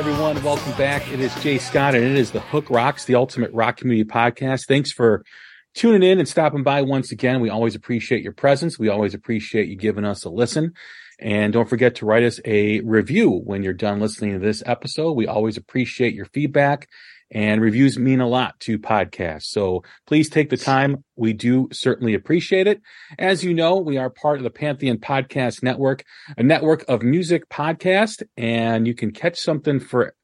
Everyone? 0.00 0.42
Welcome 0.42 0.72
back. 0.78 1.12
It 1.12 1.20
is 1.20 1.34
Jay 1.42 1.58
Scott, 1.58 1.94
and 1.94 2.02
it 2.02 2.16
is 2.16 2.30
the 2.30 2.40
Hook 2.40 2.70
Rocks, 2.70 3.04
the 3.04 3.16
ultimate 3.16 3.52
rock 3.52 3.76
community 3.76 4.08
podcast. 4.08 4.66
Thanks 4.66 4.90
for 4.90 5.22
tuning 5.74 6.02
in 6.02 6.18
and 6.18 6.26
stopping 6.26 6.62
by 6.62 6.80
once 6.80 7.12
again. 7.12 7.42
We 7.42 7.50
always 7.50 7.74
appreciate 7.74 8.22
your 8.22 8.32
presence. 8.32 8.78
We 8.78 8.88
always 8.88 9.12
appreciate 9.12 9.68
you 9.68 9.76
giving 9.76 10.06
us 10.06 10.24
a 10.24 10.30
listen. 10.30 10.72
And 11.18 11.52
don't 11.52 11.68
forget 11.68 11.96
to 11.96 12.06
write 12.06 12.22
us 12.22 12.40
a 12.46 12.80
review 12.80 13.42
when 13.44 13.62
you're 13.62 13.74
done 13.74 14.00
listening 14.00 14.32
to 14.32 14.38
this 14.38 14.62
episode. 14.64 15.12
We 15.12 15.26
always 15.26 15.58
appreciate 15.58 16.14
your 16.14 16.24
feedback 16.24 16.88
and 17.30 17.60
reviews 17.60 17.98
mean 17.98 18.20
a 18.20 18.28
lot 18.28 18.58
to 18.60 18.78
podcasts. 18.78 19.44
So 19.44 19.84
please 20.06 20.28
take 20.28 20.50
the 20.50 20.56
time. 20.56 21.04
We 21.16 21.32
do 21.32 21.68
certainly 21.72 22.14
appreciate 22.14 22.66
it. 22.66 22.80
As 23.18 23.44
you 23.44 23.54
know, 23.54 23.76
we 23.76 23.98
are 23.98 24.10
part 24.10 24.38
of 24.38 24.44
the 24.44 24.50
Pantheon 24.50 24.98
Podcast 24.98 25.62
Network, 25.62 26.04
a 26.36 26.42
network 26.42 26.84
of 26.88 27.02
music 27.02 27.48
podcasts, 27.48 28.22
and 28.36 28.86
you 28.86 28.94
can 28.94 29.12
catch 29.12 29.38
something 29.38 29.80
for 29.80 30.14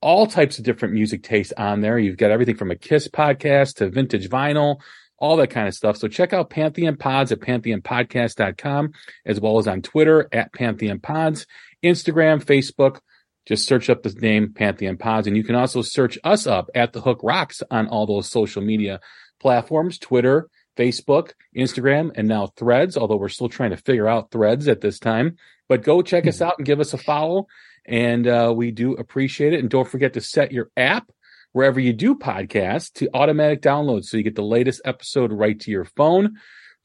all 0.00 0.26
types 0.26 0.58
of 0.58 0.64
different 0.64 0.94
music 0.94 1.22
tastes 1.22 1.52
on 1.56 1.80
there. 1.80 1.98
You've 1.98 2.16
got 2.16 2.30
everything 2.30 2.56
from 2.56 2.70
a 2.70 2.76
Kiss 2.76 3.08
podcast 3.08 3.76
to 3.76 3.88
vintage 3.88 4.28
vinyl, 4.28 4.76
all 5.18 5.36
that 5.36 5.50
kind 5.50 5.66
of 5.66 5.74
stuff. 5.74 5.96
So 5.96 6.08
check 6.08 6.32
out 6.32 6.50
Pantheon 6.50 6.96
Pods 6.96 7.32
at 7.32 7.40
pantheonpodcast.com, 7.40 8.92
as 9.26 9.40
well 9.40 9.58
as 9.58 9.66
on 9.66 9.82
Twitter 9.82 10.28
at 10.32 10.52
Pantheon 10.52 11.00
Pods, 11.00 11.46
Instagram, 11.84 12.44
Facebook. 12.44 13.00
Just 13.48 13.66
search 13.66 13.88
up 13.88 14.02
the 14.02 14.10
name 14.10 14.52
Pantheon 14.52 14.98
Pods. 14.98 15.26
And 15.26 15.34
you 15.34 15.42
can 15.42 15.54
also 15.54 15.80
search 15.80 16.18
us 16.22 16.46
up 16.46 16.68
at 16.74 16.92
The 16.92 17.00
Hook 17.00 17.20
Rocks 17.22 17.62
on 17.70 17.88
all 17.88 18.06
those 18.06 18.30
social 18.30 18.60
media 18.60 19.00
platforms, 19.40 19.98
Twitter, 19.98 20.50
Facebook, 20.76 21.32
Instagram, 21.56 22.12
and 22.14 22.28
now 22.28 22.48
Threads, 22.58 22.98
although 22.98 23.16
we're 23.16 23.30
still 23.30 23.48
trying 23.48 23.70
to 23.70 23.78
figure 23.78 24.06
out 24.06 24.30
Threads 24.30 24.68
at 24.68 24.82
this 24.82 24.98
time. 24.98 25.36
But 25.66 25.82
go 25.82 26.02
check 26.02 26.26
us 26.26 26.42
out 26.42 26.58
and 26.58 26.66
give 26.66 26.78
us 26.78 26.92
a 26.92 26.98
follow. 26.98 27.46
And 27.86 28.26
uh, 28.26 28.52
we 28.54 28.70
do 28.70 28.92
appreciate 28.92 29.54
it. 29.54 29.60
And 29.60 29.70
don't 29.70 29.88
forget 29.88 30.12
to 30.12 30.20
set 30.20 30.52
your 30.52 30.70
app 30.76 31.10
wherever 31.52 31.80
you 31.80 31.94
do 31.94 32.14
podcasts 32.14 32.92
to 32.92 33.08
automatic 33.14 33.62
download 33.62 34.04
so 34.04 34.18
you 34.18 34.22
get 34.22 34.34
the 34.34 34.42
latest 34.42 34.82
episode 34.84 35.32
right 35.32 35.58
to 35.60 35.70
your 35.70 35.86
phone. 35.86 36.36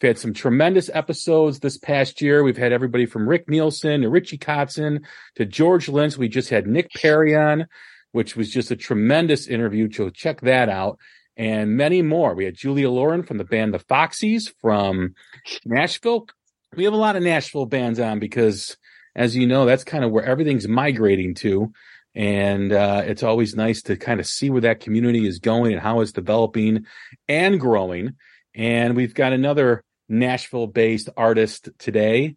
We've 0.04 0.10
had 0.10 0.20
some 0.20 0.34
tremendous 0.34 0.90
episodes 0.94 1.60
this 1.60 1.78
past 1.78 2.22
year. 2.22 2.44
We've 2.44 2.58
had 2.58 2.74
everybody 2.74 3.06
from 3.06 3.26
Rick 3.26 3.48
Nielsen 3.48 4.02
to 4.02 4.10
Richie 4.10 4.38
Kotzen 4.38 5.06
to 5.36 5.46
George 5.46 5.88
Lynch. 5.88 6.18
We 6.18 6.28
just 6.28 6.50
had 6.50 6.68
Nick 6.68 6.92
Perri 6.92 7.38
on, 7.38 7.68
which 8.12 8.36
was 8.36 8.50
just 8.52 8.70
a 8.70 8.76
tremendous 8.76 9.48
interview. 9.48 9.90
So 9.90 10.10
check 10.10 10.42
that 10.42 10.68
out. 10.68 11.00
And 11.38 11.78
many 11.78 12.02
more. 12.02 12.36
We 12.36 12.44
had 12.44 12.58
Julia 12.58 12.90
Lauren 12.90 13.24
from 13.24 13.38
the 13.38 13.46
band 13.46 13.74
The 13.74 13.80
Foxies 13.80 14.52
from 14.60 15.16
Nashville. 15.64 16.28
We 16.76 16.84
have 16.84 16.92
a 16.92 16.98
lot 16.98 17.16
of 17.16 17.24
Nashville 17.24 17.66
bands 17.66 17.98
on 17.98 18.20
because, 18.20 18.76
as 19.16 19.38
you 19.38 19.48
know, 19.48 19.66
that's 19.66 19.86
kind 19.86 20.04
of 20.04 20.12
where 20.12 20.26
everything's 20.26 20.68
migrating 20.68 21.34
to. 21.36 21.72
And 22.14 22.74
uh, 22.74 23.04
it's 23.06 23.24
always 23.24 23.56
nice 23.56 23.82
to 23.84 23.96
kind 23.96 24.20
of 24.20 24.28
see 24.28 24.50
where 24.50 24.64
that 24.64 24.82
community 24.82 25.26
is 25.26 25.40
going 25.40 25.72
and 25.72 25.82
how 25.82 26.02
it's 26.02 26.12
developing 26.12 26.88
and 27.30 27.58
growing. 27.58 28.16
And 28.54 28.98
we've 28.98 29.14
got 29.14 29.32
another 29.32 29.86
Nashville 30.10 30.68
based 30.68 31.10
artist 31.16 31.70
today 31.78 32.36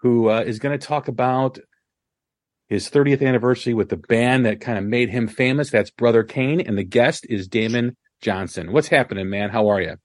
who 0.00 0.30
uh, 0.30 0.40
is 0.40 0.58
going 0.58 0.78
to 0.78 0.86
talk 0.86 1.08
about 1.08 1.58
his 2.68 2.90
30th 2.90 3.26
anniversary 3.26 3.74
with 3.74 3.88
the 3.88 3.96
band 3.96 4.46
that 4.46 4.60
kind 4.60 4.78
of 4.78 4.84
made 4.84 5.08
him 5.08 5.26
famous. 5.26 5.70
That's 5.70 5.90
Brother 5.90 6.22
Cane. 6.22 6.60
And 6.60 6.76
the 6.76 6.84
guest 6.84 7.26
is 7.28 7.48
Damon 7.48 7.96
Johnson. 8.20 8.72
What's 8.72 8.88
happening, 8.88 9.30
man? 9.30 9.50
How 9.50 9.68
are 9.68 9.80
you? 9.80 9.96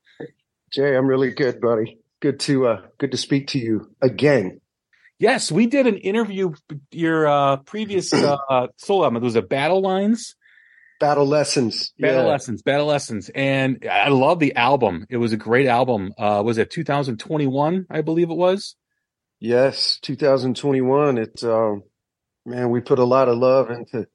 Jay, 0.72 0.96
I'm 0.96 1.06
really 1.06 1.32
good, 1.32 1.62
buddy. 1.62 2.00
Good 2.22 2.40
to 2.42 2.68
uh 2.68 2.82
good 2.98 3.12
to 3.12 3.18
speak 3.18 3.48
to 3.50 3.60
you 3.60 3.94
again. 4.02 4.62
Yes, 5.20 5.52
we 5.52 5.68
did 5.68 5.88
an 5.88 5.98
interview. 5.98 6.54
Your 6.92 7.28
uh, 7.28 7.58
previous 7.58 8.12
uh, 8.14 8.68
solo 8.78 9.04
album 9.04 9.22
it 9.22 9.26
was 9.26 9.36
a 9.36 9.42
Battle 9.42 9.82
Lines, 9.82 10.36
Battle 11.04 11.26
lessons. 11.28 11.92
Battle 12.00 12.24
yeah. 12.24 12.30
Lessons, 12.30 12.62
Battle 12.62 12.86
Lessons, 12.86 13.30
and 13.36 13.86
I 13.92 14.08
love 14.08 14.40
the 14.40 14.56
album. 14.56 15.06
It 15.10 15.18
was 15.18 15.34
a 15.34 15.38
great 15.38 15.68
album. 15.68 16.14
Uh, 16.18 16.42
was 16.46 16.58
it 16.58 16.72
2021? 16.72 17.88
I 17.90 18.00
believe 18.00 18.30
it 18.30 18.36
was. 18.38 18.78
Yes, 19.42 20.00
2021. 20.02 21.18
It 21.18 21.44
um 21.44 21.84
man, 22.46 22.70
we 22.70 22.80
put 22.80 23.00
a 23.00 23.04
lot 23.04 23.28
of 23.28 23.38
love 23.38 23.70
into 23.70 24.08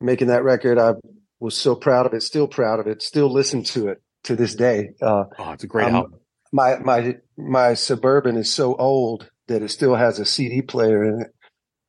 making 0.00 0.28
that 0.28 0.42
record. 0.42 0.78
I 0.78 0.94
was 1.38 1.54
so 1.54 1.74
proud 1.74 2.06
of 2.06 2.14
it, 2.14 2.22
still 2.22 2.48
proud 2.48 2.80
of 2.80 2.86
it, 2.86 3.02
still 3.02 3.30
listen 3.30 3.62
to 3.64 3.88
it 3.88 3.98
to 4.24 4.34
this 4.34 4.54
day. 4.54 4.92
Uh 5.02 5.24
Oh, 5.38 5.52
it's 5.52 5.64
a 5.64 5.66
great 5.66 5.88
Um, 5.88 5.94
album. 5.96 6.14
my 6.50 6.78
my 6.78 7.16
my 7.36 7.74
suburban 7.74 8.38
is 8.38 8.50
so 8.50 8.74
old 8.76 9.30
that 9.48 9.60
it 9.60 9.68
still 9.68 9.96
has 9.96 10.18
a 10.18 10.24
CD 10.24 10.62
player 10.62 11.04
in 11.04 11.20
it, 11.20 11.28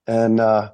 and 0.06 0.42
uh, 0.42 0.72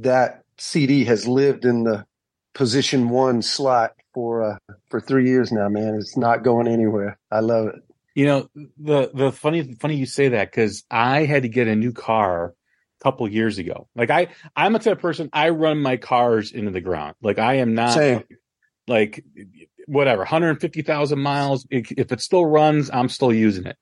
that 0.00 0.42
CD 0.58 1.04
has 1.04 1.28
lived 1.28 1.64
in 1.64 1.84
the 1.84 2.04
position 2.54 3.10
one 3.10 3.42
slot 3.42 3.92
for 4.14 4.42
uh, 4.42 4.74
for 4.88 5.00
three 5.00 5.28
years 5.28 5.52
now. 5.52 5.68
Man, 5.68 5.94
it's 5.94 6.16
not 6.16 6.42
going 6.42 6.68
anywhere. 6.68 7.18
I 7.30 7.40
love 7.40 7.68
it. 7.68 7.74
You 8.14 8.26
know, 8.26 8.48
the 8.78 9.10
the 9.12 9.32
funny 9.32 9.74
funny 9.74 9.96
you 9.96 10.06
say 10.06 10.28
that 10.28 10.50
because 10.50 10.84
I 10.90 11.24
had 11.24 11.42
to 11.42 11.48
get 11.48 11.68
a 11.68 11.74
new 11.74 11.92
car 11.92 12.54
a 13.00 13.02
couple 13.02 13.28
years 13.28 13.58
ago. 13.58 13.88
Like 13.96 14.10
I, 14.10 14.28
I'm 14.54 14.74
a 14.76 14.78
type 14.78 14.94
of 14.94 15.02
person. 15.02 15.28
I 15.32 15.50
run 15.50 15.80
my 15.80 15.96
cars 15.96 16.52
into 16.52 16.70
the 16.70 16.80
ground. 16.80 17.16
Like 17.20 17.38
I 17.38 17.54
am 17.54 17.74
not 17.74 17.92
Same. 17.92 18.22
like 18.86 19.24
whatever 19.86 20.20
150,000 20.20 21.18
miles. 21.18 21.66
If 21.70 21.90
if 21.92 22.12
it 22.12 22.20
still 22.20 22.46
runs, 22.46 22.88
I'm 22.90 23.08
still 23.08 23.32
using 23.32 23.66
it. 23.66 23.76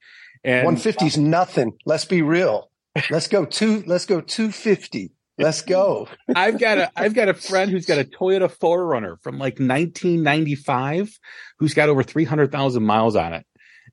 And 0.45 0.65
150 0.65 1.07
is 1.07 1.19
nothing. 1.19 1.75
Let's 1.85 2.07
be 2.07 2.23
real. 2.23 2.71
Let's 3.11 3.29
go 3.29 3.45
two. 3.45 3.85
Let's 3.87 4.07
go 4.07 4.21
250. 4.21 5.13
Let's 5.39 5.63
go. 5.63 6.09
I've 6.35 6.59
got 6.59 6.79
a 6.79 6.91
I've 6.97 7.15
got 7.15 7.29
a 7.29 7.35
friend 7.35 7.71
who's 7.71 7.87
got 7.87 7.99
a 7.99 8.05
Toyota 8.05 8.51
4Runner 8.55 9.21
from 9.23 9.39
like 9.39 9.55
1995 9.59 11.19
who's 11.59 11.75
got 11.75 11.89
over 11.89 12.03
300,000 12.03 12.83
miles 12.83 13.17
on 13.17 13.35
it. 13.35 13.47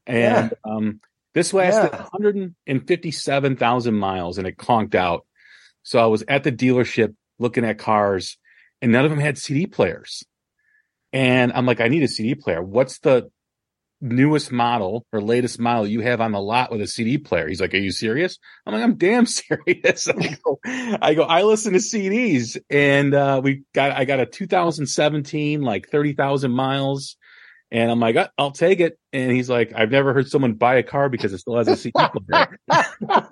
And 0.05 0.53
um 0.65 0.99
this 1.33 1.53
lasted 1.53 1.91
Yeah. 1.93 2.07
157,000 2.11 3.93
miles 3.95 4.37
and 4.37 4.47
it 4.47 4.57
conked 4.57 4.95
out. 4.95 5.25
So 5.83 5.99
I 5.99 6.07
was 6.07 6.23
at 6.27 6.43
the 6.43 6.51
dealership 6.51 7.15
looking 7.39 7.63
at 7.63 7.77
cars 7.77 8.37
and 8.81 8.91
none 8.91 9.05
of 9.05 9.11
them 9.11 9.19
had 9.19 9.37
CD 9.37 9.65
players. 9.65 10.23
And 11.13 11.53
I'm 11.53 11.65
like 11.65 11.79
I 11.81 11.87
need 11.87 12.03
a 12.03 12.07
CD 12.07 12.35
player. 12.35 12.61
What's 12.61 12.99
the 12.99 13.29
newest 14.01 14.51
model 14.51 15.05
or 15.11 15.21
latest 15.21 15.59
model 15.59 15.85
you 15.87 16.01
have 16.01 16.21
on 16.21 16.31
the 16.31 16.39
lot 16.41 16.71
with 16.71 16.81
a 16.81 16.87
CD 16.87 17.17
player? 17.17 17.47
He's 17.47 17.61
like, 17.61 17.73
"Are 17.73 17.77
you 17.77 17.91
serious?" 17.91 18.37
I'm 18.65 18.73
like, 18.73 18.83
"I'm 18.83 18.95
damn 18.97 19.25
serious." 19.25 20.07
I 20.07 20.37
go, 20.43 20.59
I 20.65 21.13
go, 21.13 21.23
I 21.23 21.43
listen 21.43 21.73
to 21.73 21.79
CDs, 21.79 22.57
and 22.69 23.13
uh, 23.13 23.41
we 23.43 23.63
got, 23.73 23.91
I 23.91 24.05
got 24.05 24.19
a 24.19 24.25
2017, 24.25 25.61
like 25.61 25.89
30,000 25.89 26.51
miles, 26.51 27.17
and 27.71 27.91
I'm 27.91 27.99
like, 27.99 28.15
"Uh, 28.15 28.27
I'll 28.37 28.51
take 28.51 28.79
it. 28.79 28.97
And 29.13 29.31
he's 29.31 29.49
like, 29.49 29.73
I've 29.75 29.91
never 29.91 30.13
heard 30.13 30.27
someone 30.29 30.53
buy 30.53 30.75
a 30.75 30.83
car 30.83 31.09
because 31.09 31.33
it 31.33 31.39
still 31.39 31.57
has 31.57 31.67
a 31.67 31.75
CD 31.75 31.93
player. 32.27 32.59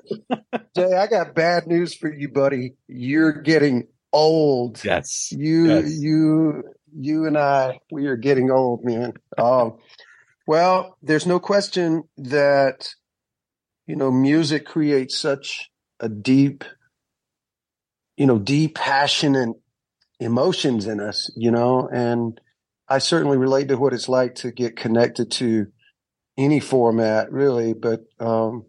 Jay, 0.75 0.93
I 0.95 1.07
got 1.07 1.35
bad 1.35 1.67
news 1.67 1.95
for 1.95 2.11
you, 2.13 2.29
buddy. 2.29 2.73
You're 2.87 3.31
getting 3.41 3.87
old. 4.13 4.83
yes, 4.83 5.31
You, 5.31 5.67
Yes. 5.67 5.99
you, 5.99 6.63
you 6.97 7.25
and 7.25 7.37
I, 7.37 7.79
we 7.91 8.07
are 8.07 8.15
getting 8.15 8.49
old, 8.51 8.83
man. 8.83 9.13
Um, 9.37 9.77
well, 10.47 10.97
there's 11.03 11.27
no 11.27 11.39
question 11.39 12.03
that, 12.17 12.95
you 13.85 13.97
know, 13.97 14.09
music 14.09 14.65
creates 14.65 15.17
such 15.17 15.69
a 15.99 16.07
deep, 16.07 16.63
you 18.15 18.25
know, 18.25 18.39
deep 18.39 18.75
passionate 18.75 19.49
emotions 20.21 20.87
in 20.87 21.01
us, 21.01 21.29
you 21.35 21.51
know, 21.51 21.89
and 21.91 22.39
I 22.87 22.99
certainly 22.99 23.37
relate 23.37 23.67
to 23.67 23.77
what 23.77 23.93
it's 23.93 24.07
like 24.07 24.35
to 24.35 24.51
get 24.51 24.77
connected 24.77 25.31
to 25.31 25.67
any 26.37 26.61
format 26.61 27.29
really, 27.29 27.73
but, 27.73 28.05
um, 28.19 28.65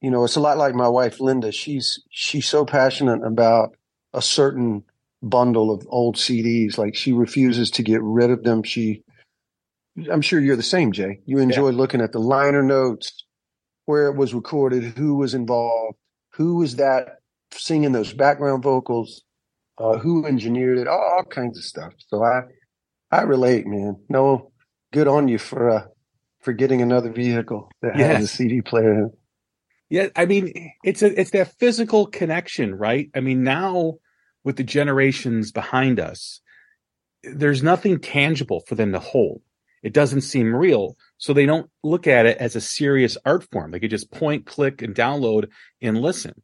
you 0.00 0.12
know, 0.12 0.22
it's 0.24 0.36
a 0.36 0.40
lot 0.40 0.58
like 0.58 0.74
my 0.74 0.88
wife, 0.88 1.20
Linda. 1.20 1.50
She's, 1.50 2.02
she's 2.08 2.46
so 2.46 2.64
passionate 2.64 3.24
about 3.24 3.76
a 4.12 4.22
certain 4.22 4.84
bundle 5.22 5.72
of 5.72 5.86
old 5.88 6.16
CDs. 6.16 6.78
Like 6.78 6.94
she 6.94 7.12
refuses 7.12 7.70
to 7.72 7.82
get 7.82 8.02
rid 8.02 8.30
of 8.30 8.42
them. 8.44 8.62
She, 8.62 9.02
I'm 10.10 10.22
sure 10.22 10.40
you're 10.40 10.56
the 10.56 10.62
same, 10.62 10.92
Jay. 10.92 11.20
You 11.26 11.38
enjoy 11.38 11.70
looking 11.70 12.00
at 12.00 12.12
the 12.12 12.18
liner 12.18 12.62
notes, 12.62 13.24
where 13.84 14.06
it 14.06 14.16
was 14.16 14.32
recorded, 14.32 14.84
who 14.84 15.16
was 15.16 15.34
involved, 15.34 15.96
who 16.34 16.56
was 16.56 16.76
that 16.76 17.16
singing 17.50 17.92
those 17.92 18.12
background 18.12 18.62
vocals, 18.62 19.22
uh, 19.78 19.98
who 19.98 20.26
engineered 20.26 20.78
it, 20.78 20.88
all, 20.88 20.98
all 20.98 21.24
kinds 21.24 21.58
of 21.58 21.64
stuff. 21.64 21.92
So 22.08 22.24
I, 22.24 22.42
I 23.10 23.22
relate, 23.22 23.66
man. 23.66 23.96
No, 24.08 24.52
good 24.92 25.08
on 25.08 25.28
you 25.28 25.38
for, 25.38 25.70
uh, 25.70 25.86
for 26.40 26.52
getting 26.52 26.80
another 26.80 27.10
vehicle 27.10 27.68
that 27.82 27.96
has 27.96 28.24
a 28.24 28.28
CD 28.28 28.62
player. 28.62 29.08
Yeah, 29.90 30.08
I 30.16 30.24
mean, 30.24 30.72
it's 30.82 31.02
a 31.02 31.20
it's 31.20 31.32
that 31.32 31.58
physical 31.58 32.06
connection, 32.06 32.74
right? 32.74 33.10
I 33.14 33.20
mean, 33.20 33.42
now 33.42 33.98
with 34.42 34.56
the 34.56 34.64
generations 34.64 35.52
behind 35.52 36.00
us, 36.00 36.40
there's 37.22 37.62
nothing 37.62 38.00
tangible 38.00 38.62
for 38.66 38.74
them 38.74 38.92
to 38.92 38.98
hold. 38.98 39.42
It 39.82 39.92
doesn't 39.92 40.20
seem 40.20 40.54
real, 40.54 40.96
so 41.18 41.32
they 41.32 41.46
don't 41.46 41.68
look 41.82 42.06
at 42.06 42.26
it 42.26 42.38
as 42.38 42.54
a 42.54 42.60
serious 42.60 43.18
art 43.24 43.44
form. 43.50 43.72
They 43.72 43.80
could 43.80 43.90
just 43.90 44.12
point, 44.12 44.46
click, 44.46 44.80
and 44.80 44.94
download 44.94 45.48
and 45.80 46.00
listen. 46.00 46.40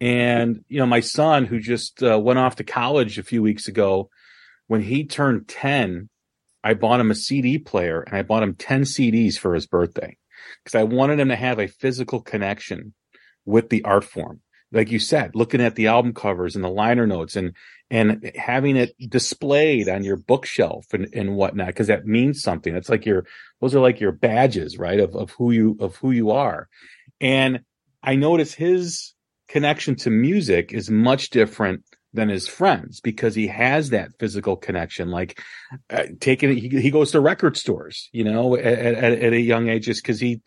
And 0.00 0.64
you 0.68 0.78
know, 0.78 0.86
my 0.86 1.00
son, 1.00 1.46
who 1.46 1.60
just 1.60 2.02
uh, 2.02 2.18
went 2.18 2.38
off 2.38 2.56
to 2.56 2.64
college 2.64 3.18
a 3.18 3.22
few 3.22 3.42
weeks 3.42 3.68
ago, 3.68 4.10
when 4.66 4.82
he 4.82 5.04
turned 5.04 5.48
ten, 5.48 6.10
I 6.62 6.74
bought 6.74 7.00
him 7.00 7.10
a 7.10 7.14
CD 7.14 7.58
player 7.58 8.02
and 8.02 8.16
I 8.16 8.22
bought 8.22 8.42
him 8.42 8.54
ten 8.54 8.82
CDs 8.82 9.38
for 9.38 9.54
his 9.54 9.66
birthday 9.66 10.18
because 10.62 10.78
I 10.78 10.82
wanted 10.82 11.20
him 11.20 11.28
to 11.28 11.36
have 11.36 11.58
a 11.58 11.68
physical 11.68 12.20
connection 12.20 12.92
with 13.46 13.70
the 13.70 13.84
art 13.84 14.04
form. 14.04 14.40
Like 14.72 14.90
you 14.90 14.98
said, 14.98 15.34
looking 15.34 15.60
at 15.60 15.76
the 15.76 15.86
album 15.86 16.12
covers 16.12 16.54
and 16.56 16.64
the 16.64 16.68
liner 16.68 17.06
notes 17.06 17.36
and, 17.36 17.54
and 17.90 18.32
having 18.34 18.76
it 18.76 18.94
displayed 19.08 19.88
on 19.88 20.04
your 20.04 20.16
bookshelf 20.16 20.86
and, 20.92 21.08
and 21.14 21.36
whatnot, 21.36 21.68
because 21.68 21.88
that 21.88 22.06
means 22.06 22.42
something. 22.42 22.74
It's 22.74 22.88
like 22.88 23.06
your, 23.06 23.26
those 23.60 23.74
are 23.74 23.80
like 23.80 24.00
your 24.00 24.12
badges, 24.12 24.78
right? 24.78 25.00
Of, 25.00 25.14
of 25.14 25.30
who 25.32 25.50
you, 25.52 25.76
of 25.80 25.96
who 25.96 26.10
you 26.10 26.30
are. 26.30 26.68
And 27.20 27.60
I 28.02 28.16
notice 28.16 28.54
his 28.54 29.14
connection 29.48 29.96
to 29.96 30.10
music 30.10 30.72
is 30.72 30.90
much 30.90 31.30
different 31.30 31.84
than 32.12 32.28
his 32.28 32.46
friends 32.46 33.00
because 33.00 33.34
he 33.34 33.48
has 33.48 33.90
that 33.90 34.10
physical 34.18 34.56
connection. 34.56 35.10
Like 35.10 35.40
uh, 35.90 36.04
taking, 36.20 36.56
he, 36.56 36.68
he 36.68 36.90
goes 36.90 37.12
to 37.12 37.20
record 37.20 37.56
stores, 37.56 38.08
you 38.12 38.24
know, 38.24 38.56
at, 38.56 38.64
at, 38.64 39.12
at 39.12 39.32
a 39.32 39.40
young 39.40 39.68
age, 39.68 39.86
just 39.86 40.02
because 40.02 40.20
he, 40.20 40.40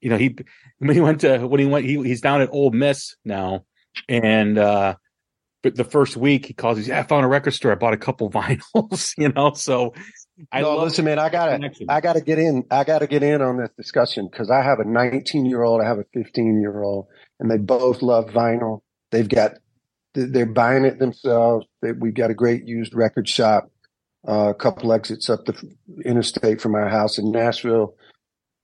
you 0.00 0.10
know, 0.10 0.18
he 0.18 0.36
when 0.78 0.94
he 0.94 1.00
went 1.00 1.22
to 1.22 1.38
when 1.46 1.58
he 1.58 1.66
went, 1.66 1.86
he, 1.86 1.94
he's 2.02 2.20
down 2.20 2.42
at 2.42 2.50
Ole 2.52 2.70
Miss 2.70 3.16
now, 3.24 3.64
and 4.10 4.58
uh, 4.58 4.96
but 5.62 5.74
the 5.74 5.84
first 5.84 6.16
week 6.16 6.46
he 6.46 6.54
calls, 6.54 6.78
he's, 6.78 6.88
yeah, 6.88 7.00
I 7.00 7.02
found 7.02 7.24
a 7.24 7.28
record 7.28 7.52
store, 7.52 7.72
I 7.72 7.76
bought 7.76 7.94
a 7.94 7.98
couple 7.98 8.30
vinyls, 8.32 9.14
you 9.18 9.30
know, 9.30 9.52
so 9.52 9.94
I 10.52 10.60
no, 10.60 10.76
listen, 10.76 11.04
man, 11.04 11.18
I 11.18 11.28
gotta, 11.30 11.52
connection. 11.52 11.86
I 11.88 12.00
gotta 12.00 12.20
get 12.20 12.38
in. 12.38 12.64
I 12.70 12.84
gotta 12.84 13.06
get 13.06 13.22
in 13.22 13.40
on 13.40 13.56
this 13.56 13.70
discussion 13.76 14.28
because 14.30 14.50
I 14.50 14.62
have 14.62 14.80
a 14.80 14.84
19 14.84 15.46
year 15.46 15.62
old, 15.62 15.80
I 15.80 15.86
have 15.86 15.98
a 15.98 16.04
15 16.12 16.60
year 16.60 16.82
old, 16.82 17.06
and 17.40 17.50
they 17.50 17.56
both 17.56 18.02
love 18.02 18.26
vinyl. 18.26 18.82
They've 19.10 19.28
got, 19.28 19.52
they're 20.14 20.46
buying 20.46 20.84
it 20.84 20.98
themselves. 20.98 21.66
They, 21.80 21.92
we've 21.92 22.14
got 22.14 22.30
a 22.30 22.34
great 22.34 22.66
used 22.66 22.94
record 22.94 23.28
shop, 23.28 23.70
uh, 24.28 24.50
a 24.50 24.54
couple 24.54 24.92
exits 24.92 25.30
up 25.30 25.46
the 25.46 25.54
interstate 26.04 26.60
from 26.60 26.74
our 26.74 26.88
house 26.88 27.18
in 27.18 27.30
Nashville. 27.32 27.94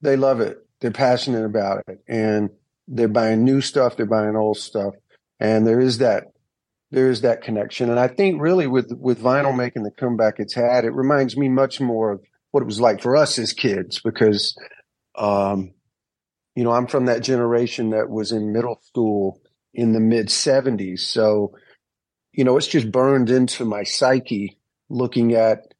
They 0.02 0.16
love 0.16 0.40
it. 0.40 0.58
They're 0.80 0.90
passionate 0.90 1.44
about 1.44 1.84
it, 1.86 2.00
and 2.06 2.50
they're 2.86 3.08
buying 3.08 3.44
new 3.44 3.60
stuff. 3.60 3.96
They're 3.96 4.04
buying 4.04 4.36
old 4.36 4.58
stuff, 4.58 4.94
and 5.40 5.66
there 5.66 5.80
is 5.80 5.98
that 5.98 6.24
there 6.92 7.10
is 7.10 7.22
that 7.22 7.42
connection. 7.42 7.90
And 7.90 7.98
I 7.98 8.06
think 8.06 8.40
really 8.40 8.66
with, 8.66 8.92
with 8.92 9.20
vinyl 9.20 9.56
making 9.56 9.82
the 9.82 9.90
comeback 9.90 10.34
it's 10.38 10.54
had, 10.54 10.84
it 10.84 10.92
reminds 10.92 11.36
me 11.36 11.48
much 11.48 11.80
more 11.80 12.12
of 12.12 12.20
what 12.50 12.62
it 12.62 12.66
was 12.66 12.80
like 12.80 13.00
for 13.00 13.16
us 13.16 13.38
as 13.38 13.54
kids 13.54 14.00
because, 14.00 14.54
um, 15.16 15.72
you 16.54 16.62
know, 16.62 16.70
I'm 16.70 16.86
from 16.86 17.06
that 17.06 17.22
generation 17.22 17.90
that 17.90 18.10
was 18.10 18.30
in 18.30 18.52
middle 18.52 18.78
school 18.82 19.40
in 19.72 19.94
the 19.94 20.00
mid 20.00 20.30
seventies. 20.30 21.06
So, 21.06 21.54
you 22.30 22.44
know, 22.44 22.58
it's 22.58 22.68
just 22.68 22.92
burned 22.92 23.30
into 23.30 23.64
my 23.64 23.84
psyche 23.84 24.58
looking 24.90 25.34
at, 25.34 25.72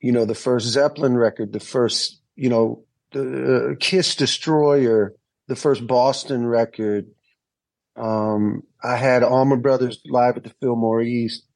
you 0.00 0.10
know, 0.10 0.24
the 0.24 0.34
first 0.34 0.66
Zeppelin 0.66 1.16
record, 1.16 1.52
the 1.52 1.60
first, 1.60 2.20
you 2.34 2.48
know, 2.48 2.82
the 3.12 3.70
uh, 3.70 3.74
Kiss 3.78 4.16
Destroyer, 4.16 5.14
the 5.46 5.54
first 5.54 5.86
Boston 5.86 6.44
record, 6.44 7.06
um, 7.94 8.64
I 8.82 8.96
had 8.96 9.22
Allman 9.22 9.60
Brothers 9.60 10.00
live 10.06 10.36
at 10.36 10.44
the 10.44 10.54
Fillmore 10.60 11.02
East. 11.02 11.46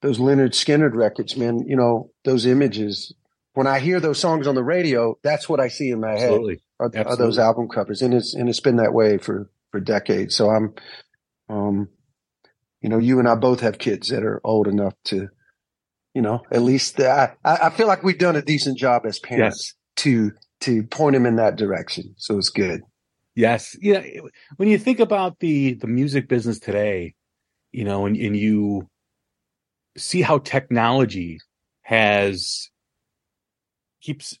Those 0.00 0.18
Lynyrd 0.18 0.50
Skynyrd 0.50 0.94
records, 0.94 1.36
man, 1.36 1.60
you 1.66 1.76
know, 1.76 2.10
those 2.24 2.46
images. 2.46 3.14
When 3.54 3.66
I 3.66 3.78
hear 3.78 4.00
those 4.00 4.18
songs 4.18 4.46
on 4.46 4.54
the 4.54 4.64
radio, 4.64 5.16
that's 5.22 5.48
what 5.48 5.60
I 5.60 5.68
see 5.68 5.90
in 5.90 6.00
my 6.00 6.12
head 6.12 6.32
absolutely. 6.32 6.62
are, 6.80 6.90
are 7.06 7.16
those 7.16 7.38
album 7.38 7.68
covers. 7.68 8.02
And 8.02 8.14
it's, 8.14 8.34
and 8.34 8.48
it's 8.48 8.60
been 8.60 8.76
that 8.76 8.94
way 8.94 9.18
for, 9.18 9.50
for 9.70 9.78
decades. 9.78 10.34
So 10.34 10.48
I'm, 10.48 10.74
um, 11.48 11.88
you 12.80 12.88
know, 12.88 12.98
you 12.98 13.18
and 13.18 13.28
I 13.28 13.34
both 13.36 13.60
have 13.60 13.78
kids 13.78 14.08
that 14.08 14.24
are 14.24 14.40
old 14.42 14.66
enough 14.66 14.94
to, 15.04 15.28
you 16.14 16.22
know, 16.22 16.40
at 16.50 16.62
least 16.62 16.98
I, 17.00 17.34
I 17.44 17.56
I 17.66 17.70
feel 17.70 17.86
like 17.86 18.02
we've 18.02 18.18
done 18.18 18.36
a 18.36 18.42
decent 18.42 18.78
job 18.78 19.06
as 19.06 19.18
parents 19.18 19.74
to, 19.96 20.32
to 20.62 20.82
point 20.84 21.14
them 21.14 21.26
in 21.26 21.36
that 21.36 21.56
direction. 21.56 22.14
So 22.16 22.38
it's 22.38 22.50
good. 22.50 22.82
Yes. 23.34 23.76
Yeah. 23.80 24.04
When 24.56 24.68
you 24.68 24.78
think 24.78 25.00
about 25.00 25.38
the, 25.40 25.74
the 25.74 25.86
music 25.86 26.28
business 26.28 26.58
today, 26.58 27.14
you 27.72 27.84
know, 27.84 28.06
and, 28.06 28.16
and 28.16 28.36
you 28.36 28.88
see 29.96 30.22
how 30.22 30.38
technology 30.38 31.38
has 31.82 32.70
keeps 34.02 34.38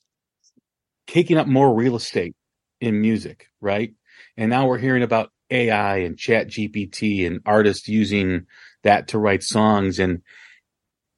taking 1.06 1.38
up 1.38 1.46
more 1.46 1.74
real 1.74 1.96
estate 1.96 2.34
in 2.80 3.00
music, 3.00 3.46
right? 3.60 3.92
And 4.36 4.50
now 4.50 4.66
we're 4.66 4.78
hearing 4.78 5.02
about 5.02 5.30
AI 5.50 5.98
and 5.98 6.18
chat 6.18 6.48
GPT 6.48 7.26
and 7.26 7.40
artists 7.46 7.88
using 7.88 8.46
that 8.82 9.08
to 9.08 9.18
write 9.18 9.42
songs. 9.42 9.98
And 9.98 10.22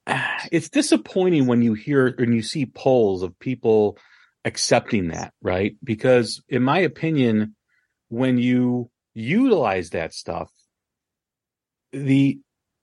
ah, 0.07 0.47
it's 0.53 0.69
disappointing 0.69 1.47
when 1.47 1.63
you 1.63 1.75
hear 1.75 2.09
and 2.19 2.35
you 2.35 2.43
see 2.43 2.67
polls 2.67 3.23
of 3.23 3.39
people 3.39 3.99
accepting 4.45 5.09
that, 5.09 5.33
right? 5.43 5.77
Because 5.85 6.43
in 6.49 6.63
my 6.63 6.81
opinion, 6.81 7.57
when 8.09 8.39
you 8.39 8.91
utilize 9.15 9.91
that 9.91 10.13
stuff, 10.13 10.51
the 11.93 12.41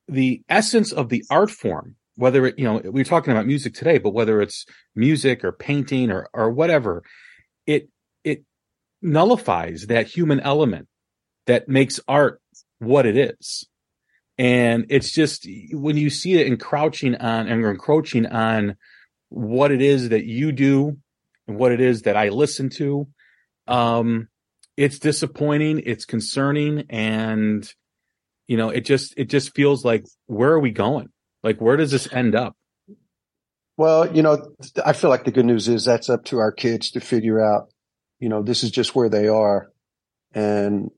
the 0.08 0.42
essence 0.50 0.92
of 0.92 1.10
the 1.10 1.24
art 1.30 1.52
form, 1.52 1.96
whether 2.16 2.46
it, 2.46 2.60
you 2.60 2.66
know, 2.66 2.82
we're 2.84 3.04
talking 3.04 3.32
about 3.32 3.46
music 3.46 3.74
today, 3.74 3.98
but 3.98 4.14
whether 4.14 4.42
it's 4.42 4.66
music 4.96 5.44
or 5.44 5.52
painting 5.52 6.12
or 6.12 6.28
or 6.34 6.50
whatever, 6.50 7.04
it 7.66 7.90
it 8.24 8.44
nullifies 9.02 9.88
that 9.88 10.08
human 10.08 10.40
element 10.40 10.88
that 11.48 11.68
makes 11.68 12.00
art 12.08 12.42
what 12.80 13.06
it 13.06 13.18
is. 13.18 13.68
And 14.38 14.88
it's 14.90 15.12
just 15.12 15.48
when 15.72 15.98
you 15.98 16.10
see 16.10 16.34
it 16.34 16.48
encroaching 16.48 17.16
on 17.16 17.48
and 17.48 17.64
encroaching 17.64 18.26
on 18.26 18.76
what 19.30 19.72
it 19.72 19.82
is 19.82 20.10
that 20.10 20.26
you 20.26 20.52
do 20.52 20.98
and 21.48 21.58
what 21.58 21.72
it 21.72 21.80
is 21.80 22.04
that 22.04 22.18
I 22.18 22.30
listen 22.30 22.70
to, 22.72 23.08
um, 23.68 24.28
it's 24.82 24.98
disappointing, 24.98 25.84
it's 25.86 26.06
concerning, 26.06 26.86
and 26.90 27.72
you 28.48 28.58
know, 28.58 28.70
it 28.70 28.82
just 28.82 29.14
it 29.16 29.30
just 29.30 29.54
feels 29.56 29.86
like 29.86 30.06
where 30.26 30.52
are 30.52 30.60
we 30.60 30.72
going? 30.72 31.10
Like 31.44 31.62
where 31.62 31.78
does 31.78 31.92
this 31.92 32.12
end 32.12 32.34
up? 32.34 32.56
Well, 33.78 34.12
you 34.16 34.24
know, 34.24 34.56
I 34.84 34.94
feel 34.94 35.12
like 35.12 35.24
the 35.24 35.32
good 35.32 35.46
news 35.46 35.68
is 35.68 35.86
that's 35.86 36.10
up 36.10 36.26
to 36.26 36.40
our 36.40 36.52
kids 36.52 36.92
to 36.92 37.00
figure 37.00 37.40
out, 37.40 37.70
you 38.20 38.28
know, 38.28 38.42
this 38.42 38.64
is 38.64 38.72
just 38.72 38.96
where 38.96 39.08
they 39.08 39.28
are. 39.28 39.72
And 40.34 40.90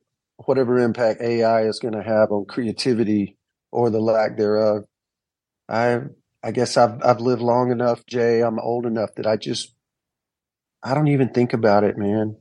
whatever 0.46 0.80
impact 0.80 1.22
AI 1.22 1.64
is 1.64 1.80
going 1.80 1.94
to 1.94 2.04
have 2.04 2.32
on 2.32 2.46
creativity 2.46 3.38
or 3.72 3.90
the 3.90 4.00
lack 4.00 4.38
thereof, 4.38 4.84
I 5.68 6.00
I 6.42 6.52
guess 6.52 6.78
I've 6.78 7.04
I've 7.04 7.20
lived 7.20 7.42
long 7.42 7.70
enough, 7.70 8.06
Jay. 8.06 8.42
I'm 8.42 8.60
old 8.60 8.86
enough 8.86 9.14
that 9.16 9.28
I 9.28 9.36
just 9.36 9.76
I 10.82 10.94
don't 10.94 11.10
even 11.10 11.30
think 11.34 11.52
about 11.52 11.84
it, 11.84 11.98
man. 11.98 12.38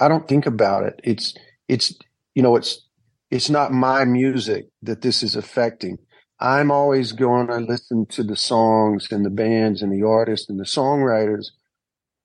I 0.00 0.08
don't 0.08 0.28
think 0.28 0.46
about 0.46 0.84
it. 0.84 1.00
It's 1.04 1.34
it's 1.68 1.94
you 2.34 2.42
know 2.42 2.56
it's 2.56 2.86
it's 3.30 3.50
not 3.50 3.72
my 3.72 4.04
music 4.04 4.66
that 4.82 5.02
this 5.02 5.22
is 5.22 5.36
affecting. 5.36 5.98
I'm 6.38 6.70
always 6.70 7.12
going 7.12 7.46
to 7.46 7.56
listen 7.56 8.06
to 8.10 8.22
the 8.22 8.36
songs 8.36 9.08
and 9.10 9.24
the 9.24 9.30
bands 9.30 9.82
and 9.82 9.90
the 9.90 10.06
artists 10.06 10.50
and 10.50 10.60
the 10.60 10.64
songwriters 10.64 11.46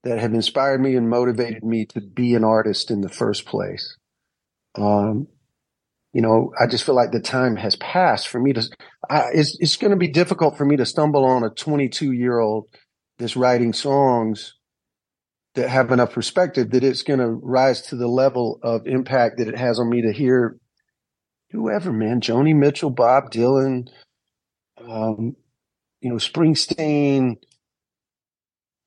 that 0.04 0.20
have 0.20 0.34
inspired 0.34 0.82
me 0.82 0.96
and 0.96 1.10
motivated 1.10 1.64
me 1.64 1.86
to 1.86 2.02
be 2.02 2.36
an 2.36 2.44
artist 2.44 2.92
in 2.92 3.02
the 3.02 3.10
first 3.10 3.46
place. 3.46 3.96
Um, 4.76 5.28
you 6.12 6.22
know, 6.22 6.52
I 6.60 6.68
just 6.68 6.84
feel 6.84 6.96
like 6.96 7.12
the 7.12 7.22
time 7.22 7.56
has 7.56 7.78
passed 7.78 8.28
for 8.28 8.40
me 8.40 8.52
to, 8.54 8.64
I, 9.10 9.28
it's, 9.34 9.58
it's 9.62 9.78
going 9.78 9.92
to 9.92 9.98
be 9.98 10.10
difficult 10.10 10.58
for 10.58 10.66
me 10.66 10.76
to 10.76 10.86
stumble 10.86 11.24
on 11.24 11.44
a 11.44 11.50
22 11.50 12.12
year 12.12 12.40
old 12.40 12.68
that's 13.18 13.38
writing 13.38 13.72
songs 13.72 14.56
that 15.56 15.70
have 15.70 15.92
enough 15.92 16.14
perspective 16.14 16.72
that 16.72 16.84
it's 16.84 17.04
going 17.04 17.20
to 17.20 17.28
rise 17.28 17.82
to 17.82 17.96
the 17.96 18.08
level 18.08 18.60
of 18.64 18.88
impact 18.88 19.38
that 19.38 19.48
it 19.48 19.58
has 19.58 19.80
on 19.80 19.90
me 19.90 20.02
to 20.02 20.14
hear 20.14 20.58
whoever, 21.52 21.92
man, 21.92 22.22
Joni 22.22 22.56
Mitchell, 22.56 22.90
Bob 22.90 23.32
Dylan, 23.32 23.90
um, 24.78 25.36
you 26.00 26.10
know, 26.10 26.16
Springsteen, 26.16 27.36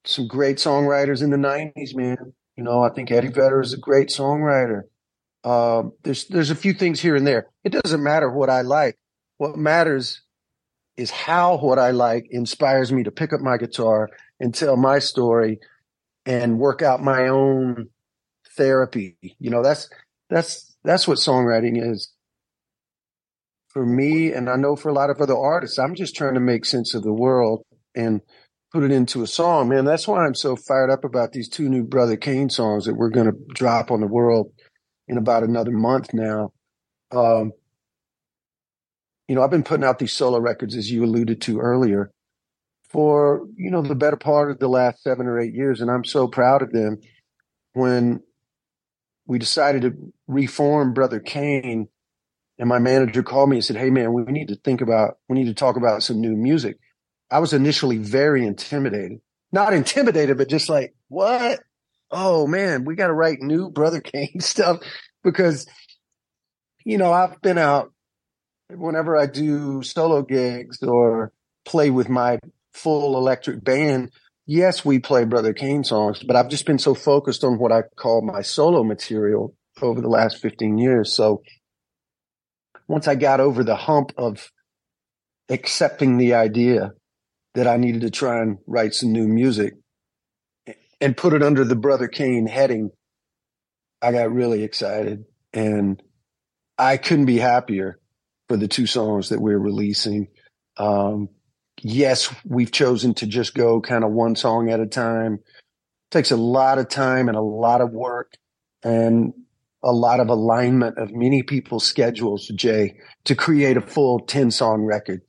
some 0.04 0.26
great 0.26 0.56
songwriters 0.56 1.22
in 1.22 1.30
the 1.30 1.36
nineties, 1.36 1.94
man. 1.94 2.32
You 2.56 2.64
know, 2.64 2.82
I 2.82 2.90
think 2.90 3.10
Eddie 3.10 3.28
Vedder 3.28 3.60
is 3.60 3.72
a 3.72 3.78
great 3.78 4.08
songwriter. 4.08 4.82
Uh, 5.42 5.84
there's 6.02 6.26
there's 6.26 6.50
a 6.50 6.56
few 6.56 6.72
things 6.72 7.00
here 7.00 7.16
and 7.16 7.26
there. 7.26 7.48
It 7.64 7.72
doesn't 7.72 8.02
matter 8.02 8.30
what 8.30 8.48
I 8.48 8.62
like. 8.62 8.96
What 9.36 9.56
matters 9.56 10.22
is 10.96 11.10
how 11.10 11.58
what 11.58 11.78
I 11.78 11.90
like 11.90 12.26
inspires 12.30 12.92
me 12.92 13.02
to 13.02 13.10
pick 13.10 13.32
up 13.32 13.40
my 13.40 13.58
guitar 13.58 14.08
and 14.40 14.54
tell 14.54 14.76
my 14.76 15.00
story 15.00 15.58
and 16.26 16.58
work 16.58 16.82
out 16.82 17.02
my 17.02 17.28
own 17.28 17.88
therapy. 18.56 19.16
You 19.38 19.50
know, 19.50 19.62
that's 19.62 19.88
that's 20.30 20.76
that's 20.84 21.06
what 21.08 21.18
songwriting 21.18 21.80
is 21.80 22.12
for 23.68 23.84
me, 23.84 24.32
and 24.32 24.48
I 24.48 24.56
know 24.56 24.76
for 24.76 24.88
a 24.88 24.94
lot 24.94 25.10
of 25.10 25.20
other 25.20 25.36
artists. 25.36 25.78
I'm 25.78 25.94
just 25.94 26.16
trying 26.16 26.34
to 26.34 26.40
make 26.40 26.64
sense 26.64 26.94
of 26.94 27.02
the 27.02 27.12
world 27.12 27.64
and 27.94 28.20
put 28.72 28.84
it 28.84 28.90
into 28.90 29.22
a 29.22 29.26
song, 29.26 29.68
man. 29.68 29.84
That's 29.84 30.08
why 30.08 30.24
I'm 30.24 30.34
so 30.34 30.56
fired 30.56 30.90
up 30.90 31.04
about 31.04 31.32
these 31.32 31.48
two 31.48 31.68
new 31.68 31.84
Brother 31.84 32.16
Cane 32.16 32.50
songs 32.50 32.86
that 32.86 32.94
we're 32.94 33.10
going 33.10 33.26
to 33.26 33.54
drop 33.54 33.90
on 33.90 34.00
the 34.00 34.06
world 34.06 34.52
in 35.06 35.18
about 35.18 35.42
another 35.42 35.70
month 35.70 36.12
now. 36.12 36.52
Um, 37.12 37.52
you 39.28 39.34
know, 39.34 39.42
I've 39.42 39.50
been 39.50 39.62
putting 39.62 39.84
out 39.84 39.98
these 39.98 40.12
solo 40.12 40.38
records, 40.38 40.76
as 40.76 40.90
you 40.90 41.04
alluded 41.04 41.40
to 41.42 41.60
earlier, 41.60 42.10
for, 42.94 43.46
you 43.56 43.72
know, 43.72 43.82
the 43.82 43.96
better 43.96 44.16
part 44.16 44.52
of 44.52 44.60
the 44.60 44.68
last 44.68 45.02
seven 45.02 45.26
or 45.26 45.40
eight 45.40 45.52
years. 45.52 45.80
And 45.80 45.90
I'm 45.90 46.04
so 46.04 46.28
proud 46.28 46.62
of 46.62 46.70
them. 46.70 47.00
When 47.72 48.20
we 49.26 49.40
decided 49.40 49.82
to 49.82 50.12
reform 50.28 50.94
Brother 50.94 51.18
Cane, 51.18 51.88
and 52.56 52.68
my 52.68 52.78
manager 52.78 53.24
called 53.24 53.50
me 53.50 53.56
and 53.56 53.64
said, 53.64 53.76
Hey, 53.76 53.90
man, 53.90 54.12
we 54.12 54.22
need 54.22 54.48
to 54.48 54.56
think 54.56 54.80
about, 54.80 55.18
we 55.28 55.36
need 55.36 55.46
to 55.46 55.54
talk 55.54 55.76
about 55.76 56.04
some 56.04 56.20
new 56.20 56.36
music. 56.36 56.78
I 57.32 57.40
was 57.40 57.52
initially 57.52 57.98
very 57.98 58.46
intimidated. 58.46 59.18
Not 59.50 59.72
intimidated, 59.72 60.38
but 60.38 60.48
just 60.48 60.68
like, 60.68 60.94
what? 61.08 61.58
oh 62.14 62.46
man, 62.46 62.84
we 62.84 62.94
got 62.94 63.08
to 63.08 63.12
write 63.12 63.40
new 63.40 63.68
Brother 63.70 64.00
Cane 64.00 64.40
stuff 64.40 64.78
because, 65.22 65.66
you 66.84 66.96
know, 66.96 67.12
I've 67.12 67.40
been 67.42 67.58
out 67.58 67.92
whenever 68.70 69.16
I 69.16 69.26
do 69.26 69.82
solo 69.82 70.22
gigs 70.22 70.82
or 70.82 71.32
play 71.64 71.90
with 71.90 72.08
my 72.08 72.38
full 72.74 73.16
electric 73.16 73.64
band. 73.64 74.10
Yes, 74.46 74.84
we 74.84 74.98
play 74.98 75.24
Brother 75.24 75.54
Cane 75.54 75.84
songs, 75.84 76.22
but 76.22 76.36
I've 76.36 76.50
just 76.50 76.66
been 76.66 76.78
so 76.78 76.94
focused 76.94 77.44
on 77.44 77.58
what 77.58 77.72
I 77.72 77.82
call 77.96 78.20
my 78.22 78.42
solo 78.42 78.84
material 78.84 79.54
over 79.80 80.00
the 80.00 80.08
last 80.08 80.42
15 80.42 80.76
years. 80.76 81.14
So 81.14 81.42
once 82.86 83.08
I 83.08 83.14
got 83.14 83.40
over 83.40 83.64
the 83.64 83.76
hump 83.76 84.12
of 84.18 84.50
accepting 85.48 86.18
the 86.18 86.34
idea 86.34 86.92
that 87.54 87.66
I 87.66 87.78
needed 87.78 88.02
to 88.02 88.10
try 88.10 88.42
and 88.42 88.58
write 88.66 88.94
some 88.94 89.12
new 89.12 89.26
music, 89.26 89.74
and 91.00 91.16
put 91.16 91.34
it 91.34 91.42
under 91.42 91.64
the 91.64 91.76
Brother 91.76 92.08
Cane 92.08 92.46
heading, 92.46 92.90
I 94.00 94.12
got 94.12 94.32
really 94.32 94.62
excited 94.62 95.24
and 95.52 96.02
I 96.78 96.96
couldn't 96.96 97.26
be 97.26 97.38
happier 97.38 97.98
for 98.48 98.56
the 98.56 98.68
two 98.68 98.86
songs 98.86 99.28
that 99.28 99.40
we're 99.40 99.58
releasing. 99.58 100.28
Um, 100.76 101.28
yes, 101.84 102.34
we've 102.44 102.72
chosen 102.72 103.14
to 103.14 103.26
just 103.26 103.54
go 103.54 103.80
kind 103.80 104.02
of 104.02 104.10
one 104.10 104.34
song 104.34 104.70
at 104.70 104.80
a 104.80 104.86
time. 104.86 105.34
It 105.34 106.10
takes 106.10 106.30
a 106.30 106.36
lot 106.36 106.78
of 106.78 106.88
time 106.88 107.28
and 107.28 107.36
a 107.36 107.42
lot 107.42 107.80
of 107.80 107.92
work 107.92 108.32
and 108.82 109.32
a 109.82 109.92
lot 109.92 110.18
of 110.18 110.28
alignment 110.28 110.98
of 110.98 111.12
many 111.12 111.42
people's 111.42 111.84
schedules, 111.84 112.48
Jay, 112.48 112.96
to 113.24 113.34
create 113.34 113.76
a 113.76 113.82
full 113.82 114.18
10 114.18 114.50
song 114.50 114.82
record. 114.82 115.20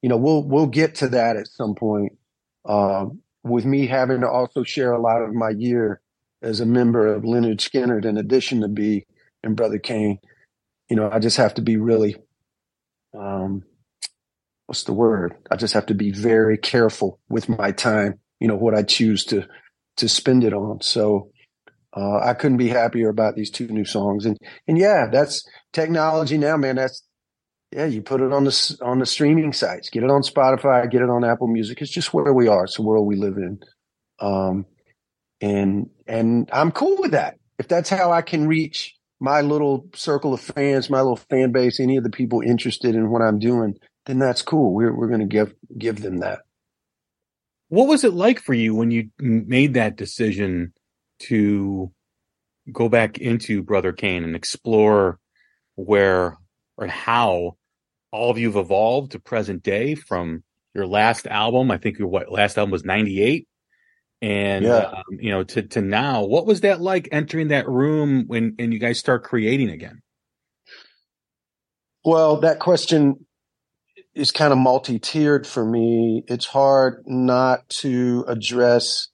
You 0.00 0.08
know, 0.08 0.16
we'll, 0.16 0.42
we'll 0.42 0.66
get 0.66 0.94
to 0.96 1.08
that 1.08 1.36
at 1.36 1.46
some 1.46 1.74
point. 1.74 2.12
Um, 2.64 3.20
with 3.44 3.64
me 3.64 3.86
having 3.86 4.22
to 4.22 4.28
also 4.28 4.62
share 4.62 4.92
a 4.92 5.00
lot 5.00 5.22
of 5.22 5.34
my 5.34 5.50
year 5.50 6.00
as 6.42 6.60
a 6.60 6.66
member 6.66 7.06
of 7.06 7.22
Lynyrd 7.22 7.58
Skynyrd, 7.58 8.04
in 8.04 8.16
addition 8.16 8.62
to 8.62 8.68
be 8.68 9.06
and 9.42 9.56
Brother 9.56 9.78
Kane, 9.78 10.18
you 10.88 10.96
know, 10.96 11.10
I 11.10 11.18
just 11.18 11.36
have 11.36 11.54
to 11.54 11.62
be 11.62 11.76
really, 11.76 12.16
um, 13.16 13.62
what's 14.68 14.84
the 14.84 14.92
word? 14.92 15.34
I 15.50 15.56
just 15.56 15.72
have 15.72 15.86
to 15.86 15.94
be 15.94 16.12
very 16.12 16.58
careful 16.58 17.18
with 17.30 17.48
my 17.48 17.72
time, 17.72 18.20
you 18.38 18.46
know, 18.46 18.54
what 18.54 18.74
I 18.74 18.82
choose 18.82 19.24
to, 19.26 19.48
to 19.96 20.08
spend 20.08 20.44
it 20.44 20.52
on. 20.52 20.82
So, 20.82 21.30
uh, 21.96 22.18
I 22.18 22.34
couldn't 22.34 22.58
be 22.58 22.68
happier 22.68 23.08
about 23.08 23.34
these 23.34 23.50
two 23.50 23.66
new 23.68 23.86
songs. 23.86 24.26
And, 24.26 24.36
and 24.68 24.76
yeah, 24.76 25.06
that's 25.10 25.42
technology 25.72 26.36
now, 26.36 26.58
man. 26.58 26.76
That's, 26.76 27.02
yeah, 27.72 27.86
you 27.86 28.02
put 28.02 28.20
it 28.20 28.30
on 28.30 28.44
the 28.44 28.78
on 28.82 28.98
the 28.98 29.06
streaming 29.06 29.52
sites, 29.52 29.90
get 29.90 30.02
it 30.02 30.10
on 30.10 30.22
Spotify, 30.22 30.90
get 30.90 31.02
it 31.02 31.10
on 31.10 31.24
Apple 31.24 31.48
Music. 31.48 31.80
It's 31.80 31.90
just 31.90 32.14
where 32.14 32.32
we 32.32 32.48
are. 32.48 32.64
It's 32.64 32.76
the 32.76 32.82
world 32.82 33.06
we 33.06 33.16
live 33.16 33.36
in, 33.36 33.60
um, 34.20 34.64
and 35.40 35.90
and 36.06 36.48
I'm 36.52 36.72
cool 36.72 36.96
with 36.98 37.10
that. 37.10 37.36
If 37.58 37.68
that's 37.68 37.90
how 37.90 38.10
I 38.10 38.22
can 38.22 38.48
reach 38.48 38.94
my 39.20 39.42
little 39.42 39.86
circle 39.94 40.32
of 40.32 40.40
fans, 40.40 40.88
my 40.88 41.00
little 41.00 41.16
fan 41.16 41.52
base, 41.52 41.80
any 41.80 41.96
of 41.98 42.04
the 42.04 42.10
people 42.10 42.40
interested 42.40 42.94
in 42.94 43.10
what 43.10 43.20
I'm 43.20 43.38
doing, 43.38 43.74
then 44.08 44.18
that's 44.18 44.42
cool. 44.42 44.72
We're 44.72 44.92
we're 44.92 45.08
going 45.08 45.20
to 45.20 45.26
give 45.26 45.54
give 45.76 46.00
them 46.00 46.20
that. 46.20 46.40
What 47.68 47.86
was 47.86 48.02
it 48.02 48.14
like 48.14 48.40
for 48.40 48.54
you 48.54 48.74
when 48.74 48.90
you 48.90 49.10
made 49.18 49.74
that 49.74 49.96
decision 49.96 50.72
to 51.24 51.92
go 52.72 52.88
back 52.88 53.18
into 53.18 53.62
Brother 53.62 53.92
Cane 53.92 54.24
and 54.24 54.34
explore 54.34 55.18
where 55.76 56.38
or 56.78 56.86
how 56.86 57.56
all 58.10 58.30
of 58.30 58.38
you've 58.38 58.56
evolved 58.56 59.12
to 59.12 59.18
present 59.18 59.62
day 59.62 59.94
from 59.94 60.42
your 60.74 60.86
last 60.86 61.26
album. 61.26 61.70
I 61.70 61.76
think 61.76 61.98
your 61.98 62.08
what 62.08 62.32
last 62.32 62.56
album 62.56 62.70
was 62.70 62.84
98. 62.84 63.46
And, 64.20 64.64
yeah. 64.64 64.78
um, 64.78 65.18
you 65.20 65.30
know, 65.30 65.44
to, 65.44 65.62
to 65.62 65.82
now, 65.82 66.24
what 66.24 66.46
was 66.46 66.62
that 66.62 66.80
like 66.80 67.08
entering 67.12 67.48
that 67.48 67.68
room 67.68 68.24
when, 68.26 68.56
and 68.58 68.72
you 68.72 68.78
guys 68.78 68.98
start 68.98 69.24
creating 69.24 69.70
again? 69.70 70.00
Well, 72.04 72.40
that 72.40 72.58
question 72.58 73.26
is 74.14 74.32
kind 74.32 74.52
of 74.52 74.58
multi-tiered 74.58 75.46
for 75.46 75.64
me. 75.64 76.24
It's 76.26 76.46
hard 76.46 77.04
not 77.06 77.68
to 77.68 78.24
address, 78.26 79.08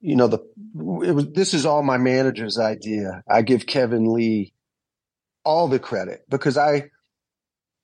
you 0.00 0.16
know, 0.16 0.26
the, 0.26 0.38
it 1.06 1.12
was, 1.12 1.30
this 1.32 1.54
is 1.54 1.66
all 1.66 1.82
my 1.82 1.98
manager's 1.98 2.58
idea. 2.58 3.22
I 3.28 3.42
give 3.42 3.66
Kevin 3.66 4.12
Lee 4.12 4.52
all 5.44 5.68
the 5.68 5.78
credit 5.78 6.24
because 6.28 6.56
I, 6.56 6.90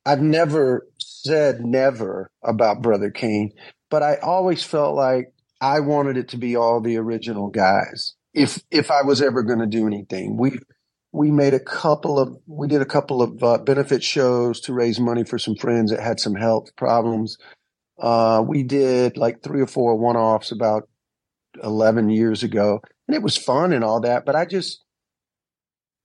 I've 0.05 0.23
never 0.23 0.87
said 0.99 1.61
never 1.65 2.31
about 2.43 2.83
Brother 2.83 3.11
Cane, 3.11 3.53
but 3.91 4.03
I 4.03 4.17
always 4.17 4.63
felt 4.63 4.97
like 4.97 5.33
I 5.61 5.81
wanted 5.81 6.17
it 6.17 6.29
to 6.29 6.39
be 6.39 6.57
all 6.57 6.81
the 6.81 6.97
original 6.97 7.49
guys. 7.49 8.15
If 8.33 8.63
if 8.71 8.91
I 8.91 9.03
was 9.03 9.21
ever 9.21 9.43
going 9.43 9.59
to 9.59 9.67
do 9.67 9.87
anything, 9.87 10.37
we 10.37 10.59
we 11.19 11.33
made 11.33 11.53
a 11.53 11.59
couple 11.59 12.17
of 12.17 12.39
we 12.47 12.69
did 12.69 12.81
a 12.81 12.87
couple 12.87 13.23
of 13.23 13.43
uh, 13.43 13.59
benefit 13.59 14.05
shows 14.05 14.61
to 14.61 14.73
raise 14.73 15.01
money 15.01 15.25
for 15.25 15.37
some 15.37 15.57
friends 15.57 15.91
that 15.91 15.99
had 15.99 16.21
some 16.21 16.37
health 16.37 16.77
problems. 16.77 17.39
Uh, 17.99 18.41
we 18.47 18.63
did 18.63 19.17
like 19.17 19.43
three 19.43 19.61
or 19.61 19.67
four 19.67 19.97
one 19.97 20.17
offs 20.17 20.53
about 20.53 20.89
eleven 21.61 22.09
years 22.09 22.45
ago, 22.45 22.81
and 23.09 23.17
it 23.17 23.23
was 23.23 23.37
fun 23.37 23.73
and 23.73 23.83
all 23.83 24.01
that. 24.03 24.25
But 24.25 24.37
I 24.37 24.45
just 24.45 24.85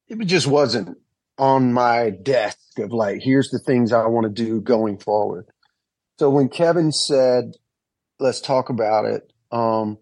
it 0.08 0.18
just 0.26 0.48
wasn't 0.48 0.98
on 1.38 1.74
my 1.74 2.10
desk 2.10 2.58
of 2.80 2.92
like 2.92 3.22
here's 3.22 3.52
the 3.52 3.60
things 3.60 3.94
I 3.94 4.08
want 4.08 4.24
to 4.26 4.44
do 4.44 4.62
going 4.62 4.98
forward. 4.98 5.46
So 6.18 6.32
when 6.32 6.50
Kevin 6.50 6.92
said, 6.92 7.54
"Let's 8.20 8.42
talk 8.42 8.70
about 8.70 9.06
it," 9.06 9.32
um, 9.52 10.00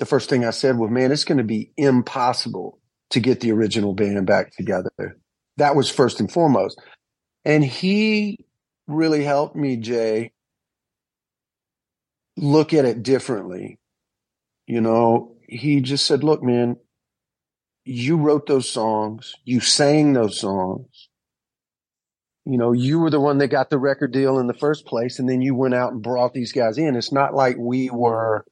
the 0.00 0.06
first 0.06 0.28
thing 0.28 0.44
I 0.44 0.50
said 0.50 0.76
was, 0.76 0.90
"Man, 0.90 1.12
it's 1.12 1.24
going 1.24 1.38
to 1.38 1.44
be 1.44 1.70
impossible 1.76 2.77
to 3.10 3.20
get 3.20 3.40
the 3.40 3.52
original 3.52 3.94
band 3.94 4.26
back 4.26 4.54
together." 4.56 5.18
That 5.56 5.76
was 5.76 5.90
first 5.90 6.20
and 6.20 6.30
foremost, 6.30 6.80
and 7.44 7.64
he 7.64 8.38
really 8.86 9.24
helped 9.24 9.56
me, 9.56 9.76
Jay, 9.76 10.32
look 12.36 12.72
at 12.72 12.84
it 12.84 13.02
differently. 13.02 13.78
You 14.66 14.80
know, 14.80 15.36
he 15.48 15.80
just 15.80 16.06
said, 16.06 16.24
"Look, 16.24 16.42
man, 16.42 16.76
you 17.84 18.16
wrote 18.16 18.46
those 18.46 18.68
songs, 18.68 19.34
you 19.44 19.60
sang 19.60 20.12
those 20.12 20.38
songs." 20.38 21.08
you 22.48 22.56
know, 22.56 22.72
you 22.72 22.98
were 22.98 23.10
the 23.10 23.20
one 23.20 23.36
that 23.38 23.48
got 23.48 23.68
the 23.68 23.76
record 23.76 24.10
deal 24.10 24.38
in 24.38 24.46
the 24.46 24.54
first 24.54 24.86
place, 24.86 25.18
and 25.18 25.28
then 25.28 25.42
you 25.42 25.54
went 25.54 25.74
out 25.74 25.92
and 25.92 26.00
brought 26.00 26.32
these 26.32 26.50
guys 26.50 26.78
in. 26.78 26.96
It's 26.96 27.12
not 27.12 27.34
like 27.34 27.56
we 27.58 27.90
were, 27.90 28.42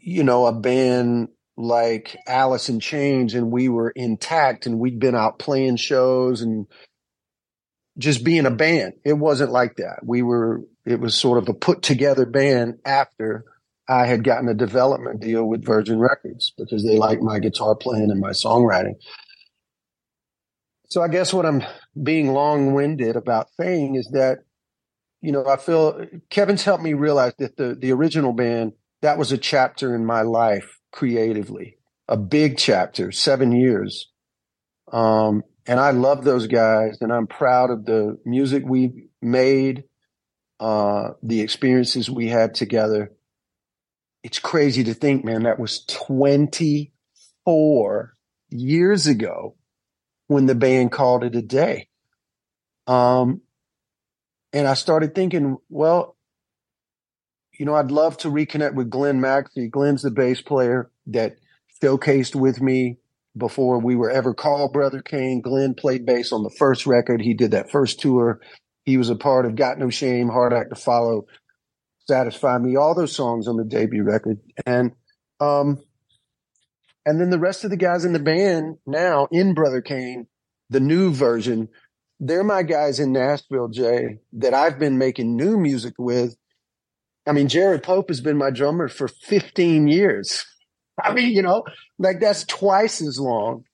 you 0.00 0.22
know, 0.22 0.46
a 0.46 0.52
band 0.52 1.30
like 1.56 2.16
Alice 2.26 2.68
in 2.68 2.80
Chains 2.80 3.34
and 3.34 3.50
we 3.50 3.68
were 3.68 3.90
intact 3.90 4.66
and 4.66 4.78
we'd 4.78 5.00
been 5.00 5.14
out 5.14 5.38
playing 5.38 5.76
shows 5.76 6.42
and 6.42 6.66
just 7.98 8.24
being 8.24 8.44
a 8.44 8.50
band. 8.50 8.94
It 9.04 9.14
wasn't 9.14 9.52
like 9.52 9.76
that. 9.76 10.00
We 10.02 10.22
were, 10.22 10.62
it 10.84 11.00
was 11.00 11.14
sort 11.14 11.38
of 11.38 11.48
a 11.48 11.54
put 11.54 11.82
together 11.82 12.26
band 12.26 12.80
after 12.84 13.44
I 13.88 14.06
had 14.06 14.22
gotten 14.24 14.48
a 14.48 14.54
development 14.54 15.20
deal 15.20 15.44
with 15.44 15.64
Virgin 15.64 15.98
Records 15.98 16.52
because 16.58 16.84
they 16.84 16.98
liked 16.98 17.22
my 17.22 17.38
guitar 17.38 17.74
playing 17.74 18.10
and 18.10 18.20
my 18.20 18.30
songwriting. 18.30 18.96
So 20.88 21.02
I 21.02 21.08
guess 21.08 21.32
what 21.32 21.46
I'm 21.46 21.62
being 22.00 22.32
long 22.32 22.74
winded 22.74 23.16
about 23.16 23.48
saying 23.58 23.94
is 23.94 24.10
that, 24.12 24.40
you 25.22 25.32
know, 25.32 25.46
I 25.46 25.56
feel 25.56 26.04
Kevin's 26.28 26.64
helped 26.64 26.84
me 26.84 26.92
realize 26.92 27.32
that 27.38 27.56
the, 27.56 27.74
the 27.74 27.92
original 27.92 28.32
band, 28.32 28.72
that 29.00 29.18
was 29.18 29.32
a 29.32 29.38
chapter 29.38 29.94
in 29.94 30.04
my 30.04 30.22
life 30.22 30.78
creatively, 30.96 31.78
a 32.08 32.16
big 32.16 32.56
chapter, 32.56 33.12
seven 33.12 33.52
years. 33.52 34.10
Um, 34.90 35.42
and 35.66 35.78
I 35.78 35.90
love 35.90 36.24
those 36.24 36.46
guys 36.46 36.96
and 37.02 37.12
I'm 37.12 37.26
proud 37.26 37.70
of 37.70 37.84
the 37.84 38.18
music 38.24 38.64
we 38.66 39.10
made, 39.20 39.84
uh, 40.58 41.10
the 41.22 41.42
experiences 41.42 42.08
we 42.08 42.28
had 42.28 42.54
together. 42.54 43.12
It's 44.22 44.38
crazy 44.38 44.84
to 44.84 44.94
think, 44.94 45.22
man, 45.22 45.42
that 45.42 45.58
was 45.58 45.84
24 45.84 48.14
years 48.48 49.06
ago 49.06 49.54
when 50.28 50.46
the 50.46 50.54
band 50.54 50.92
called 50.92 51.24
it 51.24 51.36
a 51.36 51.42
day. 51.42 51.88
Um, 52.86 53.42
and 54.54 54.66
I 54.66 54.72
started 54.72 55.14
thinking, 55.14 55.58
well, 55.68 56.15
you 57.58 57.66
know, 57.66 57.74
I'd 57.74 57.90
love 57.90 58.16
to 58.18 58.28
reconnect 58.28 58.74
with 58.74 58.90
Glenn 58.90 59.20
Maxey. 59.20 59.68
Glenn's 59.68 60.02
the 60.02 60.10
bass 60.10 60.40
player 60.40 60.90
that 61.06 61.36
showcased 61.82 62.34
with 62.34 62.60
me 62.60 62.98
before 63.36 63.78
we 63.78 63.96
were 63.96 64.10
ever 64.10 64.34
called 64.34 64.72
Brother 64.72 65.02
Cane. 65.02 65.40
Glenn 65.40 65.74
played 65.74 66.06
bass 66.06 66.32
on 66.32 66.42
the 66.42 66.54
first 66.58 66.86
record. 66.86 67.20
He 67.20 67.34
did 67.34 67.50
that 67.52 67.70
first 67.70 68.00
tour. 68.00 68.40
He 68.84 68.96
was 68.96 69.10
a 69.10 69.16
part 69.16 69.46
of 69.46 69.56
Got 69.56 69.78
No 69.78 69.90
Shame, 69.90 70.28
Hard 70.28 70.52
Act 70.52 70.70
to 70.70 70.76
Follow, 70.76 71.26
Satisfy 72.06 72.58
Me, 72.58 72.76
all 72.76 72.94
those 72.94 73.14
songs 73.14 73.48
on 73.48 73.56
the 73.56 73.64
debut 73.64 74.04
record. 74.04 74.38
And, 74.64 74.92
um, 75.40 75.82
and 77.04 77.20
then 77.20 77.30
the 77.30 77.38
rest 77.38 77.64
of 77.64 77.70
the 77.70 77.76
guys 77.76 78.04
in 78.04 78.12
the 78.12 78.18
band 78.18 78.78
now 78.86 79.28
in 79.30 79.54
Brother 79.54 79.82
Cane, 79.82 80.26
the 80.70 80.80
new 80.80 81.12
version, 81.12 81.68
they're 82.18 82.44
my 82.44 82.62
guys 82.62 82.98
in 82.98 83.12
Nashville, 83.12 83.68
Jay, 83.68 84.20
that 84.34 84.54
I've 84.54 84.78
been 84.78 84.98
making 84.98 85.36
new 85.36 85.58
music 85.58 85.94
with. 85.98 86.36
I 87.26 87.32
mean, 87.32 87.48
Jared 87.48 87.82
Pope 87.82 88.08
has 88.08 88.20
been 88.20 88.36
my 88.36 88.50
drummer 88.50 88.88
for 88.88 89.08
15 89.08 89.88
years. 89.88 90.46
I 91.02 91.12
mean, 91.12 91.32
you 91.32 91.42
know, 91.42 91.64
like 91.98 92.20
that's 92.20 92.44
twice 92.44 93.02
as 93.02 93.18
long 93.18 93.64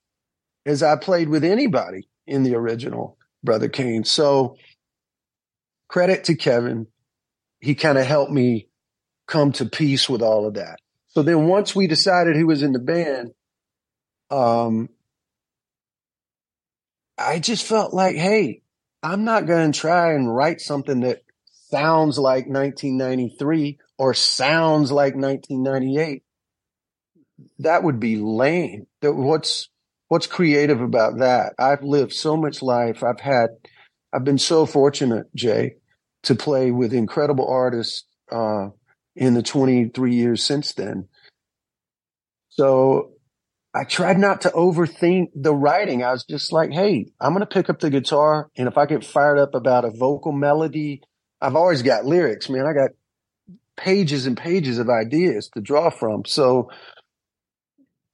as 0.67 0.83
I 0.83 0.97
played 0.97 1.29
with 1.29 1.45
anybody 1.45 2.09
in 2.27 2.43
the 2.43 2.55
original 2.55 3.17
Brother 3.45 3.69
Cane. 3.69 4.05
So 4.05 4.57
credit 5.89 6.25
to 6.25 6.35
Kevin. 6.35 6.87
He 7.61 7.75
kind 7.75 7.99
of 7.99 8.07
helped 8.07 8.33
me 8.33 8.69
come 9.29 9.53
to 9.53 9.67
peace 9.67 10.09
with 10.09 10.23
all 10.23 10.47
of 10.47 10.55
that. 10.55 10.81
So 11.09 11.23
then 11.23 11.47
once 11.47 11.77
we 11.77 11.87
decided 11.87 12.35
who 12.35 12.47
was 12.47 12.63
in 12.63 12.73
the 12.73 12.79
band, 12.79 13.33
um, 14.31 14.89
I 17.19 17.39
just 17.39 17.67
felt 17.67 17.93
like, 17.93 18.17
hey, 18.17 18.63
I'm 19.03 19.25
not 19.25 19.47
going 19.47 19.71
to 19.71 19.79
try 19.79 20.15
and 20.15 20.35
write 20.35 20.61
something 20.61 21.01
that 21.01 21.22
sounds 21.73 22.19
like 22.19 22.47
1993 22.47 23.79
or 23.99 24.15
sounds 24.15 24.93
like 24.93 25.15
1998. 25.15 26.23
That 27.61 27.83
would 27.83 27.99
be 27.99 28.17
lame. 28.17 28.87
That 29.01 29.15
what's 29.15 29.69
what's 30.09 30.27
creative 30.27 30.83
about 30.83 31.19
that? 31.19 31.55
I've 31.59 31.83
lived 31.83 32.13
so 32.13 32.37
much 32.37 32.61
life. 32.63 33.03
I've 33.03 33.21
had, 33.21 33.49
I've 34.13 34.25
been 34.25 34.39
so 34.39 34.67
fortunate, 34.67 35.35
Jay, 35.35 35.77
to 36.25 36.35
play 36.35 36.71
with 36.71 36.93
incredible 36.93 37.49
artists 37.49 38.05
uh, 38.31 38.69
in 39.17 39.33
the 39.33 39.43
23 39.43 40.15
years 40.15 40.43
since 40.43 40.75
then. 40.75 41.09
So 42.51 43.13
I 43.75 43.85
tried 43.85 44.19
not 44.19 44.43
to 44.43 44.51
overthink 44.51 45.29
the 45.35 45.55
writing. 45.55 46.05
I 46.05 46.13
was 46.13 46.25
just 46.25 46.53
like, 46.53 46.71
hey, 46.71 47.07
I'm 47.19 47.33
going 47.33 47.41
to 47.41 47.47
pick 47.47 47.71
up 47.71 47.81
the 47.81 47.89
guitar. 47.89 48.51
And 48.55 48.69
if 48.69 48.77
I 48.77 48.85
get 48.85 49.03
fired 49.05 49.39
up 49.39 49.55
about 49.55 49.87
a 49.87 49.91
vocal 49.91 50.33
melody, 50.33 51.01
I've 51.43 51.57
always 51.57 51.83
got 51.83 52.07
lyrics, 52.07 52.49
man. 52.49 52.67
I 52.67 52.73
got 52.73 52.91
pages 53.77 54.27
and 54.27 54.37
pages 54.37 54.79
of 54.79 54.89
ideas 54.89 55.51
to 55.55 55.61
draw 55.61 55.91
from. 55.91 56.25
So 56.25 56.71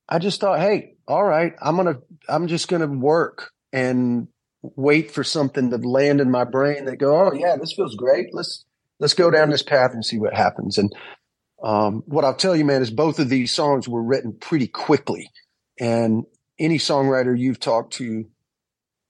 I 0.08 0.18
just 0.18 0.40
thought, 0.40 0.60
hey, 0.60 0.94
all 1.06 1.24
right, 1.24 1.52
I'm 1.60 1.76
to, 1.76 2.02
I'm 2.28 2.48
just 2.48 2.68
to 2.70 2.86
work 2.86 3.50
and 3.70 4.28
wait 4.62 5.10
for 5.10 5.22
something 5.22 5.70
to 5.70 5.76
land 5.76 6.22
in 6.22 6.30
my 6.30 6.44
brain 6.44 6.86
that 6.86 6.96
go, 6.96 7.28
oh 7.28 7.32
yeah, 7.34 7.56
this 7.56 7.74
feels 7.74 7.94
great. 7.96 8.28
Let's, 8.32 8.64
let's 8.98 9.14
go 9.14 9.30
down 9.30 9.50
this 9.50 9.62
path 9.62 9.92
and 9.92 10.04
see 10.04 10.18
what 10.18 10.34
happens. 10.34 10.78
And, 10.78 10.90
um, 11.62 12.02
what 12.06 12.24
I'll 12.24 12.34
tell 12.34 12.56
you, 12.56 12.64
man, 12.64 12.82
is 12.82 12.90
both 12.90 13.18
of 13.18 13.28
these 13.28 13.50
songs 13.50 13.88
were 13.88 14.02
written 14.02 14.32
pretty 14.32 14.68
quickly. 14.68 15.30
And 15.78 16.24
any 16.58 16.78
songwriter 16.78 17.38
you've 17.38 17.60
talked 17.60 17.94
to 17.94 18.24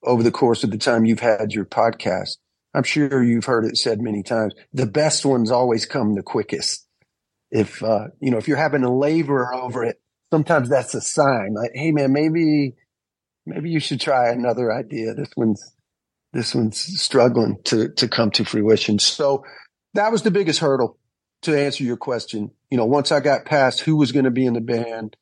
over 0.03 0.23
the 0.23 0.31
course 0.31 0.63
of 0.63 0.71
the 0.71 0.77
time 0.77 1.05
you've 1.05 1.19
had 1.19 1.53
your 1.53 1.65
podcast, 1.65 2.37
I'm 2.73 2.83
sure 2.83 3.23
you've 3.23 3.45
heard 3.45 3.65
it 3.65 3.77
said 3.77 4.01
many 4.01 4.23
times. 4.23 4.53
The 4.73 4.85
best 4.85 5.25
ones 5.25 5.51
always 5.51 5.85
come 5.85 6.15
the 6.15 6.23
quickest. 6.23 6.85
If, 7.51 7.81
uh, 7.81 8.09
you 8.19 8.29
know, 8.29 8.37
if 8.37 8.47
you're 8.47 8.57
having 8.57 8.81
to 8.81 8.91
labor 8.91 9.53
over 9.53 9.83
it, 9.83 9.99
sometimes 10.31 10.69
that's 10.69 10.93
a 10.93 11.01
sign 11.01 11.53
like, 11.55 11.71
Hey 11.73 11.91
man, 11.91 12.13
maybe, 12.13 12.75
maybe 13.45 13.71
you 13.71 13.79
should 13.79 13.99
try 13.99 14.29
another 14.29 14.71
idea. 14.71 15.15
This 15.15 15.29
one's, 15.35 15.73
this 16.31 16.53
one's 16.53 16.77
struggling 16.77 17.57
to, 17.65 17.89
to 17.89 18.07
come 18.07 18.29
to 18.31 18.45
fruition. 18.45 18.99
So 18.99 19.43
that 19.95 20.11
was 20.11 20.21
the 20.21 20.29
biggest 20.29 20.59
hurdle 20.59 20.99
to 21.41 21.59
answer 21.59 21.83
your 21.83 21.97
question. 21.97 22.51
You 22.69 22.77
know, 22.77 22.85
once 22.85 23.11
I 23.11 23.19
got 23.19 23.45
past 23.45 23.79
who 23.79 23.95
was 23.95 24.11
going 24.11 24.25
to 24.25 24.31
be 24.31 24.45
in 24.45 24.53
the 24.53 24.61
band, 24.61 25.15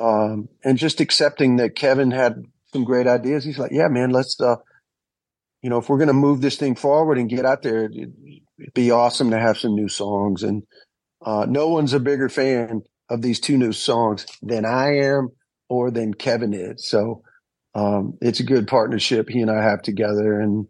um, 0.00 0.48
and 0.64 0.78
just 0.78 1.00
accepting 1.00 1.56
that 1.56 1.76
Kevin 1.76 2.10
had 2.10 2.42
some 2.72 2.84
great 2.84 3.06
ideas. 3.06 3.44
He's 3.44 3.58
like, 3.58 3.72
yeah, 3.72 3.88
man, 3.88 4.10
let's, 4.10 4.40
uh, 4.40 4.56
you 5.62 5.70
know, 5.70 5.78
if 5.78 5.88
we're 5.88 5.98
going 5.98 6.08
to 6.08 6.14
move 6.14 6.40
this 6.40 6.56
thing 6.56 6.74
forward 6.74 7.18
and 7.18 7.30
get 7.30 7.46
out 7.46 7.62
there, 7.62 7.84
it'd, 7.84 8.14
it'd 8.58 8.74
be 8.74 8.90
awesome 8.90 9.30
to 9.30 9.38
have 9.38 9.58
some 9.58 9.74
new 9.74 9.88
songs. 9.88 10.42
And, 10.42 10.64
uh, 11.24 11.46
no 11.48 11.68
one's 11.68 11.92
a 11.92 12.00
bigger 12.00 12.28
fan 12.28 12.82
of 13.08 13.22
these 13.22 13.40
two 13.40 13.56
new 13.56 13.72
songs 13.72 14.26
than 14.42 14.64
I 14.64 14.98
am 14.98 15.30
or 15.68 15.90
than 15.90 16.14
Kevin 16.14 16.52
is. 16.52 16.88
So, 16.88 17.22
um, 17.74 18.18
it's 18.20 18.40
a 18.40 18.44
good 18.44 18.66
partnership 18.66 19.28
he 19.28 19.40
and 19.40 19.50
I 19.50 19.62
have 19.62 19.82
together. 19.82 20.40
And, 20.40 20.66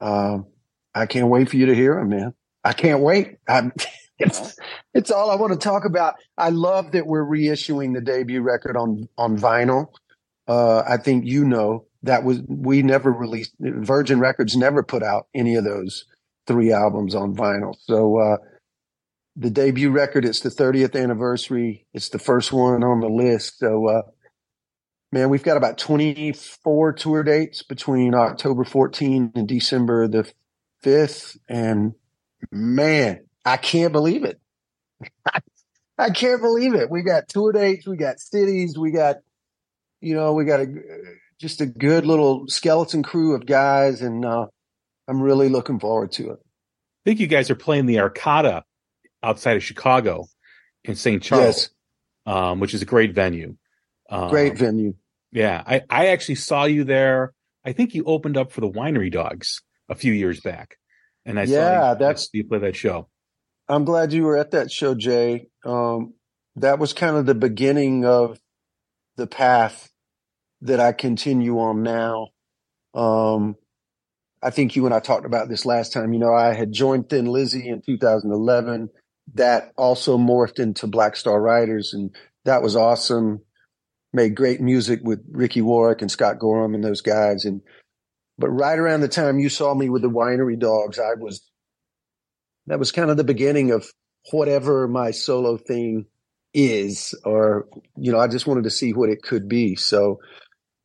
um, 0.00 0.46
I 0.94 1.06
can't 1.06 1.28
wait 1.28 1.50
for 1.50 1.56
you 1.56 1.66
to 1.66 1.74
hear 1.74 1.96
them, 1.96 2.08
man. 2.08 2.34
I 2.64 2.72
can't 2.72 3.00
wait. 3.00 3.36
I'm, 3.48 3.72
it's 4.18 4.56
it's 4.94 5.10
all 5.10 5.30
I 5.30 5.36
want 5.36 5.52
to 5.52 5.58
talk 5.58 5.84
about. 5.84 6.16
I 6.36 6.50
love 6.50 6.92
that 6.92 7.06
we're 7.06 7.24
reissuing 7.24 7.94
the 7.94 8.00
debut 8.00 8.42
record 8.42 8.76
on 8.76 9.08
on 9.16 9.38
vinyl. 9.38 9.86
Uh, 10.46 10.82
I 10.88 10.96
think 10.96 11.26
you 11.26 11.44
know 11.44 11.86
that 12.02 12.24
was 12.24 12.40
we 12.46 12.82
never 12.82 13.12
released 13.12 13.54
Virgin 13.60 14.20
Records 14.20 14.56
never 14.56 14.82
put 14.82 15.02
out 15.02 15.26
any 15.34 15.56
of 15.56 15.64
those 15.64 16.04
three 16.46 16.72
albums 16.72 17.14
on 17.14 17.34
vinyl. 17.34 17.74
So 17.80 18.18
uh, 18.18 18.36
the 19.36 19.50
debut 19.50 19.90
record, 19.90 20.24
it's 20.24 20.40
the 20.40 20.48
30th 20.48 21.00
anniversary. 21.00 21.86
It's 21.92 22.08
the 22.08 22.18
first 22.18 22.52
one 22.52 22.82
on 22.84 23.00
the 23.00 23.08
list. 23.08 23.58
So 23.58 23.88
uh, 23.88 24.02
man, 25.12 25.28
we've 25.28 25.42
got 25.42 25.56
about 25.56 25.78
24 25.78 26.92
tour 26.92 27.22
dates 27.22 27.62
between 27.62 28.14
October 28.14 28.64
14 28.64 29.32
and 29.34 29.48
December 29.48 30.06
the 30.08 30.30
5th. 30.84 31.36
And 31.48 31.94
man, 32.52 33.26
I 33.44 33.56
can't 33.56 33.92
believe 33.92 34.24
it. 34.24 34.40
I 35.98 36.10
can't 36.10 36.40
believe 36.40 36.74
it. 36.74 36.90
We 36.90 37.02
got 37.02 37.28
tour 37.28 37.50
dates, 37.50 37.86
we 37.86 37.96
got 37.96 38.20
cities, 38.20 38.78
we 38.78 38.92
got, 38.92 39.16
you 40.00 40.14
know, 40.14 40.32
we 40.32 40.44
got 40.44 40.60
a 40.60 40.66
just 41.38 41.60
a 41.60 41.66
good 41.66 42.04
little 42.04 42.46
skeleton 42.48 43.02
crew 43.02 43.34
of 43.34 43.46
guys, 43.46 44.02
and 44.02 44.24
uh, 44.24 44.46
I'm 45.06 45.20
really 45.20 45.48
looking 45.48 45.78
forward 45.78 46.12
to 46.12 46.30
it. 46.30 46.38
I 46.40 47.10
think 47.10 47.20
you 47.20 47.26
guys 47.26 47.50
are 47.50 47.54
playing 47.54 47.86
the 47.86 47.96
Arcada 47.96 48.62
outside 49.22 49.56
of 49.56 49.62
Chicago 49.62 50.26
in 50.84 50.96
St. 50.96 51.22
Charles, 51.22 51.70
yes. 52.26 52.34
um, 52.34 52.60
which 52.60 52.74
is 52.74 52.82
a 52.82 52.86
great 52.86 53.14
venue. 53.14 53.56
Um, 54.10 54.30
great 54.30 54.58
venue. 54.58 54.94
Yeah, 55.32 55.62
I, 55.66 55.82
I 55.88 56.06
actually 56.08 56.36
saw 56.36 56.64
you 56.64 56.84
there. 56.84 57.32
I 57.64 57.72
think 57.72 57.94
you 57.94 58.04
opened 58.04 58.36
up 58.36 58.52
for 58.52 58.60
the 58.60 58.70
Winery 58.70 59.12
Dogs 59.12 59.62
a 59.88 59.94
few 59.94 60.12
years 60.12 60.40
back, 60.40 60.76
and 61.24 61.38
I 61.38 61.44
yeah, 61.44 61.80
saw 61.80 61.92
you, 61.92 61.98
that's 61.98 62.28
you 62.32 62.44
play 62.44 62.58
that 62.58 62.76
show. 62.76 63.08
I'm 63.68 63.84
glad 63.84 64.12
you 64.12 64.24
were 64.24 64.36
at 64.36 64.52
that 64.52 64.72
show, 64.72 64.94
Jay. 64.94 65.48
Um, 65.64 66.14
that 66.56 66.78
was 66.78 66.92
kind 66.92 67.16
of 67.16 67.26
the 67.26 67.34
beginning 67.34 68.04
of 68.04 68.40
the 69.16 69.26
path 69.26 69.87
that 70.62 70.80
I 70.80 70.92
continue 70.92 71.58
on 71.58 71.82
now. 71.82 72.28
Um, 72.94 73.56
I 74.42 74.50
think 74.50 74.76
you 74.76 74.86
and 74.86 74.94
I 74.94 75.00
talked 75.00 75.26
about 75.26 75.48
this 75.48 75.66
last 75.66 75.92
time. 75.92 76.12
You 76.12 76.18
know, 76.18 76.32
I 76.32 76.54
had 76.54 76.72
joined 76.72 77.08
Thin 77.08 77.26
Lizzy 77.26 77.68
in 77.68 77.82
2011. 77.82 78.90
That 79.34 79.72
also 79.76 80.16
morphed 80.16 80.58
into 80.58 80.86
Black 80.86 81.14
Star 81.14 81.40
Riders, 81.40 81.92
and 81.92 82.14
that 82.44 82.62
was 82.62 82.76
awesome. 82.76 83.42
Made 84.12 84.34
great 84.34 84.60
music 84.60 85.00
with 85.02 85.22
Ricky 85.30 85.60
Warwick 85.60 86.00
and 86.00 86.10
Scott 86.10 86.38
Gorham 86.38 86.74
and 86.74 86.82
those 86.82 87.02
guys. 87.02 87.44
And 87.44 87.60
but 88.38 88.48
right 88.48 88.78
around 88.78 89.00
the 89.00 89.08
time 89.08 89.38
you 89.38 89.50
saw 89.50 89.74
me 89.74 89.90
with 89.90 90.00
the 90.00 90.08
Winery 90.08 90.58
Dogs, 90.58 90.98
I 90.98 91.14
was 91.18 91.42
that 92.68 92.78
was 92.78 92.92
kind 92.92 93.10
of 93.10 93.16
the 93.16 93.24
beginning 93.24 93.70
of 93.70 93.86
whatever 94.30 94.88
my 94.88 95.10
solo 95.10 95.56
thing 95.56 96.06
is, 96.54 97.14
or, 97.24 97.66
you 97.96 98.12
know, 98.12 98.18
I 98.18 98.28
just 98.28 98.46
wanted 98.46 98.64
to 98.64 98.70
see 98.70 98.92
what 98.92 99.10
it 99.10 99.22
could 99.22 99.48
be. 99.48 99.74
So 99.74 100.20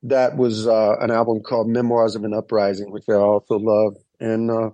that 0.03 0.37
was 0.37 0.67
uh, 0.67 0.95
an 0.99 1.11
album 1.11 1.41
called 1.41 1.67
Memoirs 1.67 2.15
of 2.15 2.23
an 2.23 2.33
Uprising, 2.33 2.91
which 2.91 3.05
I 3.09 3.13
also 3.13 3.57
love. 3.57 3.95
And, 4.19 4.51
uh, 4.51 4.69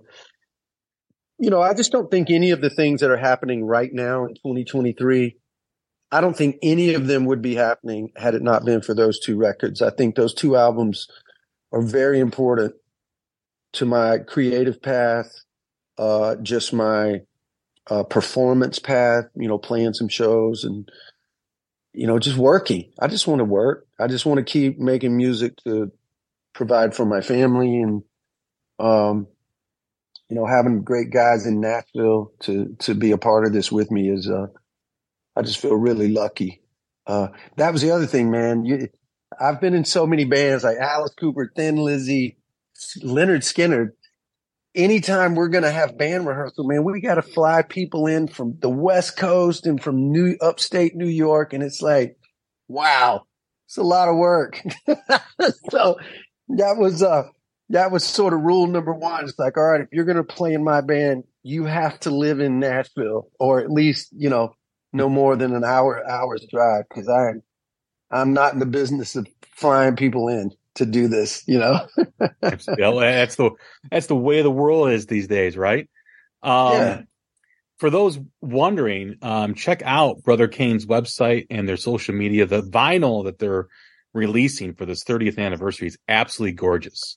you 1.38 1.50
know, 1.50 1.60
I 1.62 1.74
just 1.74 1.92
don't 1.92 2.10
think 2.10 2.30
any 2.30 2.50
of 2.50 2.60
the 2.60 2.70
things 2.70 3.00
that 3.00 3.10
are 3.10 3.16
happening 3.16 3.64
right 3.64 3.90
now 3.92 4.24
in 4.24 4.34
2023, 4.34 5.36
I 6.12 6.20
don't 6.20 6.36
think 6.36 6.56
any 6.62 6.94
of 6.94 7.06
them 7.06 7.24
would 7.26 7.40
be 7.40 7.54
happening 7.54 8.10
had 8.16 8.34
it 8.34 8.42
not 8.42 8.64
been 8.64 8.82
for 8.82 8.94
those 8.94 9.20
two 9.20 9.36
records. 9.36 9.80
I 9.80 9.90
think 9.90 10.14
those 10.14 10.34
two 10.34 10.56
albums 10.56 11.06
are 11.72 11.82
very 11.82 12.18
important 12.18 12.74
to 13.74 13.86
my 13.86 14.18
creative 14.18 14.82
path 14.82 15.32
uh, 16.00 16.34
just 16.36 16.72
my 16.72 17.20
uh, 17.90 18.02
performance 18.04 18.78
path, 18.78 19.26
you 19.36 19.46
know, 19.46 19.58
playing 19.58 19.92
some 19.92 20.08
shows 20.08 20.64
and, 20.64 20.90
you 21.92 22.06
know, 22.06 22.18
just 22.18 22.36
working. 22.36 22.92
I 22.98 23.08
just 23.08 23.26
want 23.26 23.40
to 23.40 23.44
work. 23.44 23.86
I 23.98 24.06
just 24.06 24.26
want 24.26 24.38
to 24.38 24.44
keep 24.44 24.78
making 24.78 25.16
music 25.16 25.56
to 25.64 25.90
provide 26.52 26.94
for 26.94 27.04
my 27.04 27.20
family 27.20 27.80
and, 27.80 28.02
um, 28.78 29.26
you 30.28 30.36
know, 30.36 30.46
having 30.46 30.82
great 30.82 31.10
guys 31.10 31.46
in 31.46 31.60
Nashville 31.60 32.32
to, 32.40 32.76
to 32.80 32.94
be 32.94 33.10
a 33.10 33.18
part 33.18 33.46
of 33.46 33.52
this 33.52 33.72
with 33.72 33.90
me 33.90 34.08
is, 34.08 34.28
uh, 34.28 34.46
I 35.34 35.42
just 35.42 35.58
feel 35.58 35.74
really 35.74 36.08
lucky. 36.08 36.62
Uh, 37.06 37.28
that 37.56 37.72
was 37.72 37.82
the 37.82 37.90
other 37.90 38.06
thing, 38.06 38.30
man. 38.30 38.64
You, 38.64 38.88
I've 39.38 39.60
been 39.60 39.74
in 39.74 39.84
so 39.84 40.06
many 40.06 40.24
bands 40.24 40.62
like 40.62 40.76
Alice 40.78 41.14
Cooper, 41.14 41.52
Thin 41.54 41.76
Lizzy, 41.76 42.36
Lynyrd 43.02 43.42
Skynyrd 43.42 43.92
anytime 44.74 45.34
we're 45.34 45.48
going 45.48 45.64
to 45.64 45.70
have 45.70 45.98
band 45.98 46.26
rehearsal, 46.26 46.66
man, 46.66 46.84
we 46.84 47.00
got 47.00 47.16
to 47.16 47.22
fly 47.22 47.62
people 47.62 48.06
in 48.06 48.28
from 48.28 48.56
the 48.60 48.70
West 48.70 49.16
Coast 49.16 49.66
and 49.66 49.82
from 49.82 50.12
New 50.12 50.36
upstate 50.40 50.94
New 50.94 51.08
York. 51.08 51.52
And 51.52 51.62
it's 51.62 51.82
like, 51.82 52.16
wow, 52.68 53.26
it's 53.66 53.76
a 53.76 53.82
lot 53.82 54.08
of 54.08 54.16
work. 54.16 54.60
so 55.70 55.96
that 56.48 56.76
was, 56.76 57.02
uh, 57.02 57.24
that 57.70 57.90
was 57.90 58.04
sort 58.04 58.34
of 58.34 58.40
rule 58.40 58.66
number 58.66 58.92
one. 58.92 59.24
It's 59.24 59.38
like, 59.38 59.56
all 59.56 59.64
right, 59.64 59.80
if 59.80 59.88
you're 59.92 60.04
going 60.04 60.16
to 60.16 60.24
play 60.24 60.52
in 60.52 60.64
my 60.64 60.80
band, 60.80 61.24
you 61.42 61.64
have 61.64 61.98
to 62.00 62.10
live 62.10 62.40
in 62.40 62.60
Nashville 62.60 63.28
or 63.38 63.60
at 63.60 63.70
least, 63.70 64.08
you 64.12 64.28
know, 64.28 64.54
no 64.92 65.08
more 65.08 65.36
than 65.36 65.54
an 65.54 65.64
hour, 65.64 66.04
hour's 66.08 66.44
drive. 66.50 66.84
Cause 66.92 67.08
I, 67.08 67.34
I'm 68.10 68.32
not 68.32 68.52
in 68.52 68.58
the 68.58 68.66
business 68.66 69.14
of 69.14 69.26
flying 69.54 69.94
people 69.94 70.28
in 70.28 70.50
to 70.80 70.86
do 70.86 71.08
this, 71.08 71.42
you 71.46 71.58
know? 71.58 71.86
that's 73.14 73.36
the 73.36 73.50
that's 73.90 74.06
the 74.06 74.16
way 74.16 74.42
the 74.42 74.50
world 74.50 74.90
is 74.90 75.06
these 75.06 75.28
days, 75.28 75.56
right? 75.56 75.88
Um, 76.42 76.72
yeah. 76.72 77.02
For 77.78 77.88
those 77.88 78.18
wondering, 78.42 79.16
um, 79.22 79.54
check 79.54 79.82
out 79.84 80.22
Brother 80.22 80.48
Cane's 80.48 80.84
website 80.84 81.46
and 81.48 81.66
their 81.66 81.78
social 81.78 82.14
media. 82.14 82.44
The 82.44 82.62
vinyl 82.62 83.24
that 83.24 83.38
they're 83.38 83.68
releasing 84.12 84.74
for 84.74 84.84
this 84.84 85.04
30th 85.04 85.38
anniversary 85.38 85.88
is 85.88 85.96
absolutely 86.06 86.56
gorgeous. 86.56 87.16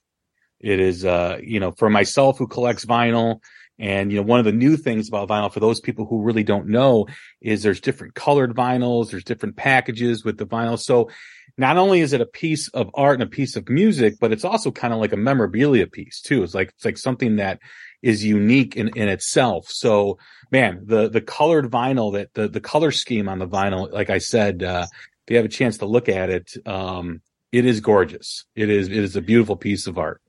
It 0.60 0.80
is, 0.80 1.04
uh, 1.04 1.38
you 1.42 1.60
know, 1.60 1.72
for 1.72 1.90
myself 1.90 2.38
who 2.38 2.46
collects 2.46 2.86
vinyl, 2.86 3.40
and, 3.78 4.12
you 4.12 4.18
know, 4.18 4.22
one 4.22 4.38
of 4.38 4.44
the 4.44 4.52
new 4.52 4.76
things 4.76 5.08
about 5.08 5.28
vinyl 5.28 5.52
for 5.52 5.60
those 5.60 5.80
people 5.80 6.06
who 6.06 6.22
really 6.22 6.44
don't 6.44 6.68
know 6.68 7.06
is 7.40 7.62
there's 7.62 7.80
different 7.80 8.14
colored 8.14 8.54
vinyls, 8.54 9.10
there's 9.10 9.24
different 9.24 9.56
packages 9.56 10.24
with 10.24 10.38
the 10.38 10.46
vinyl. 10.46 10.78
So 10.78 11.10
not 11.56 11.76
only 11.76 12.00
is 12.00 12.12
it 12.12 12.20
a 12.20 12.26
piece 12.26 12.68
of 12.68 12.90
art 12.94 13.14
and 13.14 13.22
a 13.22 13.30
piece 13.30 13.56
of 13.56 13.68
music, 13.68 14.14
but 14.20 14.32
it's 14.32 14.44
also 14.44 14.70
kind 14.70 14.92
of 14.92 15.00
like 15.00 15.12
a 15.12 15.16
memorabilia 15.16 15.86
piece 15.86 16.20
too. 16.20 16.42
It's 16.42 16.54
like, 16.54 16.70
it's 16.70 16.84
like 16.84 16.98
something 16.98 17.36
that 17.36 17.60
is 18.02 18.24
unique 18.24 18.76
in, 18.76 18.88
in 18.96 19.08
itself. 19.08 19.68
So 19.68 20.18
man, 20.50 20.82
the, 20.84 21.08
the 21.08 21.20
colored 21.20 21.70
vinyl 21.70 22.12
that 22.14 22.34
the, 22.34 22.48
the 22.48 22.60
color 22.60 22.90
scheme 22.90 23.28
on 23.28 23.38
the 23.38 23.48
vinyl, 23.48 23.90
like 23.92 24.10
I 24.10 24.18
said, 24.18 24.62
uh, 24.62 24.86
if 25.26 25.30
you 25.30 25.36
have 25.36 25.46
a 25.46 25.48
chance 25.48 25.78
to 25.78 25.86
look 25.86 26.08
at 26.08 26.28
it, 26.28 26.52
um, 26.66 27.20
it 27.52 27.64
is 27.64 27.80
gorgeous. 27.80 28.44
It 28.56 28.68
is, 28.68 28.88
it 28.88 28.96
is 28.96 29.16
a 29.16 29.22
beautiful 29.22 29.56
piece 29.56 29.86
of 29.86 29.96
art. 29.96 30.20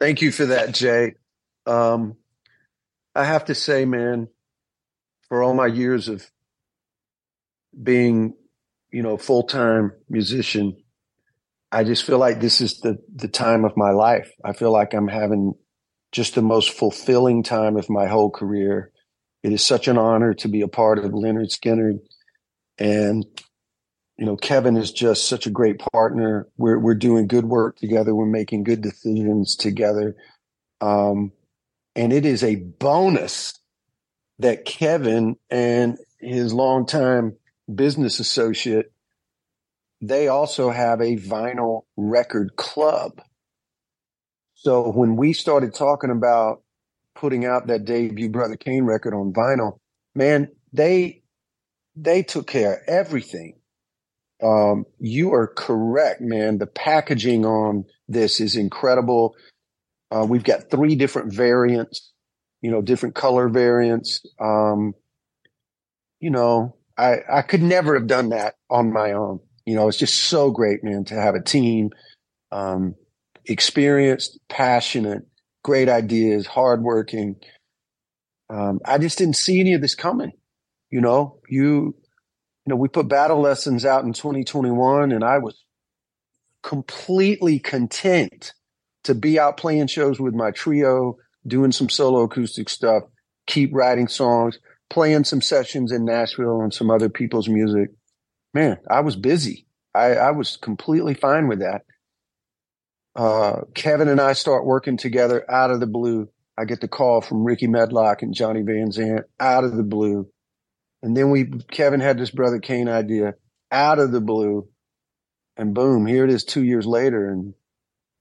Thank 0.00 0.22
you 0.22 0.32
for 0.32 0.46
that, 0.46 0.72
Jay. 0.72 1.14
Um, 1.66 2.16
I 3.14 3.24
have 3.24 3.46
to 3.46 3.54
say, 3.54 3.84
man, 3.84 4.28
for 5.28 5.42
all 5.42 5.54
my 5.54 5.66
years 5.66 6.08
of 6.08 6.30
being 7.80 8.34
you 8.92 9.02
know, 9.02 9.16
full 9.16 9.42
time 9.44 9.92
musician, 10.08 10.76
I 11.72 11.84
just 11.84 12.04
feel 12.04 12.18
like 12.18 12.40
this 12.40 12.60
is 12.60 12.80
the 12.80 12.98
the 13.14 13.28
time 13.28 13.64
of 13.64 13.76
my 13.76 13.90
life. 13.90 14.30
I 14.44 14.52
feel 14.52 14.70
like 14.70 14.92
I'm 14.94 15.08
having 15.08 15.54
just 16.12 16.34
the 16.34 16.42
most 16.42 16.70
fulfilling 16.70 17.42
time 17.42 17.76
of 17.76 17.88
my 17.88 18.06
whole 18.06 18.30
career. 18.30 18.92
It 19.42 19.52
is 19.52 19.64
such 19.64 19.88
an 19.88 19.98
honor 19.98 20.34
to 20.34 20.48
be 20.48 20.60
a 20.60 20.68
part 20.68 20.98
of 20.98 21.10
Lynyrd 21.12 21.50
Skynyrd, 21.50 22.00
and 22.78 23.24
you 24.18 24.26
know, 24.26 24.36
Kevin 24.36 24.76
is 24.76 24.92
just 24.92 25.26
such 25.26 25.46
a 25.46 25.50
great 25.50 25.80
partner. 25.92 26.46
We're 26.58 26.78
we're 26.78 26.94
doing 26.94 27.26
good 27.26 27.46
work 27.46 27.78
together. 27.78 28.14
We're 28.14 28.26
making 28.26 28.64
good 28.64 28.82
decisions 28.82 29.56
together, 29.56 30.14
um, 30.82 31.32
and 31.96 32.12
it 32.12 32.26
is 32.26 32.44
a 32.44 32.56
bonus 32.56 33.58
that 34.38 34.66
Kevin 34.66 35.36
and 35.50 35.96
his 36.20 36.52
longtime 36.52 37.36
business 37.72 38.20
associate, 38.20 38.92
they 40.00 40.28
also 40.28 40.70
have 40.70 41.00
a 41.00 41.16
vinyl 41.16 41.82
record 41.96 42.56
club. 42.56 43.20
So 44.54 44.90
when 44.90 45.16
we 45.16 45.32
started 45.32 45.74
talking 45.74 46.10
about 46.10 46.62
putting 47.14 47.44
out 47.44 47.66
that 47.68 47.84
debut 47.84 48.30
Brother 48.30 48.56
Cane 48.56 48.84
record 48.84 49.14
on 49.14 49.32
vinyl, 49.32 49.78
man, 50.14 50.48
they 50.72 51.22
they 51.94 52.22
took 52.22 52.46
care 52.46 52.74
of 52.74 52.80
everything. 52.88 53.58
Um, 54.42 54.86
you 54.98 55.34
are 55.34 55.46
correct, 55.46 56.20
man. 56.20 56.58
The 56.58 56.66
packaging 56.66 57.44
on 57.44 57.84
this 58.08 58.40
is 58.40 58.56
incredible. 58.56 59.36
Uh, 60.10 60.26
we've 60.28 60.44
got 60.44 60.70
three 60.70 60.96
different 60.96 61.32
variants, 61.32 62.12
you 62.60 62.70
know, 62.70 62.82
different 62.82 63.14
color 63.14 63.48
variants. 63.48 64.24
Um, 64.40 64.94
you 66.18 66.30
know, 66.30 66.76
I, 67.02 67.38
I 67.38 67.42
could 67.42 67.62
never 67.62 67.94
have 67.94 68.06
done 68.06 68.28
that 68.28 68.54
on 68.70 68.92
my 68.92 69.12
own. 69.12 69.40
You 69.66 69.74
know, 69.74 69.88
it's 69.88 69.98
just 69.98 70.14
so 70.14 70.52
great, 70.52 70.84
man, 70.84 71.04
to 71.06 71.14
have 71.14 71.34
a 71.34 71.42
team, 71.42 71.90
um, 72.52 72.94
experienced, 73.44 74.38
passionate, 74.48 75.22
great 75.64 75.88
ideas, 75.88 76.46
hardworking. 76.46 77.36
Um, 78.48 78.78
I 78.84 78.98
just 78.98 79.18
didn't 79.18 79.36
see 79.36 79.58
any 79.58 79.74
of 79.74 79.80
this 79.80 79.96
coming. 79.96 80.30
You 80.90 81.00
know, 81.00 81.40
you, 81.48 81.96
you 82.64 82.68
know, 82.68 82.76
we 82.76 82.88
put 82.88 83.08
battle 83.08 83.40
lessons 83.40 83.84
out 83.84 84.04
in 84.04 84.12
2021 84.12 85.10
and 85.10 85.24
I 85.24 85.38
was 85.38 85.64
completely 86.62 87.58
content 87.58 88.52
to 89.04 89.14
be 89.14 89.40
out 89.40 89.56
playing 89.56 89.88
shows 89.88 90.20
with 90.20 90.34
my 90.34 90.52
trio, 90.52 91.16
doing 91.46 91.72
some 91.72 91.88
solo 91.88 92.22
acoustic 92.22 92.68
stuff, 92.68 93.02
keep 93.46 93.74
writing 93.74 94.06
songs, 94.06 94.58
playing 94.92 95.24
some 95.24 95.40
sessions 95.40 95.90
in 95.90 96.04
Nashville 96.04 96.60
and 96.60 96.72
some 96.72 96.90
other 96.90 97.08
people's 97.08 97.48
music. 97.48 97.88
Man, 98.52 98.76
I 98.90 99.00
was 99.00 99.16
busy. 99.16 99.66
I, 99.94 100.14
I 100.16 100.30
was 100.32 100.58
completely 100.58 101.14
fine 101.14 101.48
with 101.48 101.60
that. 101.60 101.82
Uh, 103.16 103.62
Kevin 103.74 104.08
and 104.08 104.20
I 104.20 104.34
start 104.34 104.66
working 104.66 104.98
together 104.98 105.50
out 105.50 105.70
of 105.70 105.80
the 105.80 105.86
blue. 105.86 106.28
I 106.58 106.66
get 106.66 106.82
the 106.82 106.88
call 106.88 107.22
from 107.22 107.42
Rickey 107.42 107.68
Medlocke 107.68 108.20
and 108.20 108.34
Johnny 108.34 108.60
Van 108.60 108.90
Zant 108.90 109.24
out 109.40 109.64
of 109.64 109.74
the 109.76 109.82
blue. 109.82 110.28
And 111.02 111.16
then 111.16 111.30
we, 111.30 111.46
Kevin 111.70 112.00
had 112.00 112.18
this 112.18 112.30
Brother 112.30 112.58
Cane 112.58 112.88
idea 112.88 113.34
out 113.70 113.98
of 113.98 114.12
the 114.12 114.20
blue. 114.20 114.68
And 115.56 115.74
boom, 115.74 116.04
here 116.04 116.24
it 116.24 116.30
is 116.30 116.44
two 116.44 116.62
years 116.62 116.84
later. 116.84 117.30
And 117.30 117.54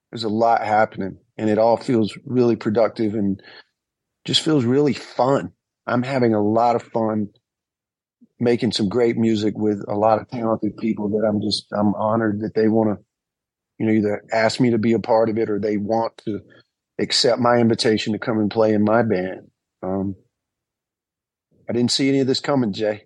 there's 0.09 0.23
a 0.23 0.29
lot 0.29 0.63
happening 0.63 1.17
and 1.37 1.49
it 1.49 1.57
all 1.57 1.75
feels 1.75 2.17
really 2.25 2.55
productive 2.55 3.13
and 3.13 3.41
just 4.23 4.39
feels 4.39 4.63
really 4.63 4.93
fun. 4.93 5.51
I'm 5.87 6.03
having 6.03 6.33
a 6.33 6.41
lot 6.41 6.75
of 6.75 6.83
fun 6.83 7.29
making 8.39 8.71
some 8.73 8.89
great 8.89 9.17
music 9.17 9.57
with 9.57 9.83
a 9.87 9.95
lot 9.95 10.21
of 10.21 10.29
talented 10.29 10.77
people 10.77 11.09
that 11.09 11.27
I'm 11.27 11.41
just, 11.41 11.67
I'm 11.73 11.95
honored 11.95 12.41
that 12.41 12.55
they 12.55 12.67
want 12.67 12.97
to, 12.99 13.05
you 13.79 13.85
know, 13.87 13.93
either 13.93 14.23
ask 14.31 14.59
me 14.59 14.71
to 14.71 14.77
be 14.79 14.93
a 14.93 14.99
part 14.99 15.29
of 15.29 15.37
it 15.37 15.49
or 15.49 15.59
they 15.59 15.77
want 15.77 16.17
to 16.25 16.41
accept 16.99 17.39
my 17.39 17.57
invitation 17.57 18.13
to 18.13 18.19
come 18.19 18.39
and 18.39 18.51
play 18.51 18.73
in 18.73 18.83
my 18.83 19.03
band. 19.03 19.49
Um, 19.83 20.15
I 21.69 21.73
didn't 21.73 21.91
see 21.91 22.09
any 22.09 22.19
of 22.21 22.27
this 22.27 22.39
coming, 22.41 22.73
Jay. 22.73 23.05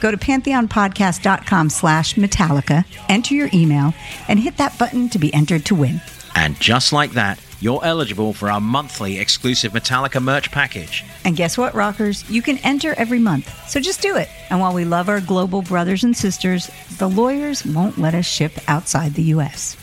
Go 0.00 0.10
to 0.10 0.16
pantheonpodcast.com 0.16 1.70
slash 1.70 2.14
Metallica, 2.14 2.84
enter 3.08 3.34
your 3.34 3.50
email, 3.52 3.94
and 4.28 4.38
hit 4.38 4.56
that 4.58 4.78
button 4.78 5.08
to 5.10 5.18
be 5.18 5.32
entered 5.34 5.64
to 5.66 5.74
win. 5.74 6.00
And 6.34 6.58
just 6.60 6.92
like 6.92 7.12
that, 7.12 7.40
you're 7.60 7.82
eligible 7.82 8.32
for 8.34 8.50
our 8.50 8.60
monthly 8.60 9.18
exclusive 9.18 9.72
Metallica 9.72 10.22
merch 10.22 10.50
package. 10.50 11.04
And 11.24 11.36
guess 11.36 11.56
what, 11.56 11.74
rockers? 11.74 12.28
You 12.28 12.42
can 12.42 12.58
enter 12.58 12.94
every 12.98 13.18
month. 13.18 13.50
So 13.68 13.80
just 13.80 14.02
do 14.02 14.16
it. 14.16 14.28
And 14.50 14.60
while 14.60 14.74
we 14.74 14.84
love 14.84 15.08
our 15.08 15.20
global 15.20 15.62
brothers 15.62 16.04
and 16.04 16.16
sisters, 16.16 16.70
the 16.98 17.08
lawyers 17.08 17.64
won't 17.64 17.96
let 17.96 18.14
us 18.14 18.26
ship 18.26 18.52
outside 18.68 19.14
the 19.14 19.22
U.S. 19.22 19.76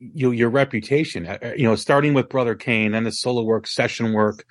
you, 0.00 0.32
your 0.32 0.50
reputation, 0.50 1.26
uh, 1.26 1.52
you 1.56 1.64
know, 1.64 1.76
starting 1.76 2.14
with 2.14 2.28
Brother 2.28 2.54
Cane, 2.54 2.92
then 2.92 3.04
the 3.04 3.12
solo 3.12 3.42
work, 3.42 3.66
session 3.66 4.12
work, 4.12 4.44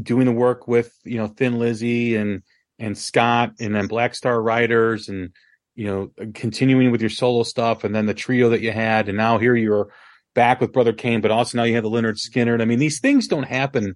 doing 0.00 0.26
the 0.26 0.32
work 0.32 0.68
with, 0.68 0.92
you 1.04 1.16
know, 1.16 1.28
Thin 1.28 1.58
Lizzy 1.58 2.16
and, 2.16 2.42
and 2.78 2.96
Scott 2.96 3.52
and 3.60 3.74
then 3.74 3.86
Black 3.86 4.14
Star 4.14 4.40
Riders 4.40 5.08
and, 5.08 5.30
you 5.74 5.86
know, 5.86 6.10
continuing 6.34 6.90
with 6.90 7.00
your 7.00 7.10
solo 7.10 7.42
stuff 7.42 7.84
and 7.84 7.94
then 7.94 8.06
the 8.06 8.14
trio 8.14 8.50
that 8.50 8.60
you 8.60 8.72
had. 8.72 9.08
And 9.08 9.16
now 9.16 9.38
here 9.38 9.54
you're 9.54 9.88
back 10.34 10.60
with 10.60 10.72
Brother 10.72 10.92
Cane, 10.92 11.20
but 11.20 11.30
also 11.30 11.56
now 11.56 11.64
you 11.64 11.74
have 11.74 11.84
the 11.84 11.90
Lynyrd 11.90 12.18
Skynyrd. 12.18 12.60
I 12.60 12.66
mean, 12.66 12.78
these 12.78 13.00
things 13.00 13.26
don't 13.26 13.44
happen, 13.44 13.94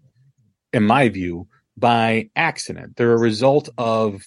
in 0.73 0.83
my 0.83 1.09
view, 1.09 1.49
by 1.77 2.31
accident. 2.35 2.97
They're 2.97 3.13
a 3.13 3.19
result 3.19 3.69
of 3.77 4.23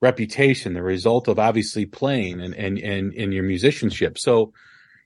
reputation, 0.00 0.74
the 0.74 0.82
result 0.82 1.28
of 1.28 1.38
obviously 1.38 1.86
playing 1.86 2.40
and, 2.40 2.54
and, 2.54 2.78
and, 2.78 3.12
and 3.14 3.32
your 3.32 3.44
musicianship. 3.44 4.18
So, 4.18 4.52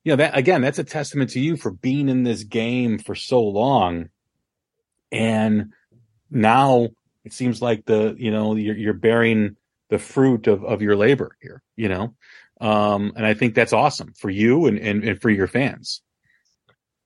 you 0.05 0.13
know, 0.13 0.17
that 0.17 0.37
again, 0.37 0.61
that's 0.61 0.79
a 0.79 0.85
testament 0.85 1.31
to 1.31 1.41
you 1.41 1.57
for 1.57 1.71
being 1.71 2.09
in 2.09 2.23
this 2.23 2.45
game 2.45 2.99
for 2.99 3.15
so 3.15 3.43
long. 3.43 4.09
And 5.11 5.73
now 6.31 6.89
it 7.25 7.33
seems 7.33 7.61
like 7.61 7.85
the, 7.85 8.15
you 8.19 8.31
know, 8.31 8.55
you're, 8.55 8.77
you're 8.77 8.95
bearing 8.95 9.57
the 9.91 9.99
fruit 9.99 10.47
of, 10.47 10.65
of 10.65 10.81
your 10.81 10.97
labor 10.97 11.37
here, 11.43 11.63
you 11.77 11.89
know? 11.89 12.15
Um, 12.61 13.13
and 13.17 13.27
I 13.27 13.35
think 13.35 13.55
that's 13.55 13.73
awesome 13.73 14.15
for 14.19 14.31
you 14.31 14.67
and, 14.67 14.79
and, 14.79 15.05
and 15.05 15.21
for 15.21 15.31
your 15.31 15.47
fans. 15.47 16.03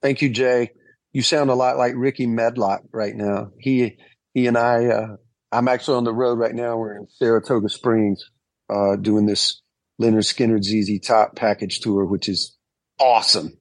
Thank 0.00 0.22
you, 0.22 0.30
Jay. 0.30 0.70
You 1.12 1.22
sound 1.22 1.50
a 1.50 1.54
lot 1.54 1.76
like 1.76 1.94
Rickey 1.96 2.26
Medlocke 2.26 2.87
right 2.92 3.14
now. 3.14 3.50
He, 3.58 3.98
he 4.32 4.46
and 4.46 4.56
I, 4.56 4.87
uh, 4.87 5.16
I'm 5.50 5.68
actually 5.68 5.98
on 5.98 6.04
the 6.04 6.14
road 6.14 6.38
right 6.38 6.54
now. 6.54 6.76
We're 6.76 6.96
in 6.96 7.06
Saratoga 7.08 7.68
Springs, 7.68 8.24
uh, 8.70 8.96
doing 8.96 9.26
this 9.26 9.61
Lynyrd 10.00 10.24
Skynyrd 10.24 10.62
ZZ 10.62 11.06
Top 11.06 11.37
package 11.37 11.80
tour, 11.80 12.04
which 12.04 12.28
is 12.28 12.56
awesome. 12.98 13.58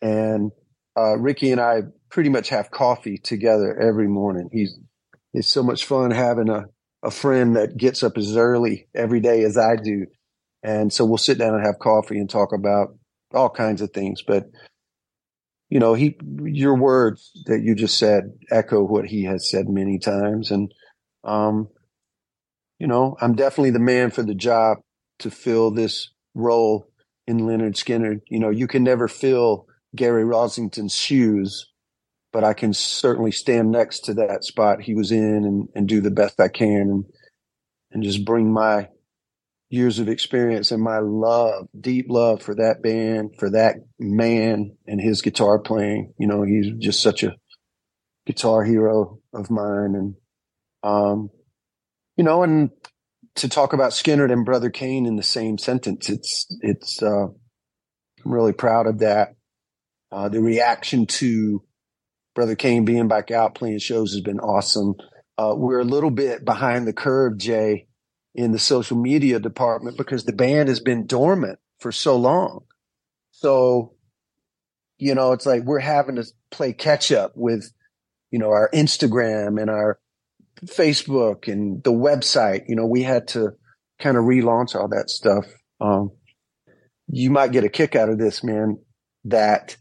And, 0.00 0.52
uh, 0.96 1.18
Rickey 1.18 1.50
and 1.50 1.60
I 1.60 1.82
pretty 2.14 2.30
much 2.30 2.50
have 2.50 2.70
coffee 2.70 3.18
together 3.18 3.76
every 3.76 4.06
morning. 4.06 4.48
He's 4.52 4.78
it's 5.32 5.48
so 5.48 5.64
much 5.64 5.84
fun 5.84 6.12
having 6.12 6.48
a 6.48 6.66
a 7.02 7.10
friend 7.10 7.56
that 7.56 7.76
gets 7.76 8.04
up 8.04 8.16
as 8.16 8.36
early 8.36 8.86
every 8.94 9.18
day 9.18 9.42
as 9.42 9.58
I 9.58 9.74
do, 9.74 10.06
and 10.62 10.92
so 10.92 11.04
we'll 11.04 11.18
sit 11.18 11.38
down 11.38 11.54
and 11.54 11.66
have 11.66 11.80
coffee 11.80 12.18
and 12.18 12.30
talk 12.30 12.52
about 12.54 12.96
all 13.34 13.50
kinds 13.50 13.82
of 13.82 13.90
things. 13.90 14.22
But 14.22 14.44
you 15.68 15.80
know, 15.80 15.94
he 15.94 16.16
your 16.44 16.76
words 16.76 17.32
that 17.46 17.62
you 17.62 17.74
just 17.74 17.98
said 17.98 18.32
echo 18.48 18.84
what 18.84 19.06
he 19.06 19.24
has 19.24 19.50
said 19.50 19.68
many 19.68 19.98
times, 19.98 20.52
and 20.52 20.72
um, 21.24 21.68
you 22.78 22.86
know, 22.86 23.16
I'm 23.20 23.34
definitely 23.34 23.72
the 23.72 23.80
man 23.80 24.12
for 24.12 24.22
the 24.22 24.36
job 24.36 24.78
to 25.18 25.32
fill 25.32 25.72
this 25.72 26.10
role 26.32 26.86
in 27.26 27.40
Lynyrd 27.40 27.74
Skynyrd. 27.74 28.20
You 28.28 28.38
know, 28.38 28.50
you 28.50 28.68
can 28.68 28.84
never 28.84 29.08
fill 29.08 29.66
Gary 29.96 30.24
Rossington's 30.24 30.94
shoes, 30.94 31.73
but 32.34 32.42
I 32.42 32.52
can 32.52 32.74
certainly 32.74 33.30
stand 33.30 33.70
next 33.70 34.00
to 34.06 34.14
that 34.14 34.42
spot 34.42 34.82
he 34.82 34.96
was 34.96 35.12
in 35.12 35.44
and, 35.44 35.68
and 35.76 35.88
do 35.88 36.00
the 36.00 36.10
best 36.10 36.40
I 36.40 36.48
can 36.48 36.90
and 36.90 37.04
and 37.92 38.02
just 38.02 38.24
bring 38.24 38.52
my 38.52 38.88
years 39.70 40.00
of 40.00 40.08
experience 40.08 40.72
and 40.72 40.82
my 40.82 40.98
love, 40.98 41.68
deep 41.80 42.06
love 42.08 42.42
for 42.42 42.56
that 42.56 42.82
band, 42.82 43.36
for 43.38 43.50
that 43.50 43.76
man 44.00 44.76
and 44.84 45.00
his 45.00 45.22
guitar 45.22 45.60
playing. 45.60 46.12
You 46.18 46.26
know, 46.26 46.42
he's 46.42 46.72
just 46.76 47.00
such 47.00 47.22
a 47.22 47.36
guitar 48.26 48.64
hero 48.64 49.20
of 49.32 49.48
mine. 49.48 49.94
And, 49.94 50.14
um, 50.82 51.30
you 52.16 52.24
know, 52.24 52.42
and 52.42 52.70
to 53.36 53.48
talk 53.48 53.72
about 53.72 53.92
Skynyrd 53.92 54.32
and 54.32 54.44
Brother 54.44 54.70
Cane 54.70 55.06
in 55.06 55.14
the 55.14 55.22
same 55.22 55.56
sentence, 55.56 56.10
it's, 56.10 56.46
it's, 56.62 57.00
uh, 57.00 57.26
I'm 57.26 58.32
really 58.32 58.52
proud 58.52 58.88
of 58.88 58.98
that. 58.98 59.36
Uh, 60.10 60.28
the 60.28 60.40
reaction 60.40 61.06
to 61.06 61.62
Brother 62.34 62.56
Cane 62.56 62.84
being 62.84 63.08
back 63.08 63.30
out 63.30 63.54
playing 63.54 63.78
shows 63.78 64.12
has 64.12 64.20
been 64.20 64.40
awesome. 64.40 64.94
Uh, 65.38 65.54
we're 65.56 65.80
a 65.80 65.84
little 65.84 66.10
bit 66.10 66.44
behind 66.44 66.86
the 66.86 66.92
curve, 66.92 67.38
Jay, 67.38 67.86
in 68.34 68.52
the 68.52 68.58
social 68.58 68.96
media 68.96 69.38
department 69.38 69.96
because 69.96 70.24
the 70.24 70.32
band 70.32 70.68
has 70.68 70.80
been 70.80 71.06
dormant 71.06 71.58
for 71.80 71.92
so 71.92 72.16
long. 72.16 72.64
So, 73.30 73.94
you 74.98 75.14
know, 75.14 75.32
it's 75.32 75.46
like 75.46 75.62
we're 75.64 75.80
having 75.80 76.16
to 76.16 76.24
play 76.50 76.72
catch 76.72 77.12
up 77.12 77.32
with, 77.34 77.70
you 78.30 78.38
know, 78.38 78.50
our 78.50 78.70
Instagram 78.72 79.60
and 79.60 79.70
our 79.70 79.98
Facebook 80.66 81.50
and 81.52 81.82
the 81.82 81.92
website. 81.92 82.64
You 82.68 82.76
know, 82.76 82.86
we 82.86 83.02
had 83.02 83.28
to 83.28 83.50
kind 84.00 84.16
of 84.16 84.24
relaunch 84.24 84.74
all 84.74 84.88
that 84.88 85.10
stuff. 85.10 85.46
Um, 85.80 86.12
you 87.08 87.30
might 87.30 87.52
get 87.52 87.64
a 87.64 87.68
kick 87.68 87.96
out 87.96 88.08
of 88.08 88.18
this, 88.18 88.42
man, 88.42 88.78
that 89.24 89.76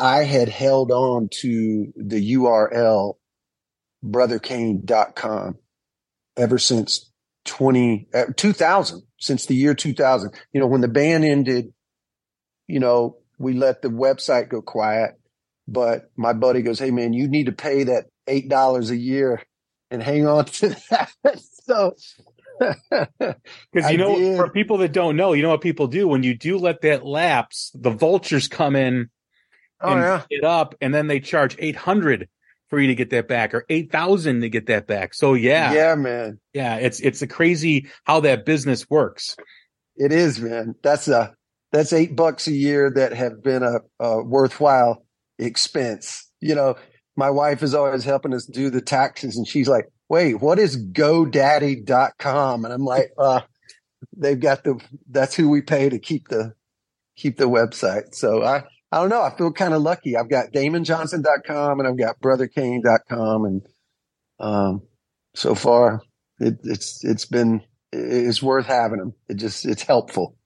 I 0.00 0.24
had 0.24 0.48
held 0.48 0.90
on 0.90 1.28
to 1.42 1.92
the 1.94 2.34
URL 2.34 3.14
brothercane.com 4.04 5.58
ever 6.36 6.58
since 6.58 7.12
20, 7.44 8.08
uh, 8.14 8.24
2000, 8.36 9.02
since 9.18 9.46
the 9.46 9.54
year 9.54 9.74
2000. 9.74 10.32
You 10.52 10.60
know, 10.60 10.66
when 10.66 10.80
the 10.80 10.88
band 10.88 11.24
ended, 11.24 11.72
you 12.66 12.80
know, 12.80 13.18
we 13.38 13.52
let 13.52 13.82
the 13.82 13.88
website 13.88 14.48
go 14.48 14.62
quiet, 14.62 15.20
but 15.68 16.10
my 16.16 16.32
buddy 16.32 16.62
goes, 16.62 16.78
Hey 16.78 16.90
man, 16.90 17.12
you 17.12 17.28
need 17.28 17.46
to 17.46 17.52
pay 17.52 17.84
that 17.84 18.06
$8 18.26 18.90
a 18.90 18.96
year 18.96 19.42
and 19.90 20.02
hang 20.02 20.26
on 20.26 20.46
to 20.46 20.76
that. 20.90 21.10
so, 21.64 21.94
because 22.58 23.36
you 23.90 23.98
know, 23.98 24.36
for 24.36 24.50
people 24.50 24.78
that 24.78 24.92
don't 24.92 25.16
know, 25.16 25.34
you 25.34 25.42
know 25.42 25.50
what 25.50 25.60
people 25.60 25.88
do 25.88 26.08
when 26.08 26.22
you 26.22 26.34
do 26.34 26.56
let 26.56 26.80
that 26.82 27.04
lapse, 27.04 27.70
the 27.74 27.90
vultures 27.90 28.48
come 28.48 28.76
in 28.76 29.10
oh 29.80 29.92
and 29.92 30.00
yeah. 30.00 30.22
it 30.30 30.44
up, 30.44 30.74
and 30.80 30.94
then 30.94 31.06
they 31.06 31.20
charge 31.20 31.56
eight 31.58 31.76
hundred 31.76 32.28
for 32.68 32.78
you 32.78 32.88
to 32.88 32.94
get 32.94 33.10
that 33.10 33.28
back, 33.28 33.54
or 33.54 33.64
eight 33.68 33.90
thousand 33.90 34.42
to 34.42 34.48
get 34.48 34.66
that 34.66 34.86
back. 34.86 35.14
So 35.14 35.34
yeah, 35.34 35.72
Yeah, 35.72 35.94
man. 35.94 36.38
yeah, 36.52 36.76
it's 36.76 37.00
it's 37.00 37.22
a 37.22 37.26
crazy 37.26 37.88
how 38.04 38.20
that 38.20 38.44
business 38.44 38.88
works. 38.88 39.36
It 39.96 40.12
is, 40.12 40.40
man. 40.40 40.74
That's 40.82 41.08
a, 41.08 41.34
that's 41.72 41.92
eight 41.92 42.16
bucks 42.16 42.46
a 42.46 42.52
year 42.52 42.90
that 42.90 43.12
have 43.12 43.42
been 43.42 43.62
a, 43.62 43.80
a 43.98 44.22
worthwhile 44.22 45.04
expense. 45.38 46.30
You 46.40 46.54
know, 46.54 46.76
my 47.16 47.30
wife 47.30 47.62
is 47.62 47.74
always 47.74 48.04
helping 48.04 48.32
us 48.34 48.46
do 48.46 48.70
the 48.70 48.80
taxes 48.80 49.36
and 49.36 49.46
she's 49.46 49.68
like, 49.68 49.86
wait, 50.08 50.40
what 50.40 50.58
is 50.58 50.82
GoDaddy.com? 50.92 52.64
And 52.64 52.72
I'm 52.72 52.84
like, 52.84 53.10
uh, 53.18 53.42
they've 54.16 54.40
got 54.40 54.64
the, 54.64 54.80
that's 55.10 55.34
who 55.34 55.50
we 55.50 55.60
pay 55.60 55.88
to 55.88 55.98
keep 55.98 56.28
the, 56.28 56.54
keep 57.16 57.36
the 57.36 57.48
website. 57.48 58.14
So 58.14 58.42
I, 58.42 58.64
I 58.92 59.00
don't 59.00 59.08
know. 59.08 59.22
I 59.22 59.30
feel 59.36 59.52
kind 59.52 59.74
of 59.74 59.82
lucky. 59.82 60.16
I've 60.16 60.28
got 60.28 60.52
DamonJohnson.com 60.52 61.78
and 61.78 61.88
I've 61.88 61.98
got 61.98 62.20
BrotherCane.com 62.20 63.44
and, 63.44 63.62
um, 64.40 64.82
so 65.34 65.54
far 65.54 66.02
it, 66.40 66.58
it's, 66.64 67.04
it's 67.04 67.24
been, 67.24 67.62
it's 67.92 68.42
worth 68.42 68.66
having 68.66 68.98
them. 68.98 69.14
It 69.28 69.34
just, 69.34 69.64
it's 69.64 69.82
helpful. 69.82 70.36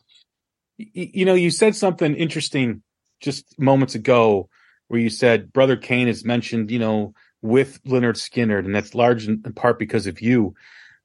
You 0.76 1.24
know, 1.24 1.34
you 1.34 1.50
said 1.50 1.76
something 1.76 2.14
interesting 2.14 2.82
just 3.20 3.58
moments 3.58 3.94
ago 3.94 4.48
where 4.88 5.00
you 5.00 5.08
said 5.08 5.52
Brother 5.52 5.76
Cane 5.76 6.08
is 6.08 6.24
mentioned, 6.24 6.70
you 6.70 6.78
know, 6.78 7.14
with 7.42 7.82
Lynyrd 7.84 8.16
Skynyrd, 8.16 8.64
and 8.64 8.74
that's 8.74 8.94
large 8.94 9.28
in 9.28 9.42
in 9.44 9.52
part 9.52 9.78
because 9.78 10.06
of 10.06 10.20
you. 10.20 10.54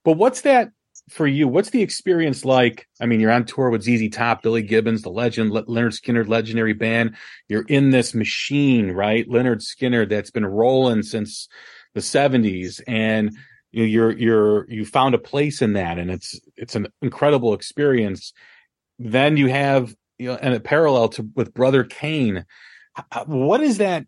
But 0.04 0.14
what's 0.14 0.42
that 0.42 0.72
for 1.10 1.28
you? 1.28 1.48
What's 1.48 1.72
the 1.72 1.82
experience 1.82 2.46
like? 2.46 2.88
I 3.02 3.06
mean, 3.06 3.20
you're 3.20 3.32
on 3.32 3.46
tour 3.46 3.70
with 3.70 3.84
ZZ 3.84 4.10
Top, 4.10 4.42
Billy 4.42 4.62
Gibbons, 4.62 5.02
the 5.02 5.10
legend, 5.10 5.52
Le- 5.52 5.66
Lynyrd 5.66 6.00
Skynyrd, 6.00 6.28
legendary 6.28 6.74
band. 6.74 7.16
You're 7.48 7.66
in 7.68 7.90
this 7.90 8.14
machine, 8.14 8.92
right? 8.92 9.28
Lynyrd 9.28 9.62
Skynyrd 9.62 10.10
that's 10.10 10.32
been 10.32 10.46
rolling 10.46 11.04
since 11.04 11.48
the 11.94 12.00
70s, 12.00 12.82
and 12.88 13.36
you're 13.72 14.12
you're 14.12 14.70
you 14.70 14.86
found 14.86 15.16
a 15.16 15.20
place 15.20 15.62
in 15.62 15.74
that, 15.74 15.98
and 15.98 16.10
it's 16.10 16.40
it's 16.56 16.76
an 16.76 16.88
incredible 17.02 17.54
experience. 17.54 18.34
Then 18.98 19.38
you 19.38 19.48
have 19.48 19.96
you 20.18 20.30
know, 20.30 20.40
and 20.42 20.54
a 20.54 20.60
parallel 20.60 21.10
to 21.10 21.30
with 21.36 21.54
Brother 21.54 21.84
Cane. 21.84 22.46
What 23.26 23.62
is 23.62 23.78
that? 23.78 24.06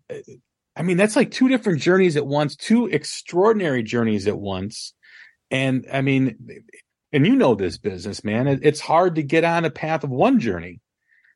I 0.75 0.83
mean, 0.83 0.97
that's 0.97 1.15
like 1.15 1.31
two 1.31 1.47
different 1.47 1.81
journeys 1.81 2.17
at 2.17 2.25
once, 2.25 2.55
two 2.55 2.87
extraordinary 2.87 3.83
journeys 3.83 4.27
at 4.27 4.37
once. 4.37 4.93
And 5.49 5.85
I 5.91 6.01
mean, 6.01 6.37
and 7.13 7.25
you 7.25 7.35
know 7.35 7.55
this 7.55 7.77
business, 7.77 8.23
man. 8.23 8.47
It's 8.47 8.79
hard 8.79 9.15
to 9.15 9.23
get 9.23 9.43
on 9.43 9.65
a 9.65 9.69
path 9.69 10.03
of 10.03 10.09
one 10.09 10.39
journey, 10.39 10.81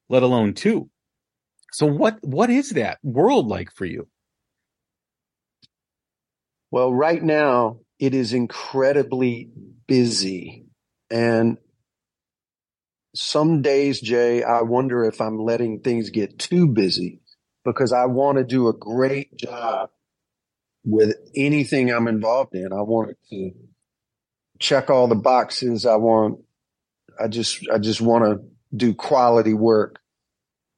let 0.09 0.23
alone 0.23 0.53
two. 0.53 0.89
So 1.71 1.85
what 1.85 2.19
what 2.21 2.49
is 2.49 2.71
that 2.71 2.99
world 3.03 3.47
like 3.47 3.71
for 3.73 3.85
you? 3.85 4.07
Well, 6.71 6.93
right 6.93 7.21
now 7.21 7.79
it 7.99 8.13
is 8.13 8.33
incredibly 8.33 9.49
busy. 9.87 10.65
And 11.09 11.57
some 13.13 13.61
days, 13.61 14.01
Jay, 14.01 14.43
I 14.43 14.61
wonder 14.61 15.05
if 15.05 15.21
I'm 15.21 15.39
letting 15.39 15.79
things 15.81 16.09
get 16.09 16.39
too 16.39 16.67
busy 16.67 17.21
because 17.63 17.93
I 17.93 18.05
want 18.05 18.37
to 18.37 18.43
do 18.43 18.67
a 18.67 18.73
great 18.73 19.35
job 19.37 19.89
with 20.83 21.15
anything 21.35 21.91
I'm 21.91 22.07
involved 22.07 22.55
in. 22.55 22.71
I 22.71 22.81
want 22.81 23.11
it 23.11 23.17
to 23.29 23.51
check 24.59 24.89
all 24.89 25.07
the 25.07 25.15
boxes. 25.15 25.85
I 25.85 25.95
want, 25.95 26.39
I 27.19 27.27
just, 27.27 27.67
I 27.69 27.77
just 27.77 28.01
want 28.01 28.25
to 28.25 28.45
do 28.75 28.93
quality 28.93 29.53
work. 29.53 29.99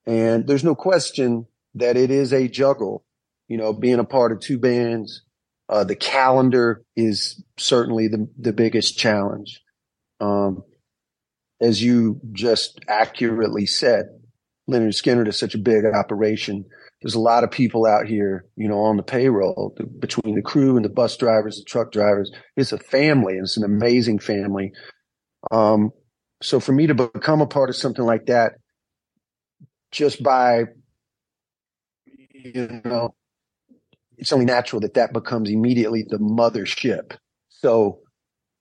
And 0.06 0.48
there's 0.48 0.64
no 0.64 0.76
question 0.76 1.48
that 1.76 1.98
it 1.98 2.12
is 2.12 2.34
a 2.34 2.48
juggle, 2.48 3.06
you 3.48 3.58
know, 3.58 3.74
being 3.74 4.00
a 4.00 4.04
part 4.04 4.32
of 4.32 4.40
two 4.40 4.58
bands. 4.58 5.24
Uh, 5.70 5.84
the 5.84 5.96
calendar 5.96 6.84
is 6.96 7.44
certainly 7.58 8.08
the, 8.08 8.30
the 8.38 8.54
biggest 8.54 8.98
challenge. 8.98 9.62
Um, 10.20 10.64
as 11.60 11.84
you 11.84 12.22
just 12.32 12.80
accurately 12.88 13.66
said, 13.66 14.06
Lynyrd 14.70 14.90
Skynyrd 14.90 15.28
is 15.28 15.40
such 15.40 15.56
a 15.56 15.60
big 15.60 15.86
operation. 15.86 16.66
There's 17.08 17.16
a 17.16 17.22
lot 17.22 17.46
of 17.46 17.52
people 17.52 17.86
out 17.86 18.06
here, 18.06 18.44
you 18.58 18.68
know, 18.68 18.80
on 18.80 18.98
the 18.98 19.02
payroll 19.02 19.74
between 19.98 20.36
the 20.36 20.42
crew 20.42 20.76
and 20.76 20.84
the 20.84 20.90
bus 20.90 21.16
drivers, 21.16 21.56
the 21.56 21.64
truck 21.64 21.90
drivers. 21.90 22.34
It's 22.58 22.74
a 22.74 22.78
family 22.78 23.36
and 23.36 23.44
it's 23.44 23.56
an 23.56 23.64
amazing 23.64 24.20
family. 24.20 24.74
Um, 25.50 25.92
so 26.42 26.60
for 26.60 26.74
me 26.74 26.86
to 26.88 26.94
become 26.94 27.40
a 27.40 27.48
part 27.48 27.70
of 27.70 27.78
something 27.78 28.04
like 28.04 28.26
that, 28.26 28.56
just 29.90 30.22
by, 30.22 30.66
you 32.06 32.82
know, 32.84 33.16
it's 34.18 34.34
only 34.34 34.44
natural 34.44 34.82
that 34.82 34.96
that 34.96 35.14
becomes 35.14 35.50
immediately 35.50 36.04
the 36.06 36.18
mothership. 36.18 37.16
So 37.48 38.00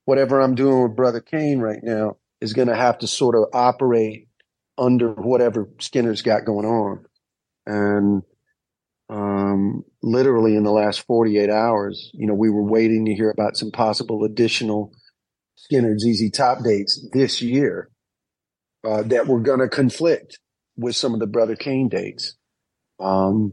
whatever 0.04 0.40
I'm 0.40 0.54
doing 0.54 0.84
with 0.84 0.94
Brother 0.94 1.20
Cane 1.20 1.58
right 1.58 1.82
now 1.82 2.18
is 2.40 2.52
going 2.52 2.68
to 2.68 2.76
have 2.76 2.98
to 2.98 3.08
sort 3.08 3.34
of 3.34 3.46
operate 3.52 4.28
under 4.78 5.14
whatever 5.14 5.64
Skynyrd's 5.78 6.22
got 6.22 6.44
going 6.44 6.66
on. 6.66 7.06
And 7.66 8.22
um, 9.08 9.84
literally 10.02 10.56
in 10.56 10.64
the 10.64 10.72
last 10.72 11.06
48 11.06 11.50
hours, 11.50 12.10
you 12.14 12.26
know, 12.26 12.34
we 12.34 12.50
were 12.50 12.64
waiting 12.64 13.06
to 13.06 13.14
hear 13.14 13.30
about 13.30 13.56
some 13.56 13.70
possible 13.70 14.24
additional 14.24 14.92
Skynyrd 15.56 15.98
ZZ 15.98 16.30
Top 16.30 16.58
dates 16.64 17.08
this 17.12 17.40
year 17.40 17.90
uh, 18.84 19.02
that 19.04 19.26
were 19.26 19.40
going 19.40 19.60
to 19.60 19.68
conflict 19.68 20.38
with 20.76 20.96
some 20.96 21.14
of 21.14 21.20
the 21.20 21.26
Brother 21.26 21.56
Cane 21.56 21.88
dates. 21.88 22.36
Um, 23.00 23.52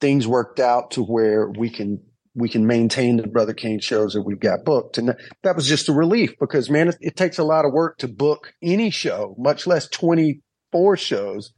things 0.00 0.26
worked 0.26 0.60
out 0.60 0.92
to 0.92 1.02
where 1.02 1.48
we 1.48 1.70
can 1.70 2.02
we 2.34 2.48
can 2.48 2.66
maintain 2.66 3.16
the 3.16 3.26
Brother 3.26 3.52
Cane 3.52 3.80
shows 3.80 4.12
that 4.12 4.22
we've 4.22 4.38
got 4.38 4.64
booked. 4.64 4.96
And 4.96 5.12
that, 5.42 5.56
was 5.56 5.66
just 5.66 5.88
a 5.88 5.92
relief 5.92 6.34
because 6.38 6.70
man, 6.70 6.88
it, 6.88 6.96
it 7.00 7.16
takes 7.16 7.38
a 7.38 7.44
lot 7.44 7.64
of 7.64 7.72
work 7.72 7.98
to 7.98 8.06
book 8.06 8.54
any 8.62 8.90
show, 8.90 9.34
much 9.38 9.66
less 9.66 9.88
24 9.88 10.96
shows. 10.96 11.52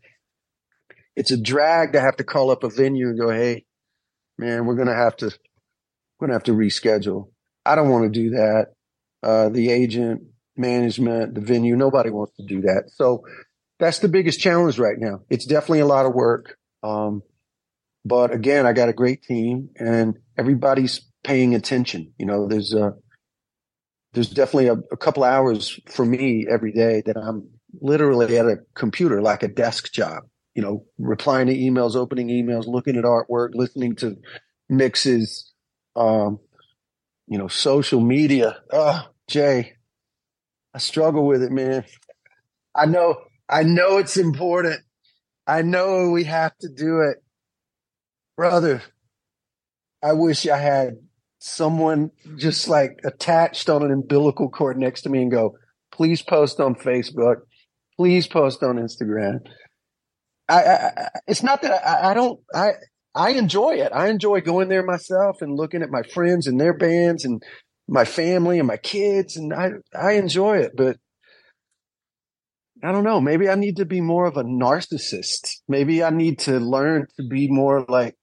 It's 1.17 1.31
a 1.31 1.37
drag 1.37 1.93
to 1.93 2.01
have 2.01 2.17
to 2.17 2.25
call 2.25 2.51
up 2.51 2.65
a 2.65 2.69
venue 2.69 3.09
and 3.09 3.19
go, 3.19 3.31
Hey, 3.31 3.65
man, 4.39 4.67
we're 4.67 4.77
going 4.77 4.89
to 4.89 4.95
have 4.95 5.17
to, 5.19 5.27
we're 5.27 6.27
going 6.27 6.31
to 6.31 6.35
have 6.35 6.45
to 6.45 6.53
reschedule. 6.53 7.31
I 7.65 7.75
don't 7.75 7.91
want 7.91 8.13
to 8.13 8.21
do 8.21 8.31
that. 8.31 8.69
Uh, 9.23 9.49
the 9.51 9.71
agent, 9.71 10.23
management, 10.57 11.35
the 11.35 11.41
venue, 11.41 11.77
nobody 11.77 12.11
wants 12.11 12.37
to 12.37 12.45
do 12.45 12.63
that. 12.63 12.85
So 12.95 13.25
that's 13.79 13.99
the 13.99 14.09
biggest 14.09 14.41
challenge 14.41 14.79
right 14.79 14.99
now. 14.99 15.23
It's 15.29 15.47
definitely 15.47 15.81
a 15.81 15.87
lot 15.87 16.07
of 16.07 16.15
work. 16.15 16.57
Um, 16.83 17.23
but 18.05 18.33
again, 18.33 18.67
I 18.67 18.73
got 18.73 18.89
a 18.89 18.95
great 18.95 19.23
team 19.23 19.71
and 19.77 20.19
everybody's 20.39 21.03
paying 21.25 21.55
attention. 21.55 22.13
You 22.19 22.27
know, 22.27 22.47
there's 22.47 22.73
a, 22.73 22.95
there's 24.13 24.31
definitely 24.31 24.69
a, 24.69 24.77
a 24.93 24.97
couple 24.97 25.25
hours 25.25 25.79
for 25.87 26.05
me 26.05 26.47
every 26.49 26.73
day 26.73 27.03
that 27.07 27.17
I'm 27.17 27.49
literally 27.81 28.37
at 28.39 28.47
a 28.47 28.59
computer, 28.75 29.23
like 29.23 29.43
a 29.43 29.49
desk 29.49 29.93
job, 29.93 30.25
you 30.55 30.63
know, 30.63 30.85
replying 30.99 31.47
to 31.47 31.57
emails, 31.57 31.95
opening 31.95 32.29
emails, 32.29 32.67
looking 32.67 32.97
at 32.97 33.05
artwork, 33.05 33.51
listening 33.55 33.97
to 33.97 34.17
mixes, 34.69 35.53
um, 35.97 36.39
you 37.27 37.39
know, 37.39 37.49
social 37.49 38.01
media. 38.01 38.59
Oh, 38.73 39.07
Jay, 39.29 39.75
I 40.75 40.79
struggle 40.79 41.27
with 41.27 41.43
it, 41.43 41.53
man. 41.53 41.85
I 42.75 42.87
know, 42.87 43.17
I 43.49 43.63
know 43.63 43.99
it's 43.99 44.17
important. 44.17 44.81
I 45.47 45.63
know 45.63 46.11
we 46.11 46.25
have 46.25 46.57
to 46.59 46.69
do 46.69 47.01
it. 47.01 47.19
Brother, 48.37 48.83
I 50.03 50.13
wish 50.13 50.47
I 50.47 50.57
had 50.57 50.95
someone 51.41 52.11
just 52.37 52.69
like 52.69 53.01
attached 53.05 53.69
on 53.69 53.83
an 53.83 53.91
umbilical 53.91 54.49
cord 54.49 54.79
next 54.79 55.03
to 55.03 55.09
me 55.09 55.23
and 55.23 55.31
go, 55.31 55.57
please 55.93 56.23
post 56.23 56.61
on 56.61 56.75
Facebook. 56.75 57.43
Please 57.97 58.27
post 58.27 58.63
on 58.63 58.77
Instagram. 58.77 59.41
I, 60.51 60.63
I 60.63 61.09
it's 61.27 61.43
not 61.43 61.63
that 61.63 61.87
I, 61.87 62.11
I 62.11 62.15
don't, 62.15 62.41
I, 62.55 62.73
I 63.15 63.31
enjoy 63.31 63.77
it. 63.77 63.93
I 63.93 64.09
enjoy 64.09 64.41
going 64.41 64.69
there 64.69 64.85
myself 64.85 65.43
and 65.43 65.57
looking 65.57 65.83
at 65.83 65.91
my 65.91 66.03
friends 66.03 66.47
and 66.47 66.61
their 66.61 66.77
bands 66.77 67.25
and 67.25 67.43
my 67.89 68.05
family 68.05 68.59
and 68.59 68.69
my 68.69 68.77
kids. 68.77 69.37
And 69.37 69.53
I, 69.53 69.71
I 69.95 70.13
enjoy 70.13 70.59
it, 70.59 70.73
but 70.77 70.97
I 72.83 72.93
don't 72.93 73.05
know. 73.05 73.21
Maybe 73.21 73.49
I 73.49 73.57
need 73.57 73.77
to 73.77 73.85
be 73.85 74.01
more 74.01 74.27
of 74.27 74.37
a 74.37 74.45
narcissist. 74.45 75.57
Maybe 75.69 76.03
I 76.03 76.11
need 76.11 76.39
to 76.41 76.59
learn 76.59 77.07
to 77.17 77.27
be 77.29 77.49
more 77.49 77.85
like, 77.89 78.17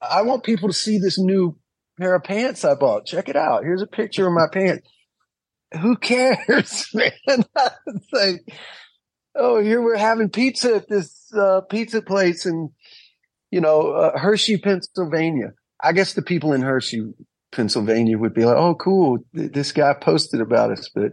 I 0.00 0.22
want 0.22 0.44
people 0.44 0.68
to 0.68 0.74
see 0.74 0.98
this 0.98 1.18
new 1.18 1.56
pair 1.98 2.14
of 2.14 2.24
pants 2.24 2.64
I 2.64 2.74
bought. 2.74 3.06
Check 3.06 3.28
it 3.28 3.36
out. 3.36 3.64
Here's 3.64 3.82
a 3.82 3.86
picture 3.86 4.26
of 4.26 4.34
my 4.34 4.46
pants. 4.52 4.88
Who 5.80 5.96
cares, 5.96 6.88
man? 6.94 7.10
it's 7.26 8.12
like, 8.12 8.56
oh, 9.34 9.60
here 9.60 9.82
we're 9.82 9.96
having 9.96 10.28
pizza 10.28 10.76
at 10.76 10.88
this 10.88 11.23
uh, 11.36 11.62
pizza 11.62 12.02
place 12.02 12.46
in, 12.46 12.70
you 13.50 13.60
know, 13.60 13.92
uh, 13.92 14.18
Hershey, 14.18 14.58
Pennsylvania. 14.58 15.52
I 15.82 15.92
guess 15.92 16.14
the 16.14 16.22
people 16.22 16.52
in 16.52 16.62
Hershey, 16.62 17.12
Pennsylvania 17.52 18.18
would 18.18 18.34
be 18.34 18.44
like, 18.44 18.56
oh, 18.56 18.74
cool. 18.74 19.18
Th- 19.36 19.52
This 19.52 19.72
guy 19.72 19.92
posted 19.94 20.40
about 20.40 20.70
us, 20.70 20.90
but 20.94 21.12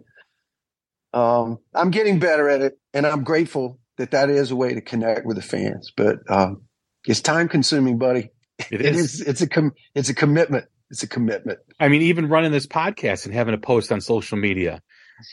um, 1.13 1.57
I'm 1.76 1.91
getting 1.91 2.19
better 2.19 2.49
at 2.49 2.61
it, 2.61 2.74
and 2.93 3.05
I'm 3.05 3.24
grateful 3.24 3.80
that 3.97 4.11
that 4.11 4.30
is 4.30 4.51
a 4.51 4.55
way 4.55 4.74
to 4.74 4.82
connect 4.82 5.26
with 5.26 5.36
the 5.36 5.41
fans. 5.41 5.91
But 5.95 6.19
um, 6.30 6.63
it's 7.05 7.22
time 7.22 7.49
consuming, 7.49 7.97
buddy. 7.97 8.30
It 8.72 8.82
It 8.82 8.95
is. 8.95 9.15
is. 9.15 9.22
It's 9.22 9.41
a 9.41 9.47
com- 9.49 9.74
It's 9.95 10.09
a 10.09 10.15
commitment. 10.15 10.65
It's 10.89 11.03
a 11.03 11.07
commitment. 11.07 11.59
I 11.80 11.88
mean, 11.89 12.03
even 12.03 12.30
running 12.30 12.51
this 12.51 12.67
podcast 12.67 13.26
and 13.26 13.34
having 13.34 13.53
a 13.53 13.57
post 13.57 13.91
on 13.91 14.01
social 14.01 14.38
media, 14.38 14.82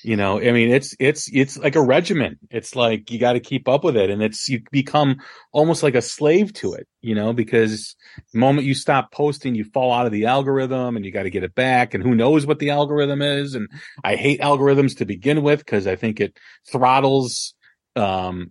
you 0.03 0.17
know, 0.17 0.41
I 0.41 0.53
mean, 0.53 0.71
it's, 0.71 0.95
it's, 0.99 1.31
it's 1.33 1.57
like 1.59 1.77
a 1.77 1.83
regimen. 1.83 2.39
It's 2.51 2.75
like 2.77 3.11
you 3.11 3.19
got 3.19 3.35
to 3.35 3.41
keep 3.41 3.69
up 3.69 3.85
with 3.85 3.97
it. 3.97 4.11
And 4.11 4.23
it's, 4.23 4.49
you 4.49 4.63
become 4.71 5.17
almost 5.53 5.83
like 5.83 5.95
a 5.95 6.03
slave 6.03 6.53
to 6.55 6.75
it, 6.75 6.87
you 7.01 7.15
know, 7.15 7.33
because 7.33 7.97
the 8.33 8.39
moment 8.39 8.67
you 8.67 8.75
stop 8.75 9.13
posting, 9.13 9.55
you 9.55 9.65
fall 9.65 9.93
out 9.93 10.07
of 10.07 10.13
the 10.13 10.27
algorithm 10.27 10.97
and 10.97 11.05
you 11.05 11.13
got 11.13 11.25
to 11.25 11.31
get 11.31 11.45
it 11.45 11.55
back. 11.55 11.95
And 11.95 12.03
who 12.03 12.15
knows 12.15 12.47
what 12.47 12.59
the 12.59 12.71
algorithm 12.71 13.23
is. 13.23 13.55
And 13.55 13.69
I 14.03 14.17
hate 14.17 14.41
algorithms 14.41 14.97
to 14.99 15.05
begin 15.05 15.43
with 15.43 15.61
because 15.61 15.87
I 15.87 15.97
think 15.97 16.21
it 16.21 16.39
throttles, 16.71 17.55
um, 17.97 18.51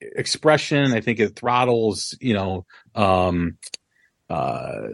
expression. 0.00 0.92
I 0.92 1.00
think 1.00 1.20
it 1.20 1.36
throttles, 1.36 2.16
you 2.20 2.34
know, 2.34 2.66
um, 2.94 3.58
uh, 4.30 4.88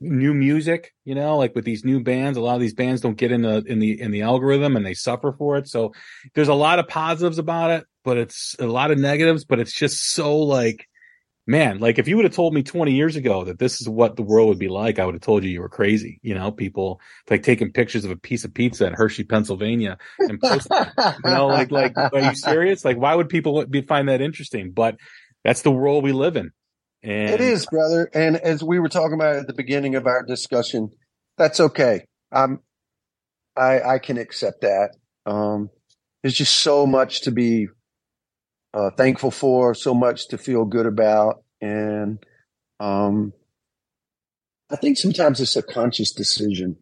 new 0.00 0.32
music, 0.32 0.94
you 1.04 1.14
know, 1.14 1.36
like 1.36 1.54
with 1.54 1.64
these 1.64 1.84
new 1.84 2.02
bands, 2.02 2.38
a 2.38 2.40
lot 2.40 2.54
of 2.54 2.60
these 2.60 2.74
bands 2.74 3.00
don't 3.00 3.16
get 3.16 3.32
in 3.32 3.42
the 3.42 3.62
in 3.66 3.78
the 3.78 4.00
in 4.00 4.10
the 4.10 4.22
algorithm 4.22 4.76
and 4.76 4.84
they 4.84 4.94
suffer 4.94 5.32
for 5.32 5.56
it. 5.56 5.68
So 5.68 5.92
there's 6.34 6.48
a 6.48 6.54
lot 6.54 6.78
of 6.78 6.88
positives 6.88 7.38
about 7.38 7.70
it, 7.70 7.84
but 8.04 8.16
it's 8.16 8.56
a 8.58 8.66
lot 8.66 8.90
of 8.90 8.98
negatives, 8.98 9.44
but 9.44 9.60
it's 9.60 9.72
just 9.72 10.12
so 10.12 10.38
like 10.38 10.86
man, 11.46 11.78
like 11.78 11.98
if 11.98 12.06
you 12.06 12.16
would 12.16 12.24
have 12.24 12.34
told 12.34 12.54
me 12.54 12.62
20 12.62 12.92
years 12.92 13.16
ago 13.16 13.44
that 13.44 13.58
this 13.58 13.80
is 13.80 13.88
what 13.88 14.14
the 14.14 14.22
world 14.22 14.48
would 14.48 14.58
be 14.58 14.68
like, 14.68 14.98
I 14.98 15.04
would 15.04 15.16
have 15.16 15.22
told 15.22 15.42
you 15.42 15.50
you 15.50 15.60
were 15.60 15.68
crazy. 15.68 16.20
You 16.22 16.34
know, 16.34 16.52
people 16.52 17.00
like 17.28 17.42
taking 17.42 17.72
pictures 17.72 18.04
of 18.04 18.12
a 18.12 18.16
piece 18.16 18.44
of 18.44 18.54
pizza 18.54 18.86
in 18.86 18.92
Hershey, 18.92 19.24
Pennsylvania 19.24 19.98
and 20.20 20.40
posting, 20.40 20.76
you 20.98 21.30
know, 21.30 21.48
like, 21.48 21.72
like, 21.72 21.96
are 21.96 22.20
you 22.20 22.34
serious? 22.36 22.84
Like, 22.84 22.98
why 22.98 23.14
would 23.14 23.28
people 23.28 23.66
be, 23.66 23.82
find 23.82 24.08
that 24.08 24.20
interesting? 24.20 24.70
But 24.70 24.96
that's 25.42 25.62
the 25.62 25.72
world 25.72 26.04
we 26.04 26.12
live 26.12 26.36
in. 26.36 26.52
And 27.02 27.30
It 27.30 27.40
is, 27.40 27.66
brother. 27.66 28.10
And 28.12 28.36
as 28.36 28.62
we 28.62 28.78
were 28.78 28.88
talking 28.88 29.14
about 29.14 29.36
at 29.36 29.46
the 29.46 29.54
beginning 29.54 29.94
of 29.94 30.06
our 30.06 30.22
discussion, 30.22 30.90
that's 31.38 31.60
okay. 31.60 32.04
I'm, 32.30 32.60
I, 33.56 33.80
I 33.82 33.98
can 33.98 34.18
accept 34.18 34.60
that. 34.62 34.96
Um, 35.26 35.70
there's 36.22 36.34
just 36.34 36.56
so 36.56 36.86
much 36.86 37.22
to 37.22 37.30
be 37.30 37.68
uh, 38.74 38.90
thankful 38.96 39.30
for, 39.30 39.74
so 39.74 39.94
much 39.94 40.28
to 40.28 40.38
feel 40.38 40.64
good 40.64 40.86
about, 40.86 41.42
and 41.60 42.18
um, 42.78 43.32
I 44.70 44.76
think 44.76 44.96
sometimes 44.96 45.40
it's 45.40 45.56
a 45.56 45.62
conscious 45.62 46.12
decision. 46.12 46.76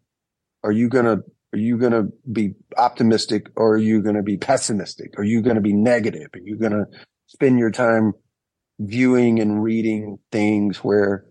Are 0.63 0.71
you 0.71 0.89
gonna 0.89 1.17
are 1.53 1.57
you 1.57 1.77
gonna 1.77 2.03
be 2.31 2.53
optimistic 2.77 3.47
or 3.55 3.73
are 3.73 3.77
you 3.77 4.01
gonna 4.03 4.21
be 4.21 4.37
pessimistic? 4.37 5.17
Are 5.17 5.23
you 5.23 5.41
gonna 5.41 5.61
be 5.61 5.73
negative? 5.73 6.27
Are 6.33 6.39
you 6.39 6.57
gonna 6.57 6.85
spend 7.27 7.57
your 7.57 7.71
time 7.71 8.13
viewing 8.79 9.39
and 9.39 9.61
reading 9.61 10.19
things 10.31 10.77
where 10.77 11.25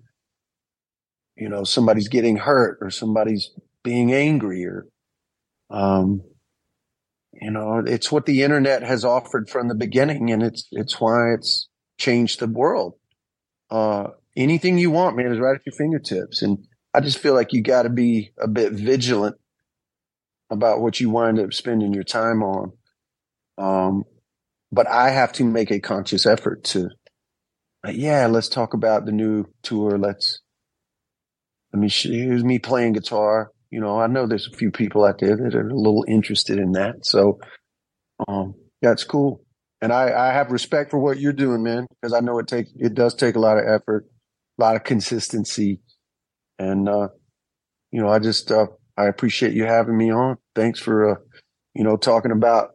you 1.35 1.49
know 1.49 1.65
somebody's 1.65 2.09
getting 2.09 2.37
hurt 2.37 2.79
or 2.83 2.91
somebody's 2.91 3.51
being 3.83 4.13
angry 4.13 4.67
or 4.67 4.87
um 5.71 6.23
you 7.33 7.51
know 7.51 7.83
it's 7.87 8.13
what 8.13 8.27
the 8.27 8.43
internet 8.43 8.83
has 8.83 9.05
offered 9.05 9.49
from 9.49 9.69
the 9.69 9.75
beginning 9.75 10.31
and 10.31 10.43
it's 10.43 10.69
it's 10.73 11.01
why 11.01 11.33
it's 11.33 11.69
changed 11.97 12.41
the 12.41 12.47
world. 12.47 12.95
Uh 13.71 14.09
anything 14.37 14.77
you 14.77 14.91
want 14.91 15.17
man 15.17 15.33
is 15.33 15.39
right 15.39 15.57
at 15.57 15.67
your 15.67 15.75
fingertips. 15.75 16.43
And 16.43 16.67
i 16.93 17.01
just 17.01 17.19
feel 17.19 17.35
like 17.35 17.53
you 17.53 17.63
got 17.63 17.83
to 17.83 17.91
be 17.91 18.33
a 18.39 18.49
bit 18.49 18.73
vigilant 18.73 19.37
about 20.51 20.81
what 20.81 21.01
you 21.01 21.09
wind 21.09 21.39
up 21.39 21.55
spending 21.55 21.95
your 21.95 22.05
time 22.05 22.43
on. 22.43 22.73
Um 23.57 24.05
but 24.71 24.87
i 24.87 25.09
have 25.11 25.33
to 25.33 25.45
make 25.45 25.71
a 25.71 25.81
conscious 25.81 26.27
effort 26.27 26.63
to 26.63 26.91
yeah 27.95 28.27
let's 28.27 28.49
talk 28.49 28.75
about 28.75 29.05
the 29.07 29.13
new 29.13 29.47
tour. 29.63 29.99
Let's 29.99 30.41
let 31.73 31.81
me 31.81 31.89
sh- 31.89 32.07
here's 32.07 32.45
me 32.45 32.59
playing 32.59 32.95
guitar. 32.95 33.51
You 33.71 33.81
know 33.81 33.99
i 34.01 34.07
know 34.07 34.27
there's 34.27 34.49
a 34.53 34.57
few 34.57 34.71
people 34.71 35.05
out 35.05 35.19
there 35.19 35.37
that 35.37 35.55
are 35.55 35.69
a 35.69 35.75
little 35.75 36.05
interested 36.09 36.59
in 36.59 36.73
that. 36.73 37.05
So 37.05 37.39
um 38.29 38.55
that's 38.83 39.05
cool. 39.05 39.43
And 39.83 39.93
i 39.93 40.31
i 40.31 40.33
have 40.33 40.53
respect 40.53 40.91
for 40.91 40.99
what 40.99 41.21
you're 41.21 41.33
doing 41.33 41.63
man 41.63 41.87
because 41.91 42.13
i 42.15 42.21
know 42.21 42.39
it 42.39 42.49
takes 42.49 42.71
it 42.77 42.95
does 42.95 43.15
take 43.15 43.37
a 43.37 43.41
lot 43.41 43.59
of 43.59 43.65
effort 43.69 44.07
a 44.59 44.63
lot 44.63 44.77
of 44.77 44.85
consistency. 44.85 45.81
And 46.59 46.89
uh 46.89 47.09
you 47.93 48.01
know 48.03 48.09
i 48.09 48.19
just 48.21 48.53
uh 48.53 48.67
i 48.99 49.07
appreciate 49.07 49.55
you 49.55 49.65
having 49.65 49.97
me 49.97 50.13
on. 50.13 50.39
Thanks 50.55 50.81
for 50.81 51.13
uh 51.13 51.17
you 51.75 51.85
know 51.85 51.97
talking 51.97 52.33
about 52.33 52.71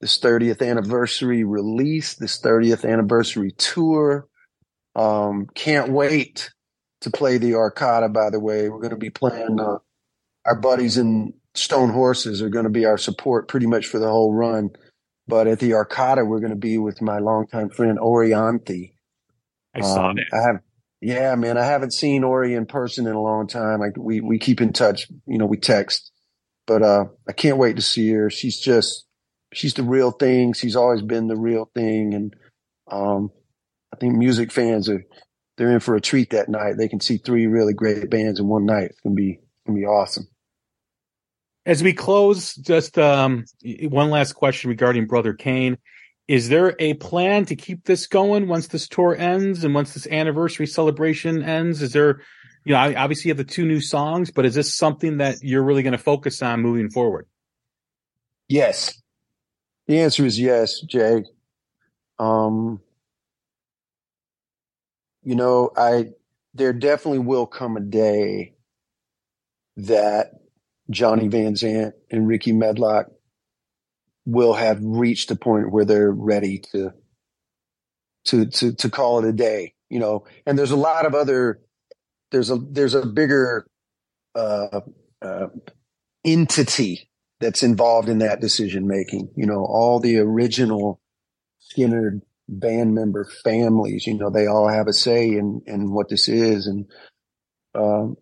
this 0.00 0.18
30th 0.18 0.62
anniversary 0.62 1.44
release 1.44 2.14
this 2.14 2.40
30th 2.40 2.84
anniversary 2.84 3.52
tour 3.58 4.26
um 4.96 5.46
can't 5.54 5.90
wait 5.90 6.50
to 7.00 7.10
play 7.10 7.38
the 7.38 7.52
arcada 7.52 8.12
by 8.12 8.30
the 8.30 8.40
way 8.40 8.68
we're 8.68 8.78
going 8.78 8.90
to 8.90 8.96
be 8.96 9.10
playing 9.10 9.58
uh, 9.60 9.78
our 10.46 10.60
buddies 10.60 10.98
in 10.98 11.32
stone 11.54 11.90
horses 11.90 12.42
are 12.42 12.48
going 12.48 12.64
to 12.64 12.70
be 12.70 12.84
our 12.84 12.98
support 12.98 13.48
pretty 13.48 13.66
much 13.66 13.86
for 13.86 13.98
the 13.98 14.08
whole 14.08 14.32
run 14.32 14.70
but 15.26 15.46
at 15.46 15.58
the 15.58 15.70
arcada 15.70 16.26
we're 16.26 16.40
going 16.40 16.50
to 16.50 16.56
be 16.56 16.78
with 16.78 17.00
my 17.00 17.18
longtime 17.18 17.70
friend 17.70 17.98
orianthi 17.98 18.92
I 19.74 19.80
saw 19.80 20.10
um, 20.10 20.16
that. 20.16 20.26
I 20.32 20.42
have, 20.42 20.60
yeah, 21.00 21.34
man. 21.34 21.56
I 21.56 21.64
haven't 21.64 21.92
seen 21.92 22.24
Ori 22.24 22.54
in 22.54 22.66
person 22.66 23.06
in 23.06 23.14
a 23.14 23.20
long 23.20 23.46
time. 23.46 23.80
Like 23.80 23.96
we 23.96 24.20
we 24.20 24.38
keep 24.38 24.60
in 24.60 24.72
touch. 24.72 25.08
You 25.26 25.38
know, 25.38 25.46
we 25.46 25.56
text, 25.56 26.12
but 26.66 26.82
uh, 26.82 27.06
I 27.28 27.32
can't 27.32 27.58
wait 27.58 27.76
to 27.76 27.82
see 27.82 28.10
her. 28.10 28.30
She's 28.30 28.58
just 28.58 29.06
she's 29.52 29.74
the 29.74 29.82
real 29.82 30.10
thing. 30.10 30.52
She's 30.52 30.76
always 30.76 31.02
been 31.02 31.28
the 31.28 31.36
real 31.36 31.70
thing, 31.74 32.14
and 32.14 32.36
um, 32.90 33.30
I 33.92 33.96
think 33.96 34.16
music 34.16 34.52
fans 34.52 34.88
are 34.88 35.04
they're 35.56 35.72
in 35.72 35.80
for 35.80 35.94
a 35.94 36.00
treat 36.00 36.30
that 36.30 36.48
night. 36.48 36.76
They 36.78 36.88
can 36.88 37.00
see 37.00 37.18
three 37.18 37.46
really 37.46 37.74
great 37.74 38.08
bands 38.10 38.40
in 38.40 38.48
one 38.48 38.66
night. 38.66 38.90
It's 38.90 39.00
gonna 39.00 39.14
be 39.14 39.38
gonna 39.66 39.78
be 39.78 39.86
awesome. 39.86 40.26
As 41.64 41.82
we 41.82 41.92
close, 41.92 42.54
just 42.54 42.98
um, 42.98 43.44
one 43.62 44.10
last 44.10 44.32
question 44.32 44.70
regarding 44.70 45.06
Brother 45.06 45.34
Cane. 45.34 45.78
Is 46.28 46.48
there 46.48 46.74
a 46.78 46.94
plan 46.94 47.44
to 47.46 47.56
keep 47.56 47.84
this 47.84 48.06
going 48.06 48.48
once 48.48 48.68
this 48.68 48.88
tour 48.88 49.14
ends 49.16 49.64
and 49.64 49.74
once 49.74 49.92
this 49.92 50.06
anniversary 50.06 50.66
celebration 50.66 51.42
ends? 51.42 51.82
Is 51.82 51.92
there, 51.92 52.22
you 52.64 52.72
know, 52.72 52.78
I 52.78 52.94
obviously 52.94 53.28
you 53.28 53.32
have 53.32 53.44
the 53.44 53.52
two 53.52 53.66
new 53.66 53.80
songs, 53.80 54.30
but 54.30 54.46
is 54.46 54.54
this 54.54 54.74
something 54.74 55.18
that 55.18 55.38
you're 55.42 55.62
really 55.62 55.82
going 55.82 55.92
to 55.92 55.98
focus 55.98 56.40
on 56.40 56.62
moving 56.62 56.90
forward? 56.90 57.26
Yes. 58.48 59.00
The 59.88 60.00
answer 60.00 60.24
is 60.24 60.38
yes, 60.38 60.80
Jay. 60.80 61.24
Um, 62.18 62.80
you 65.22 65.34
know, 65.34 65.70
I 65.76 66.10
there 66.54 66.72
definitely 66.72 67.20
will 67.20 67.46
come 67.46 67.76
a 67.76 67.80
day 67.80 68.54
that 69.76 70.32
Johnny 70.90 71.28
Van 71.28 71.54
Zant 71.54 71.92
and 72.10 72.28
Rickey 72.28 72.52
Medlocke 72.52 73.10
will 74.26 74.54
have 74.54 74.78
reached 74.82 75.28
the 75.28 75.36
point 75.36 75.72
where 75.72 75.84
they're 75.84 76.12
ready 76.12 76.58
to 76.72 76.92
to 78.26 78.46
to 78.46 78.72
to 78.72 78.90
call 78.90 79.18
it 79.18 79.28
a 79.28 79.32
day. 79.32 79.74
You 79.88 79.98
know, 79.98 80.24
and 80.46 80.58
there's 80.58 80.70
a 80.70 80.76
lot 80.76 81.06
of 81.06 81.14
other 81.14 81.60
there's 82.30 82.50
a 82.50 82.56
there's 82.56 82.94
a 82.94 83.06
bigger 83.06 83.66
uh, 84.34 84.80
uh, 85.20 85.48
entity 86.24 87.08
that's 87.40 87.62
involved 87.62 88.08
in 88.08 88.18
that 88.18 88.40
decision 88.40 88.86
making. 88.86 89.30
You 89.36 89.46
know, 89.46 89.64
all 89.64 90.00
the 90.00 90.18
original 90.18 91.00
Skynyrd 91.60 92.22
band 92.60 92.94
member 92.94 93.24
families, 93.44 94.06
you 94.06 94.14
know, 94.14 94.30
they 94.30 94.46
all 94.46 94.68
have 94.68 94.86
a 94.86 94.92
say 94.92 95.28
in, 95.28 95.62
in 95.66 95.92
what 95.92 96.08
this 96.08 96.28
is. 96.28 96.66
And, 96.66 96.86
um, 97.74 98.16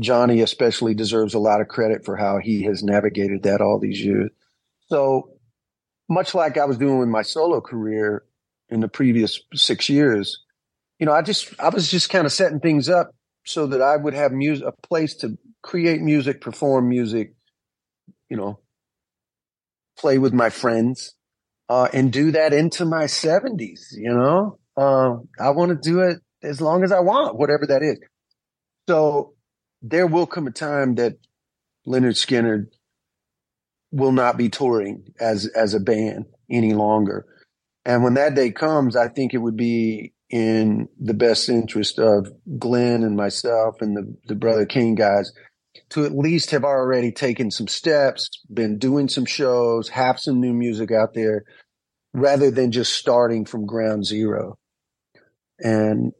Johnny 0.00 0.40
especially 0.42 0.94
deserves 0.94 1.34
a 1.34 1.40
lot 1.40 1.60
of 1.60 1.68
credit 1.68 2.04
for 2.04 2.16
how 2.16 2.38
he 2.38 2.62
has 2.62 2.82
navigated 2.82 3.42
that 3.42 3.60
all 3.60 3.80
these 3.80 4.00
years. 4.00 4.30
So 4.86 5.32
much 6.08 6.34
like 6.34 6.56
I 6.56 6.64
was 6.64 6.78
doing 6.78 6.98
with 6.98 7.08
my 7.08 7.22
solo 7.22 7.60
career 7.60 8.24
in 8.68 8.80
the 8.80 8.88
previous 8.88 9.40
six 9.54 9.88
years, 9.88 10.44
you 10.98 11.06
know, 11.06 11.12
I 11.12 11.22
just, 11.22 11.52
I 11.60 11.68
was 11.68 11.90
just 11.90 12.10
kind 12.10 12.26
of 12.26 12.32
setting 12.32 12.60
things 12.60 12.88
up 12.88 13.10
so 13.44 13.66
that 13.68 13.82
I 13.82 13.96
would 13.96 14.14
have 14.14 14.32
music, 14.32 14.66
a 14.66 14.86
place 14.86 15.14
to 15.16 15.36
create 15.62 16.00
music, 16.00 16.40
perform 16.40 16.88
music, 16.88 17.34
you 18.28 18.36
know, 18.36 18.60
play 19.98 20.18
with 20.18 20.32
my 20.32 20.50
friends, 20.50 21.14
uh, 21.68 21.88
and 21.92 22.12
do 22.12 22.30
that 22.32 22.52
into 22.52 22.84
my 22.84 23.06
seventies, 23.06 23.94
you 23.96 24.12
know, 24.12 24.58
uh, 24.76 25.16
I 25.38 25.50
want 25.50 25.70
to 25.70 25.90
do 25.90 26.00
it 26.00 26.18
as 26.42 26.60
long 26.60 26.84
as 26.84 26.92
I 26.92 27.00
want, 27.00 27.36
whatever 27.36 27.66
that 27.66 27.82
is. 27.82 27.98
So 28.88 29.34
there 29.82 30.06
will 30.06 30.26
come 30.26 30.46
a 30.46 30.52
time 30.52 30.94
that 30.96 31.18
Lynyrd 31.86 32.16
Skynyrd 32.16 32.68
will 33.90 34.12
not 34.12 34.36
be 34.36 34.48
touring 34.48 35.04
as, 35.18 35.46
as 35.46 35.74
a 35.74 35.80
band 35.80 36.26
any 36.50 36.74
longer. 36.74 37.26
And 37.84 38.02
when 38.02 38.14
that 38.14 38.34
day 38.34 38.50
comes, 38.50 38.96
I 38.96 39.08
think 39.08 39.34
it 39.34 39.38
would 39.38 39.56
be 39.56 40.12
in 40.30 40.88
the 41.00 41.14
best 41.14 41.48
interest 41.48 41.98
of 41.98 42.30
Glenn 42.58 43.02
and 43.02 43.16
myself 43.16 43.80
and 43.80 43.96
the, 43.96 44.14
the 44.26 44.34
Brother 44.34 44.66
Cane 44.66 44.94
guys 44.94 45.32
to 45.90 46.04
at 46.04 46.16
least 46.16 46.50
have 46.50 46.64
already 46.64 47.12
taken 47.12 47.50
some 47.50 47.68
steps, 47.68 48.28
been 48.52 48.78
doing 48.78 49.08
some 49.08 49.24
shows, 49.24 49.88
have 49.88 50.18
some 50.18 50.40
new 50.40 50.52
music 50.52 50.90
out 50.90 51.14
there, 51.14 51.44
rather 52.12 52.50
than 52.50 52.72
just 52.72 52.94
starting 52.94 53.44
from 53.44 53.66
ground 53.66 54.04
zero. 54.04 54.56
And 55.58 56.12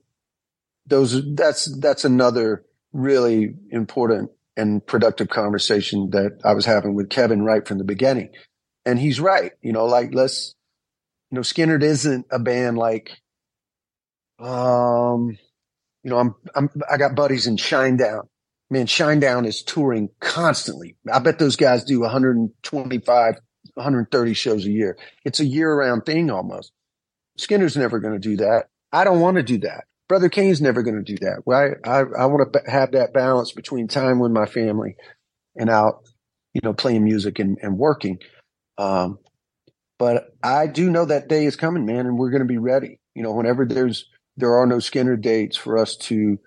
those, 0.87 1.35
that's, 1.35 1.79
that's 1.79 2.05
another 2.05 2.65
really 2.93 3.55
important 3.71 4.31
and 4.57 4.85
productive 4.85 5.29
conversation 5.29 6.11
that 6.11 6.41
I 6.45 6.55
was 6.55 6.67
having 6.67 6.95
with 6.95 7.11
Kevin 7.11 7.43
right 7.43 7.67
from 7.67 7.79
the 7.79 7.85
beginning. 7.85 8.31
And 8.85 8.99
he's 8.99 9.21
right. 9.21 9.53
You 9.63 9.73
know, 9.73 9.87
like 9.87 10.13
let's, 10.13 10.55
you 11.31 11.37
know, 11.37 11.43
Skynyrd 11.43 11.83
isn't 11.83 12.27
a 12.31 12.39
band 12.39 12.79
like, 12.79 13.11
um, 14.41 15.39
you 16.03 16.11
know, 16.11 16.19
I'm, 16.19 16.35
I'm, 16.55 16.71
I 16.91 16.97
got 16.97 17.15
buddies 17.15 17.47
in 17.47 17.57
Shinedown 17.57 18.29
man, 18.71 18.87
Shinedown 18.87 19.47
is 19.47 19.62
touring 19.62 20.11
constantly. 20.21 20.97
I 21.12 21.19
bet 21.19 21.39
those 21.39 21.57
guys 21.57 21.85
do 21.85 22.01
125, 22.01 23.35
130 23.75 24.35
shows 24.35 24.66
a 24.66 24.71
year. 24.71 24.97
It's 25.25 25.41
a 25.41 25.47
year 25.47 25.75
round 25.75 26.05
thing 26.05 26.31
almost. 26.31 26.73
Skynyrd's 27.39 27.77
never 27.77 28.01
going 28.01 28.14
to 28.14 28.29
do 28.29 28.37
that. 28.39 28.66
I 28.93 29.05
don't 29.05 29.21
want 29.21 29.37
to 29.37 29.43
do 29.43 29.59
that. 29.59 29.85
Brother 30.09 30.29
Cane's 30.29 30.61
never 30.61 30.83
going 30.83 31.03
to 31.03 31.03
do 31.03 31.19
that. 31.19 31.43
I, 31.85 31.99
I 32.01 32.27
want 32.27 32.53
to 32.53 32.71
have 32.71 32.93
that 32.93 33.12
balance 33.12 33.53
between 33.53 33.89
time 33.89 34.19
with 34.19 34.33
my 34.33 34.47
family 34.47 34.97
and 35.55 35.69
out, 35.69 36.03
you 36.55 36.62
know, 36.64 36.73
playing 36.73 37.05
music 37.05 37.39
and, 37.39 37.59
and 37.62 37.77
working. 37.79 38.19
Um, 38.79 39.19
but 39.99 40.31
I 40.43 40.66
do 40.66 40.89
know 40.91 41.05
that 41.05 41.29
day 41.29 41.45
is 41.45 41.57
coming, 41.57 41.85
man, 41.85 42.07
and 42.07 42.16
we're 42.16 42.31
going 42.31 42.43
to 42.43 42.47
be 42.47 42.59
ready. 42.59 43.01
You 43.14 43.23
know, 43.23 43.33
whenever 43.33 43.66
there's, 43.66 44.07
there 44.37 44.57
are 44.57 44.66
no 44.66 44.77
Skynyrd 44.77 45.21
dates 45.21 45.57
for 45.57 45.77
us 45.77 45.97
to 45.97 46.39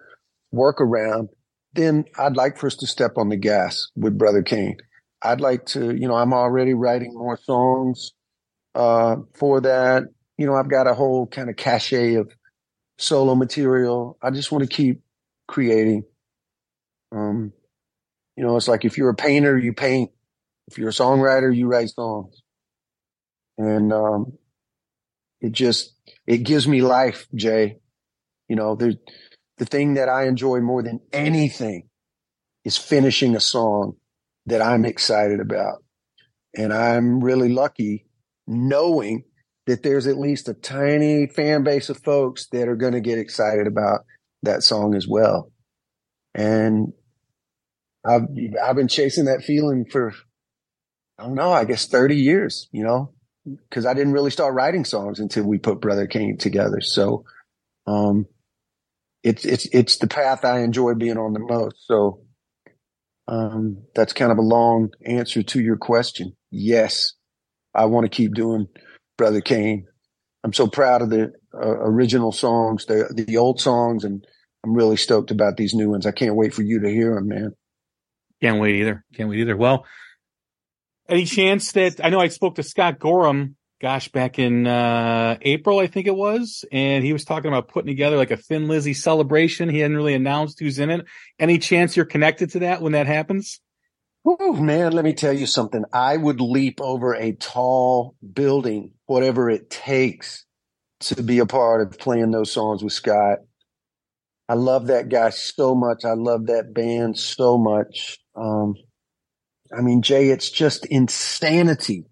work 0.51 0.81
around, 0.81 1.29
then 1.73 2.05
I'd 2.17 2.35
like 2.35 2.57
for 2.57 2.67
us 2.67 2.75
to 2.77 2.87
step 2.87 3.13
on 3.17 3.29
the 3.29 3.37
gas 3.37 3.87
with 3.95 4.17
Brother 4.17 4.43
Cane. 4.43 4.77
I'd 5.21 5.41
like 5.41 5.65
to, 5.67 5.95
you 5.95 6.07
know, 6.07 6.15
I'm 6.15 6.33
already 6.33 6.73
writing 6.73 7.13
more 7.13 7.37
songs 7.37 8.11
uh, 8.75 9.17
for 9.35 9.61
that. 9.61 10.03
You 10.37 10.47
know, 10.47 10.55
I've 10.55 10.69
got 10.69 10.87
a 10.87 10.93
whole 10.93 11.27
kind 11.27 11.49
of 11.49 11.55
cachet 11.55 12.15
of 12.15 12.31
solo 12.97 13.35
material. 13.35 14.17
I 14.21 14.31
just 14.31 14.51
want 14.51 14.63
to 14.63 14.75
keep 14.75 15.01
creating. 15.47 16.03
Um, 17.11 17.53
you 18.35 18.43
know, 18.43 18.55
it's 18.57 18.67
like 18.67 18.85
if 18.85 18.97
you're 18.97 19.09
a 19.09 19.15
painter, 19.15 19.57
you 19.57 19.73
paint. 19.73 20.11
If 20.67 20.77
you're 20.77 20.89
a 20.89 20.93
songwriter, 20.93 21.55
you 21.55 21.67
write 21.67 21.89
songs. 21.89 22.41
And 23.57 23.93
um, 23.93 24.33
it 25.41 25.51
just 25.51 25.93
it 26.25 26.39
gives 26.39 26.67
me 26.67 26.81
life, 26.81 27.27
Jay. 27.35 27.77
You 28.47 28.55
know, 28.55 28.75
there's 28.75 28.95
the 29.61 29.65
thing 29.67 29.93
that 29.93 30.09
I 30.09 30.25
enjoy 30.25 30.59
more 30.59 30.81
than 30.81 31.01
anything 31.13 31.87
is 32.65 32.77
finishing 32.77 33.35
a 33.35 33.39
song 33.39 33.93
that 34.47 34.59
I'm 34.59 34.85
excited 34.85 35.39
about. 35.39 35.83
And 36.57 36.73
I'm 36.73 37.23
really 37.23 37.49
lucky 37.49 38.07
knowing 38.47 39.23
that 39.67 39.83
there's 39.83 40.07
at 40.07 40.17
least 40.17 40.49
a 40.49 40.55
tiny 40.55 41.27
fan 41.27 41.63
base 41.63 41.89
of 41.89 41.99
folks 41.99 42.47
that 42.51 42.67
are 42.67 42.75
going 42.75 42.93
to 42.93 43.01
get 43.01 43.19
excited 43.19 43.67
about 43.67 43.99
that 44.41 44.63
song 44.63 44.95
as 44.95 45.07
well. 45.07 45.51
And 46.33 46.93
I've, 48.03 48.23
I've 48.63 48.75
been 48.75 48.87
chasing 48.87 49.25
that 49.25 49.43
feeling 49.43 49.85
for, 49.85 50.11
I 51.19 51.23
don't 51.25 51.35
know, 51.35 51.51
I 51.51 51.65
guess 51.65 51.85
30 51.85 52.15
years, 52.15 52.67
you 52.71 52.83
know, 52.83 53.13
cause 53.69 53.85
I 53.85 53.93
didn't 53.93 54.13
really 54.13 54.31
start 54.31 54.55
writing 54.55 54.85
songs 54.85 55.19
until 55.19 55.43
we 55.43 55.59
put 55.59 55.81
Brother 55.81 56.07
Cane 56.07 56.39
together. 56.39 56.81
So, 56.81 57.25
um, 57.85 58.25
it's 59.23 59.45
it's 59.45 59.65
it's 59.71 59.97
the 59.97 60.07
path 60.07 60.43
I 60.45 60.59
enjoy 60.61 60.95
being 60.95 61.17
on 61.17 61.33
the 61.33 61.39
most. 61.39 61.85
So 61.85 62.21
um, 63.27 63.83
that's 63.95 64.13
kind 64.13 64.31
of 64.31 64.37
a 64.37 64.43
long 64.43 64.89
answer 65.05 65.43
to 65.43 65.61
your 65.61 65.77
question. 65.77 66.33
Yes, 66.49 67.13
I 67.73 67.85
want 67.85 68.05
to 68.05 68.09
keep 68.09 68.33
doing 68.33 68.67
Brother 69.17 69.41
Cane. 69.41 69.85
I'm 70.43 70.53
so 70.53 70.67
proud 70.67 71.01
of 71.01 71.09
the 71.09 71.33
uh, 71.53 71.59
original 71.59 72.31
songs, 72.31 72.85
the 72.85 73.23
the 73.27 73.37
old 73.37 73.61
songs, 73.61 74.03
and 74.03 74.25
I'm 74.63 74.73
really 74.73 74.97
stoked 74.97 75.31
about 75.31 75.57
these 75.57 75.73
new 75.73 75.89
ones. 75.89 76.05
I 76.05 76.11
can't 76.11 76.35
wait 76.35 76.53
for 76.53 76.63
you 76.63 76.81
to 76.81 76.89
hear 76.89 77.15
them, 77.15 77.27
man. 77.27 77.51
Can't 78.41 78.59
wait 78.59 78.75
either. 78.75 79.05
Can't 79.15 79.29
wait 79.29 79.39
either. 79.39 79.55
Well, 79.55 79.85
any 81.07 81.25
chance 81.25 81.73
that 81.73 82.03
I 82.03 82.09
know 82.09 82.19
I 82.19 82.29
spoke 82.29 82.55
to 82.55 82.63
Scott 82.63 82.97
Gorham 82.97 83.55
gosh, 83.81 84.09
back 84.09 84.37
in 84.37 84.67
uh, 84.67 85.37
April, 85.41 85.79
I 85.79 85.87
think 85.87 86.05
it 86.05 86.15
was, 86.15 86.63
and 86.71 87.03
he 87.03 87.13
was 87.13 87.25
talking 87.25 87.47
about 87.47 87.67
putting 87.67 87.87
together 87.87 88.15
like 88.15 88.29
a 88.29 88.37
Thin 88.37 88.67
Lizzy 88.67 88.93
celebration. 88.93 89.69
He 89.69 89.79
hadn't 89.79 89.97
really 89.97 90.13
announced 90.13 90.59
who's 90.59 90.77
in 90.77 90.91
it. 90.91 91.05
Any 91.39 91.57
chance 91.57 91.97
you're 91.97 92.05
connected 92.05 92.51
to 92.51 92.59
that 92.59 92.81
when 92.81 92.91
that 92.91 93.07
happens? 93.07 93.59
Oh 94.23 94.53
man, 94.53 94.91
let 94.91 95.03
me 95.03 95.13
tell 95.13 95.33
you 95.33 95.47
something. 95.47 95.83
I 95.91 96.15
would 96.15 96.39
leap 96.39 96.79
over 96.79 97.15
a 97.15 97.31
tall 97.33 98.15
building, 98.33 98.91
whatever 99.07 99.49
it 99.49 99.71
takes, 99.71 100.45
to 101.01 101.23
be 101.23 101.39
a 101.39 101.47
part 101.47 101.81
of 101.81 101.97
playing 101.97 102.29
those 102.29 102.51
songs 102.51 102.83
with 102.83 102.93
Scott. 102.93 103.39
I 104.47 104.53
love 104.53 104.87
that 104.87 105.09
guy 105.09 105.31
so 105.31 105.73
much. 105.73 106.05
I 106.05 106.13
love 106.13 106.47
that 106.47 106.71
band 106.71 107.17
so 107.17 107.57
much. 107.57 108.19
Um, 108.35 108.75
I 109.75 109.81
mean, 109.81 110.03
Jay, 110.03 110.29
it's 110.29 110.51
just 110.51 110.85
insanity 110.85 112.05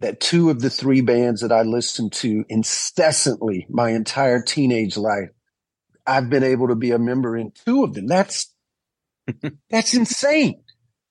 that 0.00 0.20
two 0.20 0.50
of 0.50 0.60
the 0.60 0.70
three 0.70 1.00
bands 1.00 1.40
that 1.40 1.52
I 1.52 1.62
listened 1.62 2.12
to 2.14 2.44
incessantly 2.48 3.66
my 3.68 3.90
entire 3.90 4.40
teenage 4.40 4.96
life, 4.96 5.30
I've 6.06 6.30
been 6.30 6.44
able 6.44 6.68
to 6.68 6.76
be 6.76 6.92
a 6.92 6.98
member 6.98 7.36
in 7.36 7.52
two 7.64 7.84
of 7.84 7.94
them. 7.94 8.06
That's, 8.06 8.52
that's 9.70 9.94
insane. 9.94 10.62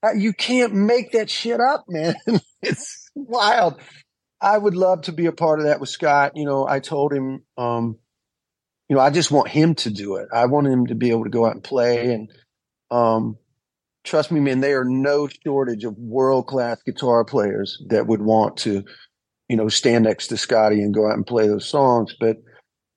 Uh, 0.03 0.13
you 0.13 0.31
can't 0.33 0.73
make 0.73 1.11
that 1.11 1.29
shit 1.29 1.59
up, 1.59 1.85
man. 1.87 2.15
it's 2.61 3.09
wild. 3.15 3.79
I 4.39 4.57
would 4.57 4.75
love 4.75 5.03
to 5.03 5.11
be 5.11 5.25
a 5.25 5.31
part 5.31 5.59
of 5.59 5.65
that 5.65 5.79
with 5.79 5.89
Scott. 5.89 6.33
You 6.35 6.45
know, 6.45 6.67
I 6.67 6.79
told 6.79 7.11
him, 7.11 7.43
um, 7.57 7.97
you 8.87 8.95
know, 8.95 9.01
I 9.01 9.09
just 9.09 9.31
want 9.31 9.49
him 9.49 9.75
to 9.75 9.89
do 9.89 10.15
it. 10.17 10.29
I 10.31 10.45
want 10.45 10.67
him 10.67 10.87
to 10.87 10.95
be 10.95 11.09
able 11.09 11.23
to 11.23 11.29
go 11.29 11.45
out 11.45 11.53
and 11.53 11.63
play. 11.63 12.13
And 12.13 12.31
um, 12.91 13.37
trust 14.07 14.31
me, 14.31 14.39
man, 14.39 14.61
there 14.61 14.81
are 14.81 14.85
no 14.85 15.27
shortage 15.27 15.83
of 15.83 15.97
world 15.97 16.47
class 16.47 16.81
guitar 16.83 17.25
players 17.25 17.83
that 17.89 18.07
would 18.07 18.21
want 18.21 18.57
to, 18.57 18.83
you 19.49 19.57
know, 19.57 19.67
stand 19.67 20.05
next 20.05 20.27
to 20.27 20.37
Scotty 20.37 20.81
and 20.81 20.93
go 20.93 21.07
out 21.07 21.15
and 21.15 21.27
play 21.27 21.47
those 21.47 21.67
songs. 21.67 22.15
But 22.19 22.37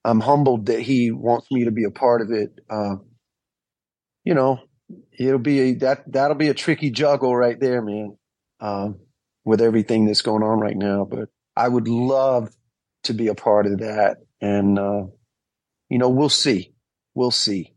I'm 0.05 0.21
humbled 0.21 0.67
that 0.67 0.81
he 0.81 1.11
wants 1.11 1.49
me 1.51 1.65
to 1.65 1.71
be 1.71 1.85
a 1.85 1.91
part 1.91 2.23
of 2.23 2.31
it. 2.31 2.51
Uh, 2.71 2.97
you 4.25 4.35
know, 4.35 4.61
it'll 5.19 5.39
be 5.39 5.61
a, 5.61 5.75
that 5.75 6.11
that'll 6.11 6.37
be 6.37 6.49
a 6.49 6.55
tricky 6.55 6.91
juggle 6.91 7.37
right 7.37 7.59
there, 7.59 7.83
man. 7.83 8.17
Um, 8.61 9.01
with 9.45 9.63
everything 9.63 10.05
that's 10.05 10.21
going 10.21 10.43
on 10.43 10.61
right 10.61 10.77
now, 10.77 11.07
but 11.11 11.31
I 11.57 11.67
would 11.67 11.89
love 11.89 12.55
to 13.05 13.15
be 13.15 13.29
a 13.29 13.35
part 13.35 13.67
of 13.67 13.79
that. 13.79 14.19
And 14.41 14.79
uh, 14.79 15.05
you 15.89 15.99
know, 15.99 16.09
we'll 16.09 16.29
see. 16.29 16.73
We'll 17.15 17.31
see. 17.31 17.75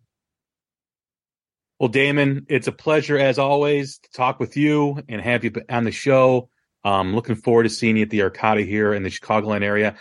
Well, 1.83 1.89
Damon, 1.89 2.45
it's 2.47 2.69
a 2.69 2.71
pleasure 2.71 3.17
as 3.17 3.37
always 3.37 3.97
to 3.97 4.11
talk 4.13 4.39
with 4.39 4.55
you 4.55 5.03
and 5.09 5.19
have 5.19 5.43
you 5.43 5.51
on 5.67 5.83
the 5.83 5.91
show. 5.91 6.47
Um, 6.85 7.13
looking 7.13 7.35
forward 7.35 7.63
to 7.63 7.69
seeing 7.69 7.97
you 7.97 8.03
at 8.03 8.09
the 8.09 8.21
Arcada 8.21 8.65
here 8.65 8.93
in 8.93 9.03
the 9.03 9.09
Chicagoland 9.09 9.63
area. 9.63 9.97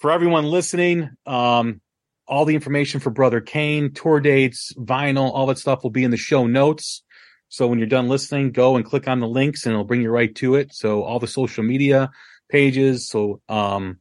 For 0.00 0.10
everyone 0.10 0.46
listening, 0.46 1.08
um, 1.24 1.80
all 2.26 2.46
the 2.46 2.56
information 2.56 2.98
for 2.98 3.10
Brother 3.10 3.40
Cane, 3.40 3.94
tour 3.94 4.18
dates, 4.18 4.72
vinyl, 4.76 5.30
all 5.32 5.46
that 5.46 5.58
stuff 5.58 5.84
will 5.84 5.90
be 5.90 6.02
in 6.02 6.10
the 6.10 6.16
show 6.16 6.48
notes. 6.48 7.04
So 7.48 7.68
when 7.68 7.78
you're 7.78 7.86
done 7.86 8.08
listening, 8.08 8.50
go 8.50 8.74
and 8.74 8.84
click 8.84 9.06
on 9.06 9.20
the 9.20 9.28
links 9.28 9.66
and 9.66 9.74
it'll 9.74 9.84
bring 9.84 10.02
you 10.02 10.10
right 10.10 10.34
to 10.34 10.56
it. 10.56 10.74
So 10.74 11.04
all 11.04 11.20
the 11.20 11.28
social 11.28 11.62
media 11.62 12.10
pages. 12.48 13.08
So, 13.08 13.40
um, 13.48 14.00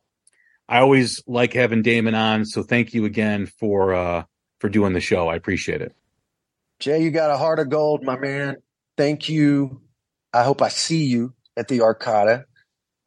I 0.68 0.80
always 0.80 1.22
like 1.28 1.54
having 1.54 1.84
Damon 1.84 2.16
on. 2.16 2.46
So 2.46 2.64
thank 2.64 2.96
you 2.96 3.06
again 3.06 3.46
for, 3.46 3.94
uh, 3.94 4.24
for 4.58 4.68
doing 4.68 4.94
the 4.94 5.00
show. 5.00 5.28
I 5.28 5.36
appreciate 5.36 5.84
it. 5.84 5.96
Jay, 6.80 7.02
you 7.02 7.12
got 7.12 7.32
a 7.32 7.38
heart 7.38 7.60
of 7.60 7.70
gold, 7.70 8.04
my 8.04 8.18
man. 8.18 8.58
Thank 8.98 9.30
you. 9.30 9.82
I 10.34 10.44
hope 10.44 10.62
I 10.62 10.70
see 10.70 11.06
you 11.06 11.34
at 11.56 11.68
the 11.68 11.80
Arcada 11.80 12.44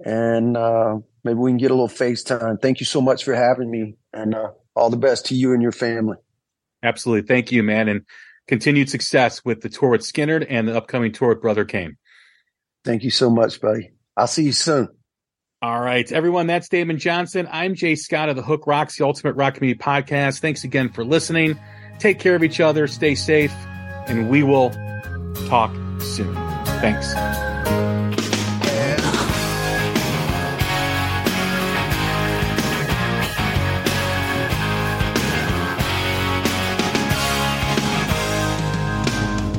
and, 0.04 0.56
uh, 0.56 0.98
maybe 1.22 1.38
we 1.38 1.50
can 1.50 1.58
get 1.58 1.70
a 1.70 1.74
little 1.74 1.88
FaceTime. 1.88 2.60
Thank 2.60 2.80
you 2.80 2.86
so 2.86 3.00
much 3.00 3.24
for 3.24 3.34
having 3.34 3.70
me 3.70 3.96
and, 4.12 4.34
uh, 4.34 4.50
all 4.74 4.90
the 4.90 4.96
best 4.96 5.26
to 5.26 5.34
you 5.34 5.52
and 5.52 5.62
your 5.62 5.72
family. 5.72 6.16
Absolutely. 6.82 7.26
Thank 7.26 7.52
you, 7.52 7.62
man. 7.62 7.88
And 7.88 8.02
continued 8.48 8.90
success 8.90 9.44
with 9.44 9.60
the 9.60 9.68
tour 9.68 9.90
with 9.90 10.00
Skynyrd 10.00 10.46
and 10.48 10.66
the 10.66 10.76
upcoming 10.76 11.12
tour 11.12 11.28
with 11.30 11.42
Brother 11.42 11.64
Cane. 11.64 11.96
Thank 12.84 13.04
you 13.04 13.10
so 13.10 13.30
much, 13.30 13.60
buddy. 13.60 13.92
I'll 14.16 14.26
see 14.26 14.44
you 14.44 14.52
soon. 14.52 14.88
All 15.62 15.80
right, 15.80 16.10
everyone. 16.10 16.46
That's 16.46 16.70
Damon 16.70 16.98
Johnson. 16.98 17.46
I'm 17.52 17.74
Jay 17.74 17.94
Scott 17.94 18.30
of 18.30 18.36
the 18.36 18.42
Hook 18.42 18.66
Rocks, 18.66 18.96
the 18.96 19.04
Ultimate 19.04 19.34
Rock 19.34 19.56
Community 19.56 19.78
Podcast. 19.78 20.40
Thanks 20.40 20.64
again 20.64 20.88
for 20.88 21.04
listening. 21.04 21.60
Take 22.00 22.18
care 22.18 22.34
of 22.34 22.42
each 22.42 22.60
other, 22.60 22.86
stay 22.86 23.14
safe, 23.14 23.52
and 24.08 24.30
we 24.30 24.42
will 24.42 24.70
talk 25.48 25.70
soon. 26.00 26.34
Thanks. 26.80 27.12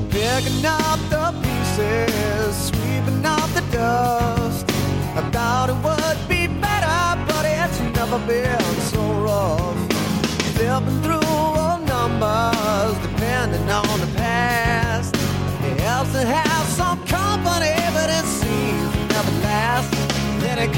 Picking 0.10 0.66
up 0.66 1.00
the 1.10 1.34
pieces, 1.44 2.56
sweeping 2.66 3.22
the 3.22 3.64
dust. 3.72 4.66
I 5.16 5.30
thought 5.32 5.70
it 5.70 5.78
would 5.86 6.28
be 6.28 6.48
better, 6.60 7.24
but 7.28 7.46
it's 7.46 7.80
never 7.96 8.18
been 8.26 8.76
so 8.82 9.02
rough. 9.22 9.78
Through 11.04 11.21
It 20.62 20.78